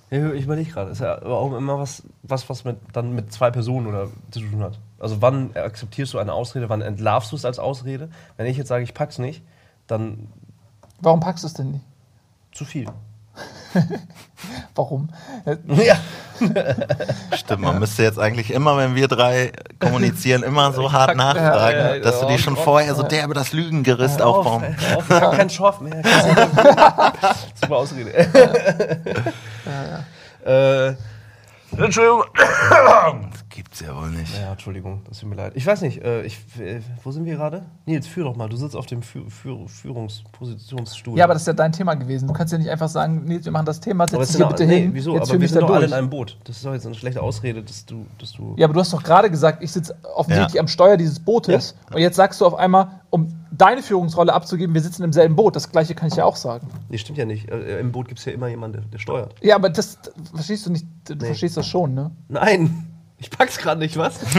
Ja, 0.10 0.32
Ich 0.32 0.46
überlege 0.46 0.72
gerade, 0.72 0.92
ist 0.92 1.02
ja 1.02 1.16
aber 1.16 1.38
auch 1.38 1.54
immer 1.58 1.78
was, 1.80 2.04
was, 2.24 2.50
was 2.50 2.64
mit, 2.64 2.78
dann 2.94 3.14
mit 3.14 3.34
zwei 3.34 3.52
Personen 3.52 3.88
oder 3.88 4.08
zu 4.32 4.40
tun 4.40 4.62
hat. 4.64 4.80
Also 5.00 5.22
wann 5.22 5.54
akzeptierst 5.56 6.14
du 6.14 6.18
eine 6.20 6.32
Ausrede, 6.32 6.70
wann 6.70 6.82
entlarvst 6.82 7.32
du 7.32 7.36
es 7.36 7.44
als 7.44 7.60
Ausrede? 7.60 8.10
Wenn 8.38 8.46
ich 8.48 8.56
jetzt 8.58 8.70
sage, 8.70 8.84
ich 8.84 8.94
pack's 8.94 9.20
nicht, 9.20 9.44
dann 9.86 10.28
Warum 11.02 11.20
packst 11.20 11.44
du 11.44 11.48
es 11.48 11.54
denn 11.54 11.72
nicht? 11.72 11.86
zu 12.54 12.64
viel. 12.66 12.88
Warum? 14.76 15.10
Ja. 15.68 15.96
Stimmt, 17.36 17.62
man 17.62 17.80
müsste 17.80 18.04
jetzt 18.04 18.20
eigentlich 18.20 18.52
immer, 18.52 18.78
wenn 18.78 18.94
wir 18.96 19.08
drei 19.08 19.52
kommunizieren, 19.80 20.44
immer 20.44 20.72
so 20.72 20.92
hart 20.92 21.16
nachfragen, 21.16 21.78
ja, 21.80 21.96
ja, 21.96 22.02
dass 22.02 22.20
du 22.20 22.28
die 22.28 22.38
schon 22.38 22.56
vorher 22.56 22.94
so 22.94 23.04
derbe 23.04 23.34
das 23.34 23.54
Lügengerüst 23.54 24.22
aufbauen. 24.22 24.76
auf, 24.96 25.10
Ich 25.10 25.16
hab 25.16 25.36
keinen 25.36 25.50
Schorf 25.50 25.82
mehr. 25.82 26.02
Super 27.56 27.76
Ausrede. 27.76 28.12
äh, 30.46 30.94
Entschuldigung. 31.76 32.24
Gibt's 33.78 33.94
ja 33.94 34.02
wohl 34.02 34.10
nicht. 34.10 34.36
Ja, 34.36 34.52
Entschuldigung, 34.54 35.02
das 35.08 35.20
tut 35.20 35.30
mir 35.30 35.36
leid. 35.36 35.54
Ich 35.56 35.66
weiß 35.66 35.82
nicht, 35.82 36.02
äh, 36.02 36.24
ich, 36.24 36.40
äh, 36.60 36.82
wo 37.04 37.12
sind 37.12 37.26
wir 37.26 37.36
gerade? 37.36 37.64
Nils, 37.86 38.08
führ 38.08 38.24
doch 38.24 38.36
mal. 38.36 38.50
Du 38.50 38.58
sitzt 38.58 38.76
auf 38.76 38.88
dem 38.88 39.04
Führ 39.04 39.30
Führ 39.30 39.68
Führungspositionsstuhl. 39.68 41.18
Ja, 41.18 41.26
aber 41.26 41.34
das 41.34 41.44
ist 41.44 41.48
ja 41.48 41.54
dein 41.54 41.72
Thema 41.72 41.94
gewesen. 41.94 42.28
Du 42.28 42.34
kannst 42.34 42.52
ja 42.52 42.58
nicht 42.58 42.70
einfach 42.72 42.90
sagen, 42.90 43.24
nee, 43.26 43.40
wir 43.42 43.52
machen 43.52 43.66
das 43.68 43.80
Thema, 43.80 44.08
setz 44.08 44.30
dich 44.30 44.38
hier 44.38 44.48
bitte 44.48 44.66
nee, 44.66 44.82
hin. 44.82 44.94
Wieso? 44.94 45.14
jetzt 45.14 45.30
aber 45.30 45.40
wir 45.40 45.48
sind 45.48 45.62
doch 45.62 45.70
alle 45.70 45.86
in 45.86 45.94
einem 45.94 46.10
Boot. 46.10 46.38
Das 46.46 46.58
ist 46.58 46.66
doch 46.66 46.74
jetzt 46.74 46.88
eine 46.88 46.96
schlechte 46.96 47.22
Ausrede, 47.22 47.62
dass 47.62 47.86
du. 47.86 48.08
Dass 48.18 48.32
du 48.34 48.56
Ja, 48.58 48.66
aber 48.66 48.74
du 48.74 48.80
hast 48.80 48.94
doch 48.94 49.04
gerade 49.04 49.30
gesagt, 49.30 49.64
ich 49.64 49.72
sitze 49.72 49.96
offensichtlich 50.16 50.56
Ja. 50.56 50.62
am 50.62 50.68
Steuer 50.68 50.98
dieses 50.98 51.20
Bootes 51.20 51.76
und 51.94 52.00
jetzt 52.00 52.16
sagst 52.16 52.42
du 52.42 52.46
auf 52.46 52.56
einmal, 52.56 53.02
um 53.12 53.28
deine 53.52 53.84
Führungsrolle 53.84 54.34
abzugeben, 54.34 54.74
wir 54.74 54.82
sitzen 54.82 55.04
im 55.04 55.14
selben 55.14 55.36
Boot. 55.36 55.56
Das 55.56 55.72
gleiche 55.72 55.94
kann 55.94 56.08
ich 56.08 56.16
ja 56.16 56.26
auch 56.26 56.36
sagen. 56.36 56.68
nee, 56.90 56.98
stimmt 56.98 57.18
ja 57.20 57.26
nicht. 57.26 57.50
Äh, 57.50 57.80
Im 57.80 57.92
Boot 57.92 58.08
gibt 58.08 58.20
es 58.20 58.26
ja 58.26 58.32
immer 58.32 58.48
jemanden, 58.48 58.82
der, 58.82 58.90
der 58.90 58.98
steuert. 58.98 59.36
Ja, 59.42 59.56
aber 59.56 59.70
das 59.70 60.00
das 60.02 60.14
verstehst 60.34 60.66
du 60.66 60.72
nicht. 60.72 60.86
Du 61.06 61.14
Nee. 61.14 61.26
verstehst 61.28 61.58
das 61.58 61.68
schon, 61.68 61.94
ne? 61.94 62.12
Nein! 62.28 62.97
Ich 63.20 63.30
pack's 63.32 63.58
gerade 63.58 63.80
nicht, 63.80 63.98
was? 63.98 64.20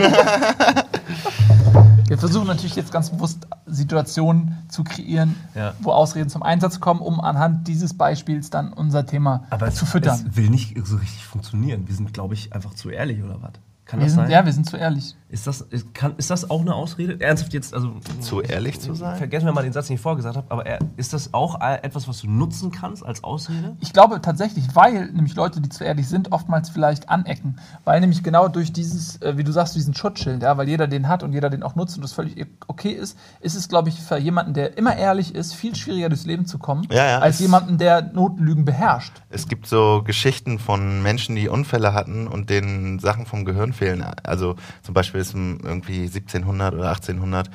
Wir 2.09 2.17
versuchen 2.17 2.47
natürlich 2.47 2.77
jetzt 2.77 2.91
ganz 2.93 3.11
bewusst 3.11 3.47
Situationen 3.67 4.57
zu 4.69 4.83
kreieren, 4.85 5.35
Ja. 5.55 5.75
wo 5.81 5.91
Ausreden 5.93 6.31
zum 6.31 6.43
Einsatz 6.43 6.81
kommen, 6.81 7.01
um 7.01 7.21
anhand 7.21 7.69
dieses 7.69 7.93
Beispiels 7.95 8.49
dann 8.51 8.73
unser 8.73 9.05
Thema 9.05 9.45
Aber 9.51 9.71
zu 9.71 9.85
es, 9.85 9.91
füttern. 9.91 10.25
es 10.27 10.37
will 10.37 10.49
nicht 10.49 10.75
so 10.87 10.97
richtig 10.97 11.25
funktionieren. 11.25 11.87
Wir 11.87 11.95
sind, 11.95 12.15
glaube 12.15 12.35
ich, 12.35 12.53
einfach 12.55 12.73
zu 12.75 12.89
ehrlich 12.89 13.23
oder 13.23 13.43
was? 13.43 13.53
Kann 13.89 14.01
wir 14.01 14.05
das 14.05 14.15
sind, 14.15 14.25
sein? 14.25 14.31
ja, 14.31 14.45
wir 14.45 14.53
sind 14.53 14.69
zu 14.69 14.77
ehrlich. 14.77 15.17
Ist, 15.31 15.47
das, 15.47 15.63
ist, 15.63 15.95
kann, 15.95 16.15
ist 16.19 16.31
das 16.31 16.51
auch 16.51 16.61
eine 16.61 16.75
Ausrede? 16.75 17.19
Ernsthaft 17.21 17.55
jetzt, 17.55 17.73
also. 17.73 17.93
Zu 18.21 18.43
ehrlich 18.43 18.81
zu 18.81 18.95
sein? 18.95 19.17
Vergessen 19.17 19.47
wir 19.47 19.53
mal 19.53 19.63
den 19.63 19.73
Satz, 19.73 19.87
den 19.87 19.97
ich 19.97 20.01
vorgesagt 20.01 20.37
habe, 20.37 20.51
aber 20.51 20.67
er, 20.67 20.79
ist 20.97 21.15
das 21.15 21.33
auch 21.33 21.59
etwas, 21.61 22.07
was 22.07 22.21
du 22.21 22.29
nutzen 22.29 22.71
kannst 22.71 23.05
als 23.05 23.25
Ausrede? 23.25 23.77
Ich 23.81 23.95
glaube 23.95 24.21
tatsächlich, 24.21 24.65
weil 24.75 25.11
nämlich 25.13 25.35
Leute, 25.35 25.63
die 25.63 25.71
zu 25.71 25.85
ehrlich 25.85 26.07
sind, 26.07 26.33
oftmals 26.33 26.69
vielleicht 26.69 27.09
anecken. 27.09 27.57
Weil 27.85 28.01
nämlich 28.01 28.23
genau 28.23 28.49
durch 28.49 28.75
dieses, 28.75 29.23
äh, 29.23 29.39
wie 29.39 29.45
du 29.45 29.53
sagst, 29.53 29.75
diesen 29.75 29.95
Schutzschild, 29.95 30.43
ja, 30.43 30.59
weil 30.59 30.69
jeder 30.69 30.87
den 30.87 31.09
hat 31.09 31.23
und 31.23 31.33
jeder 31.33 31.49
den 31.49 31.63
auch 31.63 31.75
nutzt 31.75 31.97
und 31.97 32.03
das 32.03 32.13
völlig 32.13 32.47
okay 32.67 32.91
ist, 32.91 33.19
ist 33.41 33.55
es, 33.55 33.71
glaube 33.71 33.89
ich, 33.89 34.01
für 34.01 34.19
jemanden, 34.19 34.53
der 34.53 34.77
immer 34.77 34.97
ehrlich 34.97 35.35
ist, 35.35 35.55
viel 35.55 35.75
schwieriger 35.75 36.11
durchs 36.11 36.27
Leben 36.27 36.45
zu 36.45 36.59
kommen, 36.59 36.87
Ja, 36.91 37.07
ja, 37.07 37.19
als 37.21 37.39
jemanden, 37.39 37.79
der 37.79 38.03
Notenlügen 38.03 38.67
beherrscht. 38.67 39.23
Es 39.31 39.49
gibt 39.49 39.67
so 39.67 40.03
Geschichten 40.05 40.59
von 40.59 41.03
Menschen, 41.03 41.37
die 41.37 41.49
Unfälle 41.49 41.95
hatten 41.95 42.29
und 42.29 42.51
denen 42.51 42.99
Sachen 42.99 43.25
vom 43.25 43.47
Gehirn 43.47 43.73
fehlen. 43.79 44.05
Also 44.23 44.57
zum 44.83 44.95
Beispiel 44.95 45.21
ist 45.21 45.35
ein 45.35 45.61
irgendwie 45.65 46.03
1700 46.03 46.75
oder 46.75 46.89
1800. 46.91 47.51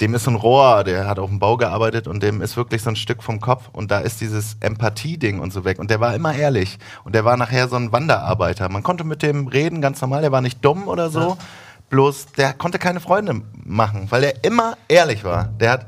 Dem 0.00 0.14
ist 0.14 0.24
so 0.24 0.32
ein 0.32 0.36
Rohr, 0.36 0.82
der 0.82 1.06
hat 1.06 1.20
auf 1.20 1.30
dem 1.30 1.38
Bau 1.38 1.56
gearbeitet 1.56 2.08
und 2.08 2.20
dem 2.22 2.42
ist 2.42 2.56
wirklich 2.56 2.82
so 2.82 2.90
ein 2.90 2.96
Stück 2.96 3.22
vom 3.22 3.40
Kopf 3.40 3.68
und 3.72 3.92
da 3.92 4.00
ist 4.00 4.20
dieses 4.20 4.56
Empathie-Ding 4.58 5.38
und 5.38 5.52
so 5.52 5.64
weg. 5.64 5.78
Und 5.78 5.88
der 5.90 6.00
war 6.00 6.14
immer 6.14 6.34
ehrlich 6.34 6.78
und 7.04 7.14
der 7.14 7.24
war 7.24 7.36
nachher 7.36 7.68
so 7.68 7.76
ein 7.76 7.92
Wanderarbeiter. 7.92 8.68
Man 8.68 8.82
konnte 8.82 9.04
mit 9.04 9.22
dem 9.22 9.46
reden, 9.46 9.80
ganz 9.80 10.00
normal, 10.00 10.22
der 10.22 10.32
war 10.32 10.40
nicht 10.40 10.64
dumm 10.64 10.88
oder 10.88 11.10
so. 11.10 11.38
Bloß 11.90 12.32
der 12.32 12.54
konnte 12.54 12.80
keine 12.80 12.98
Freunde 12.98 13.42
machen, 13.64 14.06
weil 14.10 14.24
er 14.24 14.44
immer 14.44 14.76
ehrlich 14.88 15.22
war. 15.22 15.50
Der 15.60 15.70
hat 15.70 15.86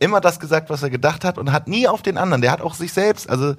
immer 0.00 0.20
das 0.20 0.38
gesagt, 0.38 0.68
was 0.68 0.82
er 0.82 0.90
gedacht 0.90 1.24
hat 1.24 1.38
und 1.38 1.50
hat 1.50 1.66
nie 1.66 1.88
auf 1.88 2.02
den 2.02 2.18
anderen. 2.18 2.42
Der 2.42 2.52
hat 2.52 2.60
auch 2.60 2.74
sich 2.74 2.92
selbst, 2.92 3.30
also 3.30 3.54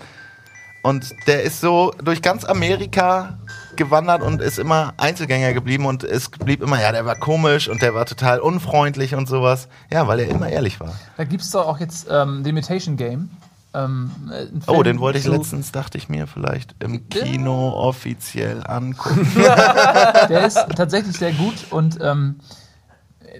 und 0.83 1.13
der 1.27 1.43
ist 1.43 1.61
so 1.61 1.91
durch 2.03 2.21
ganz 2.21 2.43
Amerika 2.43 3.37
gewandert 3.75 4.21
und 4.21 4.41
ist 4.41 4.59
immer 4.59 4.93
Einzelgänger 4.97 5.53
geblieben 5.53 5.85
und 5.85 6.03
es 6.03 6.29
blieb 6.29 6.61
immer, 6.61 6.81
ja, 6.81 6.91
der 6.91 7.05
war 7.05 7.15
komisch 7.15 7.67
und 7.69 7.81
der 7.81 7.93
war 7.93 8.05
total 8.05 8.39
unfreundlich 8.39 9.15
und 9.15 9.27
sowas. 9.27 9.67
Ja, 9.91 10.07
weil 10.07 10.19
er 10.19 10.29
immer 10.29 10.49
ehrlich 10.49 10.79
war. 10.79 10.93
Da 11.17 11.23
gibt 11.23 11.43
es 11.43 11.51
doch 11.51 11.67
auch 11.67 11.79
jetzt 11.79 12.07
ähm, 12.09 12.43
The 12.43 12.49
Imitation 12.49 12.97
Game. 12.97 13.29
Ähm, 13.73 14.11
äh, 14.31 14.47
Oh, 14.67 14.83
den 14.83 14.99
wollte 14.99 15.17
ich 15.19 15.25
letztens, 15.25 15.71
dachte 15.71 15.97
ich 15.97 16.09
mir, 16.09 16.27
vielleicht 16.27 16.75
im 16.79 17.07
Kino 17.07 17.69
offiziell 17.69 18.63
angucken. 18.65 19.29
Der 20.29 20.45
ist 20.45 20.59
tatsächlich 20.75 21.17
sehr 21.17 21.31
gut 21.31 21.53
und 21.69 21.97
ähm, 22.01 22.35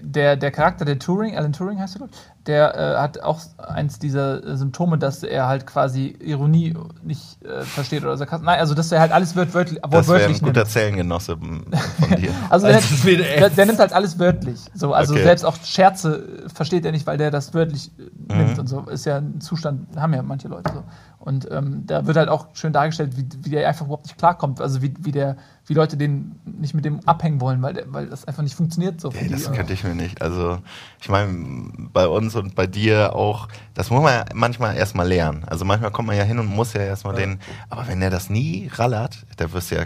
der, 0.02 0.36
der 0.36 0.50
Charakter, 0.50 0.84
der 0.84 0.98
Turing, 0.98 1.36
Alan 1.36 1.52
Turing 1.52 1.78
heißt 1.80 1.94
er, 1.96 1.98
glaub 2.00 2.10
ich, 2.10 2.16
der 2.46 2.74
äh, 2.76 2.96
hat 2.98 3.20
auch 3.22 3.40
eins 3.56 4.00
dieser 4.00 4.44
äh, 4.44 4.56
Symptome, 4.56 4.98
dass 4.98 5.22
er 5.22 5.46
halt 5.46 5.64
quasi 5.66 6.16
Ironie 6.20 6.74
nicht 7.04 7.40
äh, 7.44 7.62
versteht 7.62 8.02
oder 8.02 8.16
Sarkasmus. 8.16 8.44
Nein, 8.46 8.58
also 8.58 8.74
dass 8.74 8.90
er 8.90 8.98
halt 9.00 9.12
alles 9.12 9.36
wörtlich, 9.36 9.78
Das 9.88 10.08
wäre 10.08 10.24
ein 10.26 10.32
guter 10.40 10.52
nimmt. 10.60 10.68
Zellengenosse 10.68 11.36
von 11.36 12.16
dir. 12.16 12.30
Also 12.50 12.66
der, 12.66 12.76
Also, 12.76 13.08
echt- 13.08 13.40
der, 13.40 13.50
der 13.50 13.66
nimmt 13.66 13.78
halt 13.78 13.92
alles 13.92 14.18
wörtlich. 14.18 14.58
So, 14.74 14.92
also 14.92 15.14
Okay. 15.14 15.22
selbst 15.22 15.44
auch 15.44 15.56
Scherze 15.62 16.42
äh, 16.46 16.48
versteht 16.48 16.84
er 16.84 16.90
nicht, 16.92 17.06
weil 17.06 17.16
der 17.16 17.30
das 17.30 17.54
wörtlich 17.54 17.92
äh, 17.98 18.34
nimmt 18.36 18.54
Mhm. 18.54 18.58
und 18.58 18.66
so. 18.66 18.80
Ist 18.82 19.06
ja 19.06 19.18
ein 19.18 19.40
Zustand, 19.40 19.96
haben 19.96 20.12
ja 20.14 20.22
manche 20.22 20.48
Leute 20.48 20.72
so. 20.74 20.82
Und 21.22 21.48
ähm, 21.52 21.84
da 21.86 22.04
wird 22.06 22.16
halt 22.16 22.28
auch 22.28 22.48
schön 22.52 22.72
dargestellt, 22.72 23.16
wie, 23.16 23.24
wie 23.44 23.50
der 23.50 23.68
einfach 23.68 23.86
überhaupt 23.86 24.06
nicht 24.06 24.18
klarkommt. 24.18 24.60
Also 24.60 24.82
wie, 24.82 24.92
wie 24.98 25.12
der, 25.12 25.36
wie 25.66 25.74
Leute 25.74 25.96
den 25.96 26.34
nicht 26.44 26.74
mit 26.74 26.84
dem 26.84 27.00
abhängen 27.06 27.40
wollen, 27.40 27.62
weil, 27.62 27.74
der, 27.74 27.92
weil 27.92 28.08
das 28.08 28.24
einfach 28.24 28.42
nicht 28.42 28.56
funktioniert 28.56 29.00
so 29.00 29.10
die. 29.10 29.28
das 29.28 29.52
könnte 29.52 29.72
ich 29.72 29.84
mir 29.84 29.94
nicht. 29.94 30.20
Also, 30.20 30.58
ich 31.00 31.08
meine, 31.08 31.88
bei 31.92 32.08
uns 32.08 32.34
und 32.34 32.56
bei 32.56 32.66
dir 32.66 33.14
auch, 33.14 33.46
das 33.74 33.90
muss 33.90 34.02
man 34.02 34.12
ja 34.12 34.24
manchmal 34.34 34.76
erstmal 34.76 35.06
lernen. 35.06 35.44
Also 35.46 35.64
manchmal 35.64 35.92
kommt 35.92 36.08
man 36.08 36.16
ja 36.16 36.24
hin 36.24 36.40
und 36.40 36.46
muss 36.46 36.72
ja 36.72 36.82
erstmal 36.82 37.14
den, 37.14 37.38
aber 37.70 37.86
wenn 37.86 38.00
der 38.00 38.10
das 38.10 38.28
nie 38.28 38.68
rallert, 38.74 39.24
da 39.36 39.52
wirst 39.52 39.70
du 39.70 39.76
ja, 39.76 39.84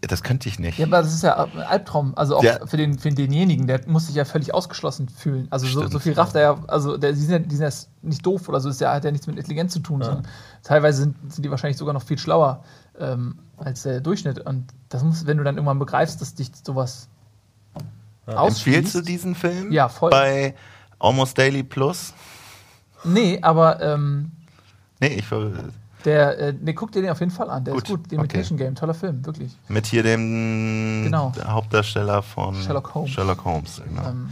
das 0.00 0.22
könnte 0.22 0.48
ich 0.48 0.58
nicht. 0.58 0.78
Ja, 0.78 0.86
aber 0.86 1.02
das 1.02 1.12
ist 1.12 1.22
ja 1.22 1.44
ein 1.44 1.58
Albtraum. 1.58 2.14
Also 2.16 2.36
auch 2.36 2.42
Ja. 2.42 2.66
für, 2.66 2.76
den, 2.78 2.98
für 2.98 3.10
denjenigen, 3.10 3.66
der 3.66 3.80
muss 3.86 4.06
sich 4.06 4.14
ja 4.16 4.24
völlig 4.24 4.54
ausgeschlossen 4.54 5.08
fühlen. 5.08 5.46
Also 5.50 5.66
so, 5.66 5.86
so 5.88 5.98
viel 5.98 6.14
rafft 6.14 6.34
er 6.36 6.40
ja, 6.40 6.58
also 6.68 6.96
der, 6.96 7.12
die, 7.12 7.20
sind 7.20 7.30
ja, 7.32 7.38
die 7.38 7.56
sind 7.56 7.68
ja 7.68 7.76
nicht 8.02 8.24
doof 8.24 8.48
oder 8.48 8.60
so, 8.60 8.68
ist 8.70 8.80
ja, 8.80 8.92
hat 8.94 9.04
ja 9.04 9.10
nichts 9.10 9.26
mit 9.26 9.36
Intelligenz 9.36 9.72
zu 9.74 9.80
tun, 9.80 10.02
sondern 10.02 10.26
teilweise 10.62 11.02
sind, 11.02 11.16
sind 11.32 11.44
die 11.44 11.50
wahrscheinlich 11.50 11.76
sogar 11.76 11.92
noch 11.92 12.02
viel 12.02 12.18
schlauer 12.18 12.64
ähm, 12.98 13.38
als 13.58 13.82
der 13.82 14.00
Durchschnitt. 14.00 14.40
Und 14.40 14.66
das 14.88 15.02
muss, 15.04 15.26
wenn 15.26 15.36
du 15.36 15.44
dann 15.44 15.56
irgendwann 15.56 15.78
begreifst, 15.78 16.20
dass 16.20 16.34
dich 16.34 16.50
sowas 16.64 17.08
Empfiehlst 18.26 18.26
du 18.26 18.38
ausschließt. 18.38 19.08
diesen 19.08 19.34
Film? 19.34 19.70
Ja, 19.70 19.90
voll. 19.90 20.10
Bei 20.10 20.54
Almost 20.98 21.36
Daily 21.36 21.62
Plus? 21.62 22.14
Nee, 23.04 23.38
aber 23.42 23.82
ähm, 23.82 24.30
Nee, 25.00 25.08
ich 25.08 25.30
will 25.30 25.52
der, 26.04 26.38
äh, 26.38 26.52
nee, 26.60 26.72
guck 26.74 26.92
dir 26.92 27.02
den 27.02 27.10
auf 27.10 27.20
jeden 27.20 27.32
Fall 27.32 27.48
an. 27.50 27.64
Der 27.64 27.74
ist 27.74 27.86
Gut, 27.86 28.00
gut. 28.02 28.10
The 28.10 28.16
Imitation 28.16 28.58
Game, 28.58 28.74
toller 28.74 28.94
Film, 28.94 29.24
wirklich. 29.24 29.56
mit 29.68 29.86
hier 29.86 30.02
dem 30.02 31.02
Genau. 31.04 31.32
Hauptdarsteller 31.44 32.22
von 32.22 32.54
Sherlock 32.56 32.94
Holmes. 32.94 33.10
Sherlock 33.10 33.44
Holmes 33.44 33.82
genau. 33.86 34.08
Ähm, 34.08 34.28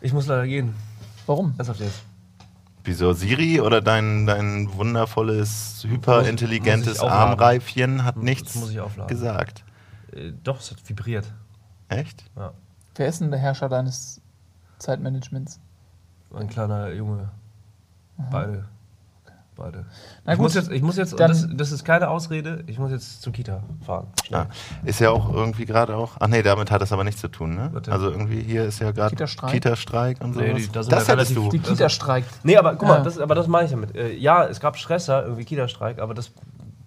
Ich 0.00 0.12
muss 0.12 0.26
leider 0.26 0.46
gehen. 0.46 0.74
warum? 1.26 1.54
Ernsthaft 1.58 1.80
jetzt. 1.80 2.02
Wieso 2.84 3.12
Siri 3.12 3.60
oder 3.60 3.82
dein, 3.82 4.26
dein 4.26 4.72
wundervolles, 4.72 5.84
hyperintelligentes. 5.86 7.00
Armreifchen 7.00 8.04
hat 8.04 8.16
Das 8.16 8.22
nichts 8.22 8.54
muss 8.54 8.70
ich 8.70 8.80
aufladen. 8.80 9.08
gesagt? 9.08 9.64
Äh, 10.12 10.32
doch, 10.42 10.60
es 10.60 10.70
hat 10.70 10.78
vibriert. 10.88 11.30
Echt? 11.88 12.24
Ja. 12.36 12.52
Wer 12.94 13.08
ist 13.08 13.20
denn 13.20 13.30
der 13.30 13.40
Herrscher 13.40 13.68
deines 13.68 14.20
Zeitmanagements? 14.78 15.60
Ein 16.34 16.48
kleiner 16.48 16.90
Junge. 16.92 17.28
Beide. 18.30 18.64
Beide. 19.60 19.84
Na 20.24 20.32
ich, 20.32 20.38
gut, 20.38 20.44
muss 20.44 20.54
jetzt, 20.54 20.70
ich 20.72 20.80
muss 20.80 20.96
jetzt, 20.96 21.20
das, 21.20 21.46
das 21.52 21.70
ist 21.70 21.84
keine 21.84 22.08
Ausrede, 22.08 22.64
ich 22.66 22.78
muss 22.78 22.90
jetzt 22.90 23.20
zur 23.20 23.30
Kita 23.30 23.62
fahren. 23.84 24.06
Ja. 24.30 24.46
Ist 24.86 25.00
ja 25.00 25.10
auch 25.10 25.30
irgendwie 25.30 25.66
gerade 25.66 25.94
auch. 25.96 26.12
Ach 26.18 26.28
nee, 26.28 26.42
damit 26.42 26.70
hat 26.70 26.80
das 26.80 26.92
aber 26.92 27.04
nichts 27.04 27.20
zu 27.20 27.28
tun, 27.28 27.56
ne? 27.56 27.70
Denn? 27.84 27.92
Also 27.92 28.10
irgendwie 28.10 28.40
hier 28.40 28.64
ist 28.64 28.78
ja 28.80 28.90
gerade 28.92 29.10
Kita-Streik? 29.10 29.52
Kita-Streik 29.52 30.24
und 30.24 30.32
so. 30.32 30.40
Nee, 30.40 30.54
die- 30.54 30.68
da 30.72 30.82
sind 30.82 30.92
das 30.92 31.06
wir 31.06 31.14
hättest 31.14 31.36
du. 31.36 31.50
Die 31.50 31.58
Kita 31.58 31.90
streikt. 31.90 32.30
Nee, 32.42 32.56
aber 32.56 32.72
guck 32.76 32.88
Ja. 32.88 32.94
mal, 32.96 33.02
das, 33.02 33.18
aber 33.18 33.34
das 33.34 33.48
meine 33.48 33.66
ich 33.66 33.70
damit. 33.72 33.94
Äh, 33.94 34.14
ja, 34.14 34.46
es 34.46 34.60
gab 34.60 34.78
Stress 34.78 35.04
da, 35.06 35.22
irgendwie 35.22 35.44
Kita-Streik, 35.44 35.98
aber 35.98 36.14
das 36.14 36.32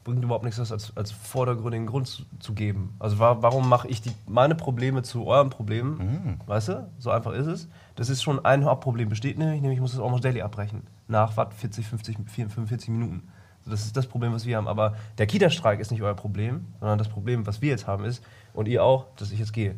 bringt 0.04 0.24
überhaupt 0.24 0.44
nichts, 0.44 0.58
das 0.58 0.72
als, 0.72 0.92
als 0.98 1.12
vordergründigen 1.12 1.86
Grund 1.88 2.08
zu, 2.08 2.24
zu 2.40 2.54
geben. 2.54 2.96
Also 3.00 3.20
wa 3.20 3.38
warum 3.42 3.70
mache 3.70 3.88
ich 3.88 4.02
die, 4.02 4.12
meine 4.28 4.56
Probleme 4.56 5.02
zu 5.04 5.26
euren 5.28 5.50
Problemen? 5.50 6.40
Weißt 6.46 6.70
du? 6.70 6.90
So 6.98 7.10
einfach 7.12 7.32
ist 7.34 7.46
es. 7.46 7.68
Das 7.96 8.10
ist 8.10 8.22
schon 8.24 8.44
ein 8.44 8.66
Hauptproblem 8.66 9.08
besteht 9.08 9.38
nämlich, 9.38 9.62
nämlich 9.62 9.78
ich 9.78 9.82
muss 9.82 9.92
das 9.92 10.02
Almost 10.02 10.26
Daily 10.26 10.42
abbrechen. 10.42 10.82
Nach 11.14 11.38
was? 11.38 11.48
40, 11.56 11.86
50, 11.88 12.18
45 12.28 12.90
Minuten. 12.90 13.22
So, 13.64 13.70
Das 13.72 13.86
ist 13.86 13.96
das 13.96 14.08
Problem, 14.08 14.34
was 14.34 14.46
wir 14.48 14.58
haben. 14.58 14.68
Aber 14.68 14.96
der 15.20 15.28
Kita-Streik 15.28 15.80
ist 15.80 15.92
nicht 15.92 16.02
euer 16.02 16.16
Problem, 16.16 16.66
sondern 16.80 16.98
das 16.98 17.08
Problem, 17.08 17.46
was 17.46 17.62
wir 17.62 17.70
jetzt 17.70 17.86
haben, 17.86 18.04
ist, 18.04 18.24
und 18.54 18.68
ihr 18.68 18.84
auch, 18.84 19.06
dass 19.18 19.32
ich 19.32 19.38
jetzt 19.40 19.54
gehe. 19.54 19.76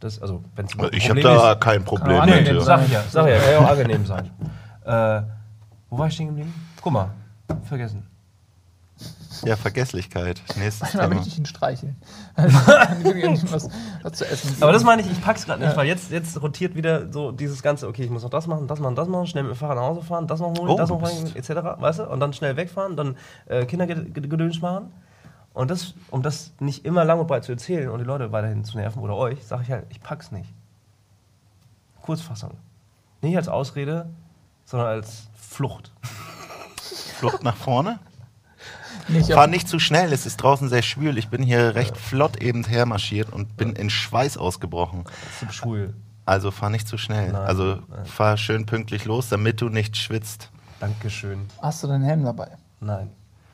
Das, 0.00 0.22
also, 0.22 0.44
wenn 0.54 0.66
es 0.66 0.74
überhaupt 0.74 0.94
ein 0.94 0.98
Ich 0.98 1.10
habe 1.10 1.20
da 1.20 1.52
ist- 1.52 1.60
kein 1.60 1.84
Problem 1.84 2.24
mit. 2.24 2.46
sein. 2.46 2.60
Sag 2.60 2.84
ich 2.86 2.92
ja, 2.92 3.02
sag 3.10 3.26
ich 3.26 3.32
ja, 3.34 3.38
kann 3.40 3.50
ja 3.52 3.58
auch 3.58 3.70
angenehm 3.70 4.06
sein. 4.06 4.30
Äh, 4.84 5.22
wo 5.90 5.98
war 5.98 6.06
ich 6.06 6.14
stehen 6.14 6.28
geblieben? 6.28 6.54
Guck 6.80 6.92
mal, 6.92 7.10
vergessen. 7.64 8.06
Ja, 9.44 9.56
Vergesslichkeit. 9.56 10.42
Nächstes 10.56 10.80
Manchmal 10.80 11.04
Thema. 11.04 11.14
möchte 11.14 11.28
ich 11.28 11.38
ihn 11.38 11.46
streicheln. 11.46 11.96
Also, 12.34 12.56
was, 13.52 13.68
was 14.02 14.12
zu 14.12 14.24
essen. 14.26 14.56
Aber 14.60 14.72
das 14.72 14.82
meine 14.82 15.02
ich, 15.02 15.10
ich 15.10 15.20
pack's 15.20 15.44
gerade 15.46 15.64
nicht, 15.64 15.76
weil 15.76 15.86
jetzt, 15.86 16.10
jetzt 16.10 16.40
rotiert 16.42 16.74
wieder 16.74 17.12
so 17.12 17.30
dieses 17.30 17.62
Ganze, 17.62 17.86
okay, 17.86 18.02
ich 18.02 18.10
muss 18.10 18.22
noch 18.22 18.30
das 18.30 18.46
machen, 18.46 18.66
das 18.66 18.80
machen, 18.80 18.96
das 18.96 19.06
machen, 19.08 19.26
schnell 19.26 19.44
mit 19.44 19.52
dem 19.52 19.56
Fahrrad 19.56 19.76
nach 19.76 19.84
Hause 19.84 20.02
fahren, 20.02 20.26
das 20.26 20.40
noch 20.40 20.48
holen, 20.58 20.68
Oh, 20.70 20.76
das 20.76 20.88
noch 20.88 21.00
holen, 21.00 21.36
etc., 21.36 21.50
weißt 21.78 22.00
du? 22.00 22.10
Und 22.10 22.20
dann 22.20 22.32
schnell 22.32 22.56
wegfahren, 22.56 22.96
dann 22.96 23.16
äh, 23.46 23.64
Kindergedöns 23.64 24.60
machen. 24.60 24.92
Und 25.54 25.70
das, 25.70 25.94
um 26.10 26.22
das 26.22 26.52
nicht 26.60 26.84
immer 26.84 27.04
lang 27.04 27.20
und 27.20 27.26
breit 27.26 27.44
zu 27.44 27.52
erzählen 27.52 27.88
und 27.90 27.98
die 27.98 28.04
Leute 28.04 28.32
weiterhin 28.32 28.64
zu 28.64 28.76
nerven 28.76 29.02
oder 29.02 29.16
euch, 29.16 29.44
sage 29.44 29.62
ich 29.62 29.70
halt, 29.70 29.86
ich 29.90 30.00
pack's 30.00 30.30
nicht. 30.32 30.52
Kurzfassung. 32.02 32.56
Nicht 33.22 33.36
als 33.36 33.48
Ausrede, 33.48 34.08
sondern 34.64 34.88
als 34.88 35.28
Flucht. 35.34 35.92
Flucht 37.18 37.42
nach 37.42 37.56
vorne. 37.56 37.98
Nicht 39.08 39.32
Fahr 39.32 39.46
nicht 39.46 39.68
zu 39.68 39.78
schnell, 39.78 40.12
es 40.12 40.26
ist 40.26 40.38
draußen 40.38 40.68
sehr 40.68 40.82
schwül. 40.82 41.18
Ich 41.18 41.28
bin 41.28 41.42
hier 41.42 41.74
recht 41.74 41.96
flott 41.96 42.42
eben 42.42 42.64
hermarschiert 42.64 43.32
und 43.32 43.56
bin 43.56 43.72
in 43.74 43.90
Schweiß 43.90 44.36
ausgebrochen. 44.36 45.04
Zum 45.38 45.50
Schwul. 45.50 45.94
Also 46.26 46.50
fahr 46.50 46.70
nicht 46.70 46.86
zu 46.86 46.98
schnell. 46.98 47.32
Nein, 47.32 47.42
also 47.42 47.76
nein. 47.88 48.04
fahr 48.04 48.36
schön 48.36 48.66
pünktlich 48.66 49.04
los, 49.06 49.28
damit 49.28 49.60
du 49.60 49.68
nicht 49.70 49.96
schwitzt. 49.96 50.50
Dankeschön. 50.80 51.46
hast 51.62 51.82
du 51.82 51.86
deinen 51.88 52.04
Helm 52.04 52.24
dabei? 52.24 52.48
Nein. 52.80 53.10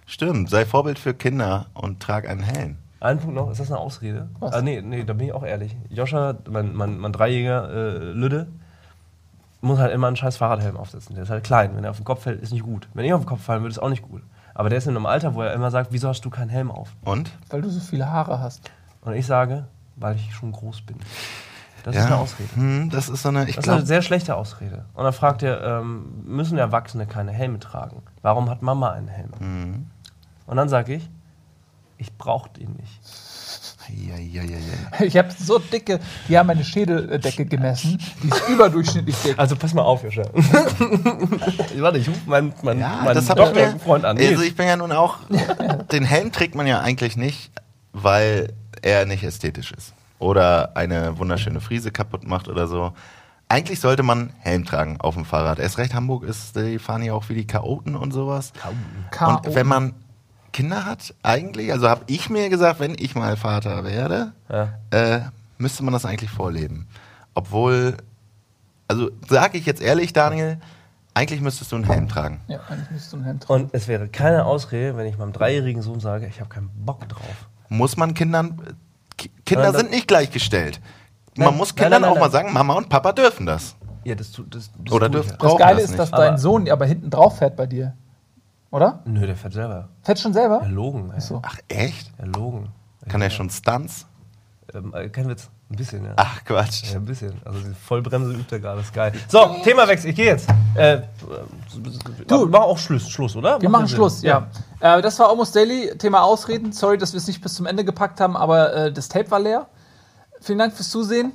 Stimmt, 0.06 0.50
sei 0.50 0.66
Vorbild 0.66 0.98
für 0.98 1.14
Kinder 1.14 1.66
und 1.72 2.00
trag 2.00 2.28
einen 2.28 2.42
Helm. 2.42 2.76
Ein 3.00 3.18
Punkt 3.18 3.34
noch, 3.34 3.50
ist 3.50 3.60
das 3.60 3.70
eine 3.70 3.78
Ausrede? 3.78 4.28
Was? 4.40 4.54
Ah, 4.54 4.62
nee, 4.62 4.80
nee, 4.82 5.04
da 5.04 5.12
bin 5.12 5.28
ich 5.28 5.32
auch 5.32 5.44
ehrlich. 5.44 5.76
Joscha, 5.88 6.34
mein, 6.50 6.74
mein, 6.74 6.98
mein 6.98 7.12
Dreijäger 7.12 7.70
äh, 7.70 7.98
Lüde, 8.12 8.48
muss 9.60 9.78
halt 9.78 9.92
immer 9.92 10.06
einen 10.08 10.16
scheiß 10.16 10.36
Fahrradhelm 10.36 10.76
aufsetzen. 10.76 11.14
Der 11.14 11.24
ist 11.24 11.30
halt 11.30 11.44
klein. 11.44 11.76
Wenn 11.76 11.84
er 11.84 11.90
auf 11.90 11.96
den 11.96 12.04
Kopf 12.04 12.22
fällt, 12.22 12.42
ist 12.42 12.52
nicht 12.52 12.64
gut. 12.64 12.88
Wenn 12.94 13.04
ich 13.04 13.12
auf 13.12 13.22
den 13.22 13.26
Kopf 13.26 13.42
fallen 13.42 13.62
würde, 13.62 13.72
ist 13.72 13.78
auch 13.78 13.88
nicht 13.88 14.02
gut. 14.02 14.22
Aber 14.54 14.68
der 14.68 14.78
ist 14.78 14.86
in 14.86 14.96
einem 14.96 15.06
Alter, 15.06 15.34
wo 15.34 15.42
er 15.42 15.52
immer 15.52 15.70
sagt, 15.70 15.92
wieso 15.92 16.08
hast 16.08 16.24
du 16.24 16.30
keinen 16.30 16.48
Helm 16.48 16.70
auf? 16.70 16.90
Und? 17.04 17.30
Weil 17.50 17.62
du 17.62 17.70
so 17.70 17.80
viele 17.80 18.10
Haare 18.10 18.40
hast. 18.40 18.70
Und 19.00 19.14
ich 19.14 19.26
sage, 19.26 19.66
weil 19.96 20.16
ich 20.16 20.34
schon 20.34 20.52
groß 20.52 20.82
bin. 20.82 20.96
Das 21.82 21.96
ist 21.96 22.06
eine 22.06 22.16
Ausrede. 22.16 22.48
Hm, 22.54 22.88
das 22.88 23.10
ist 23.10 23.22
so 23.22 23.28
eine, 23.28 23.46
ich 23.46 23.56
Das 23.56 23.66
ist 23.66 23.70
eine 23.70 23.84
sehr 23.84 24.00
schlechte 24.00 24.36
Ausrede. 24.36 24.86
Und 24.94 25.04
dann 25.04 25.12
fragt 25.12 25.42
er, 25.42 25.80
ähm, 25.80 26.22
müssen 26.24 26.56
Erwachsene 26.56 27.06
keine 27.06 27.30
Helme 27.30 27.58
tragen? 27.58 28.02
Warum 28.22 28.48
hat 28.48 28.62
Mama 28.62 28.90
einen 28.92 29.08
Helm? 29.08 29.30
Mhm. 29.38 29.86
Und 30.46 30.56
dann 30.56 30.70
sage 30.70 30.94
ich, 30.94 31.10
ich 31.98 32.16
brauche 32.16 32.48
den 32.50 32.72
nicht. 32.72 33.00
Ich 35.00 35.16
habe 35.16 35.28
so 35.38 35.58
dicke, 35.58 36.00
die 36.28 36.38
haben 36.38 36.46
meine 36.46 36.64
Schädeldecke 36.64 37.44
gemessen. 37.46 37.98
Die 38.22 38.28
ist 38.28 38.48
überdurchschnittlich 38.48 39.16
dick. 39.22 39.38
Also 39.38 39.56
pass 39.56 39.74
mal 39.74 39.82
auf, 39.82 40.02
Joscha. 40.02 40.22
Warte, 41.78 41.98
ich 41.98 42.08
rufe 42.08 42.20
meinen, 42.26 42.52
meinen, 42.62 42.80
Ja, 42.80 43.00
meinen 43.04 43.14
das 43.14 43.28
hab 43.30 43.38
ich 43.38 43.44
Doktor- 43.44 43.72
mir. 43.72 43.78
Freund 43.78 44.04
an. 44.04 44.18
Also 44.18 44.42
ich 44.42 44.54
bin 44.56 44.66
ja 44.66 44.76
nun 44.76 44.92
auch. 44.92 45.18
den 45.92 46.04
Helm 46.04 46.32
trägt 46.32 46.54
man 46.54 46.66
ja 46.66 46.80
eigentlich 46.80 47.16
nicht, 47.16 47.50
weil 47.92 48.52
er 48.82 49.06
nicht 49.06 49.22
ästhetisch 49.24 49.72
ist. 49.72 49.92
Oder 50.18 50.76
eine 50.76 51.18
wunderschöne 51.18 51.60
Friese 51.60 51.90
kaputt 51.90 52.26
macht 52.26 52.48
oder 52.48 52.66
so. 52.66 52.92
Eigentlich 53.48 53.80
sollte 53.80 54.02
man 54.02 54.30
Helm 54.40 54.64
tragen 54.64 55.00
auf 55.00 55.14
dem 55.14 55.24
Fahrrad. 55.24 55.58
Erst 55.58 55.76
recht, 55.78 55.92
Hamburg 55.94 56.24
ist, 56.24 56.56
die 56.56 56.78
fahren 56.78 57.02
ja 57.02 57.12
auch 57.12 57.28
wie 57.28 57.34
die 57.34 57.46
Chaoten 57.46 57.94
und 57.94 58.12
sowas. 58.12 58.52
K.O. 59.10 59.36
Und 59.48 59.54
wenn 59.54 59.66
man 59.66 59.92
Kinder 60.54 60.86
hat, 60.86 61.12
eigentlich, 61.22 61.70
also 61.72 61.88
habe 61.88 62.02
ich 62.06 62.30
mir 62.30 62.48
gesagt, 62.48 62.80
wenn 62.80 62.94
ich 62.98 63.14
mal 63.14 63.36
Vater 63.36 63.84
werde, 63.84 64.32
Ja. 64.48 64.68
äh, 64.90 65.20
müsste 65.58 65.82
man 65.84 65.92
das 65.92 66.06
eigentlich 66.06 66.30
vorleben. 66.30 66.86
Obwohl, 67.34 67.96
also 68.88 69.10
sage 69.28 69.58
ich 69.58 69.66
jetzt 69.66 69.82
ehrlich, 69.82 70.12
Daniel, 70.12 70.58
eigentlich 71.12 71.40
müsstest 71.40 71.72
du 71.72 71.76
einen 71.76 71.84
Helm 71.84 72.08
tragen. 72.08 72.40
Ja, 72.48 72.60
eigentlich 72.68 72.90
müsstest 72.92 73.12
du 73.12 73.16
einen 73.16 73.24
Helm 73.26 73.40
tragen. 73.40 73.64
Und 73.64 73.74
es 73.74 73.88
wäre 73.88 74.08
keine 74.08 74.44
Ausrede, 74.44 74.96
wenn 74.96 75.06
ich 75.06 75.18
meinem 75.18 75.32
dreijährigen 75.32 75.82
Sohn 75.82 75.98
sage, 76.00 76.26
ich 76.28 76.38
habe 76.40 76.48
keinen 76.48 76.70
Bock 76.86 77.06
drauf. 77.08 77.48
Muss 77.68 77.96
man 77.96 78.14
Kindern, 78.14 78.60
Ki- 79.16 79.30
Kinder 79.44 79.72
Nein, 79.72 79.80
sind 79.80 79.90
nicht 79.90 80.06
gleichgestellt. 80.08 80.80
Nein, 81.36 81.46
man 81.48 81.56
muss 81.56 81.74
Kindern 81.74 82.02
nein, 82.02 82.10
auch 82.10 82.14
nein, 82.14 82.20
mal 82.22 82.30
sagen, 82.30 82.52
Mama 82.52 82.74
und 82.74 82.88
Papa 82.88 83.12
dürfen 83.12 83.44
das. 83.46 83.74
Ja, 84.04 84.14
das, 84.14 84.30
das, 84.50 84.70
das 84.84 84.92
Oder 84.92 85.10
tue 85.10 85.20
ich 85.20 85.26
dürft- 85.26 85.42
ja. 85.42 85.48
Das 85.48 85.58
Geile 85.58 85.80
das 85.82 85.90
ist, 85.90 85.98
dass 85.98 86.10
dein 86.12 86.38
Sohn 86.38 86.68
aber 86.70 86.86
hinten 86.86 87.10
drauf 87.10 87.38
fährt 87.38 87.56
bei 87.56 87.66
dir. 87.66 87.94
Oder? 88.74 88.98
Nö, 89.04 89.24
der 89.24 89.36
fährt 89.36 89.52
selber. 89.52 89.88
Fährt 90.02 90.18
schon 90.18 90.32
selber? 90.32 90.60
Erlogen, 90.60 91.12
ey. 91.14 91.20
so. 91.20 91.40
Ach 91.44 91.58
echt? 91.68 92.10
Erlogen. 92.18 92.70
Kann 93.08 93.22
er 93.22 93.30
schon 93.30 93.48
Stunts? 93.48 94.04
Ähm, 94.74 94.92
äh, 94.92 95.08
kein 95.10 95.28
Witz. 95.28 95.48
Ein 95.70 95.76
bisschen, 95.76 96.04
ja. 96.04 96.14
Ach 96.16 96.44
Quatsch. 96.44 96.90
Ja, 96.90 96.96
ein 96.96 97.04
bisschen. 97.04 97.40
Also 97.44 97.60
die 97.60 97.72
Vollbremse 97.72 98.32
übt 98.32 98.52
er 98.52 98.58
gerade, 98.58 98.80
ist 98.80 98.92
geil. 98.92 99.12
So, 99.28 99.58
Themawechsel, 99.62 100.10
ich 100.10 100.16
gehe 100.16 100.26
jetzt. 100.26 100.48
Äh, 100.74 101.02
du, 102.26 102.46
mach 102.46 102.62
auch 102.62 102.76
Schluss, 102.76 103.08
Schluss, 103.08 103.36
oder? 103.36 103.62
Wir 103.62 103.68
Macht 103.68 103.82
machen 103.82 103.86
Sinn. 103.86 103.96
Schluss, 103.96 104.22
ja. 104.22 104.48
Äh, 104.80 105.00
das 105.02 105.20
war 105.20 105.28
Almost 105.28 105.54
Daily, 105.54 105.96
Thema 105.96 106.22
Ausreden. 106.24 106.72
Sorry, 106.72 106.98
dass 106.98 107.12
wir 107.12 107.18
es 107.18 107.28
nicht 107.28 107.40
bis 107.40 107.54
zum 107.54 107.66
Ende 107.66 107.84
gepackt 107.84 108.20
haben, 108.20 108.36
aber 108.36 108.74
äh, 108.74 108.92
das 108.92 109.08
Tape 109.08 109.30
war 109.30 109.38
leer. 109.38 109.68
Vielen 110.40 110.58
Dank 110.58 110.74
fürs 110.74 110.90
Zusehen. 110.90 111.30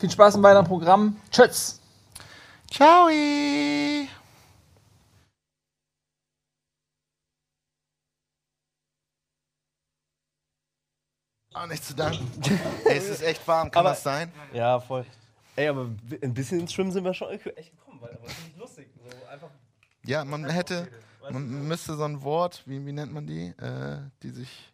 Viel 0.00 0.10
Spaß 0.10 0.34
im 0.34 0.42
weiteren 0.42 0.66
Programm. 0.66 1.16
Tschüss. 1.30 1.80
Ciao. 2.68 3.08
Auch 11.62 11.66
nicht 11.68 11.84
zu 11.84 11.94
danken. 11.94 12.28
Ey, 12.84 12.98
es 12.98 13.08
ist 13.08 13.22
echt 13.22 13.46
warm, 13.46 13.70
kann 13.70 13.80
Aber- 13.80 13.90
das 13.90 14.02
sein? 14.02 14.32
Ja, 14.52 14.80
voll. 14.80 15.06
Ey, 15.54 15.68
aber 15.68 15.82
ein 16.22 16.34
bisschen 16.34 16.58
ins 16.60 16.72
Schwimmen 16.72 16.90
sind 16.90 17.04
wir 17.04 17.14
schon 17.14 17.28
echt 17.30 17.44
gekommen, 17.44 17.98
weil 18.00 18.10
aber 18.14 18.22
das 18.24 18.32
ist 18.32 18.44
nicht 18.46 18.58
lustig. 18.58 18.88
So 18.96 19.26
einfach 19.28 19.48
Ja, 20.04 20.24
man 20.24 20.48
hätte, 20.48 20.88
man 21.30 21.68
müsste 21.68 21.94
so 21.94 22.04
ein 22.04 22.20
Wort, 22.22 22.62
wie, 22.66 22.84
wie 22.84 22.92
nennt 22.92 23.12
man 23.12 23.26
die, 23.26 23.48
äh, 23.58 23.98
die 24.22 24.30
sich 24.30 24.71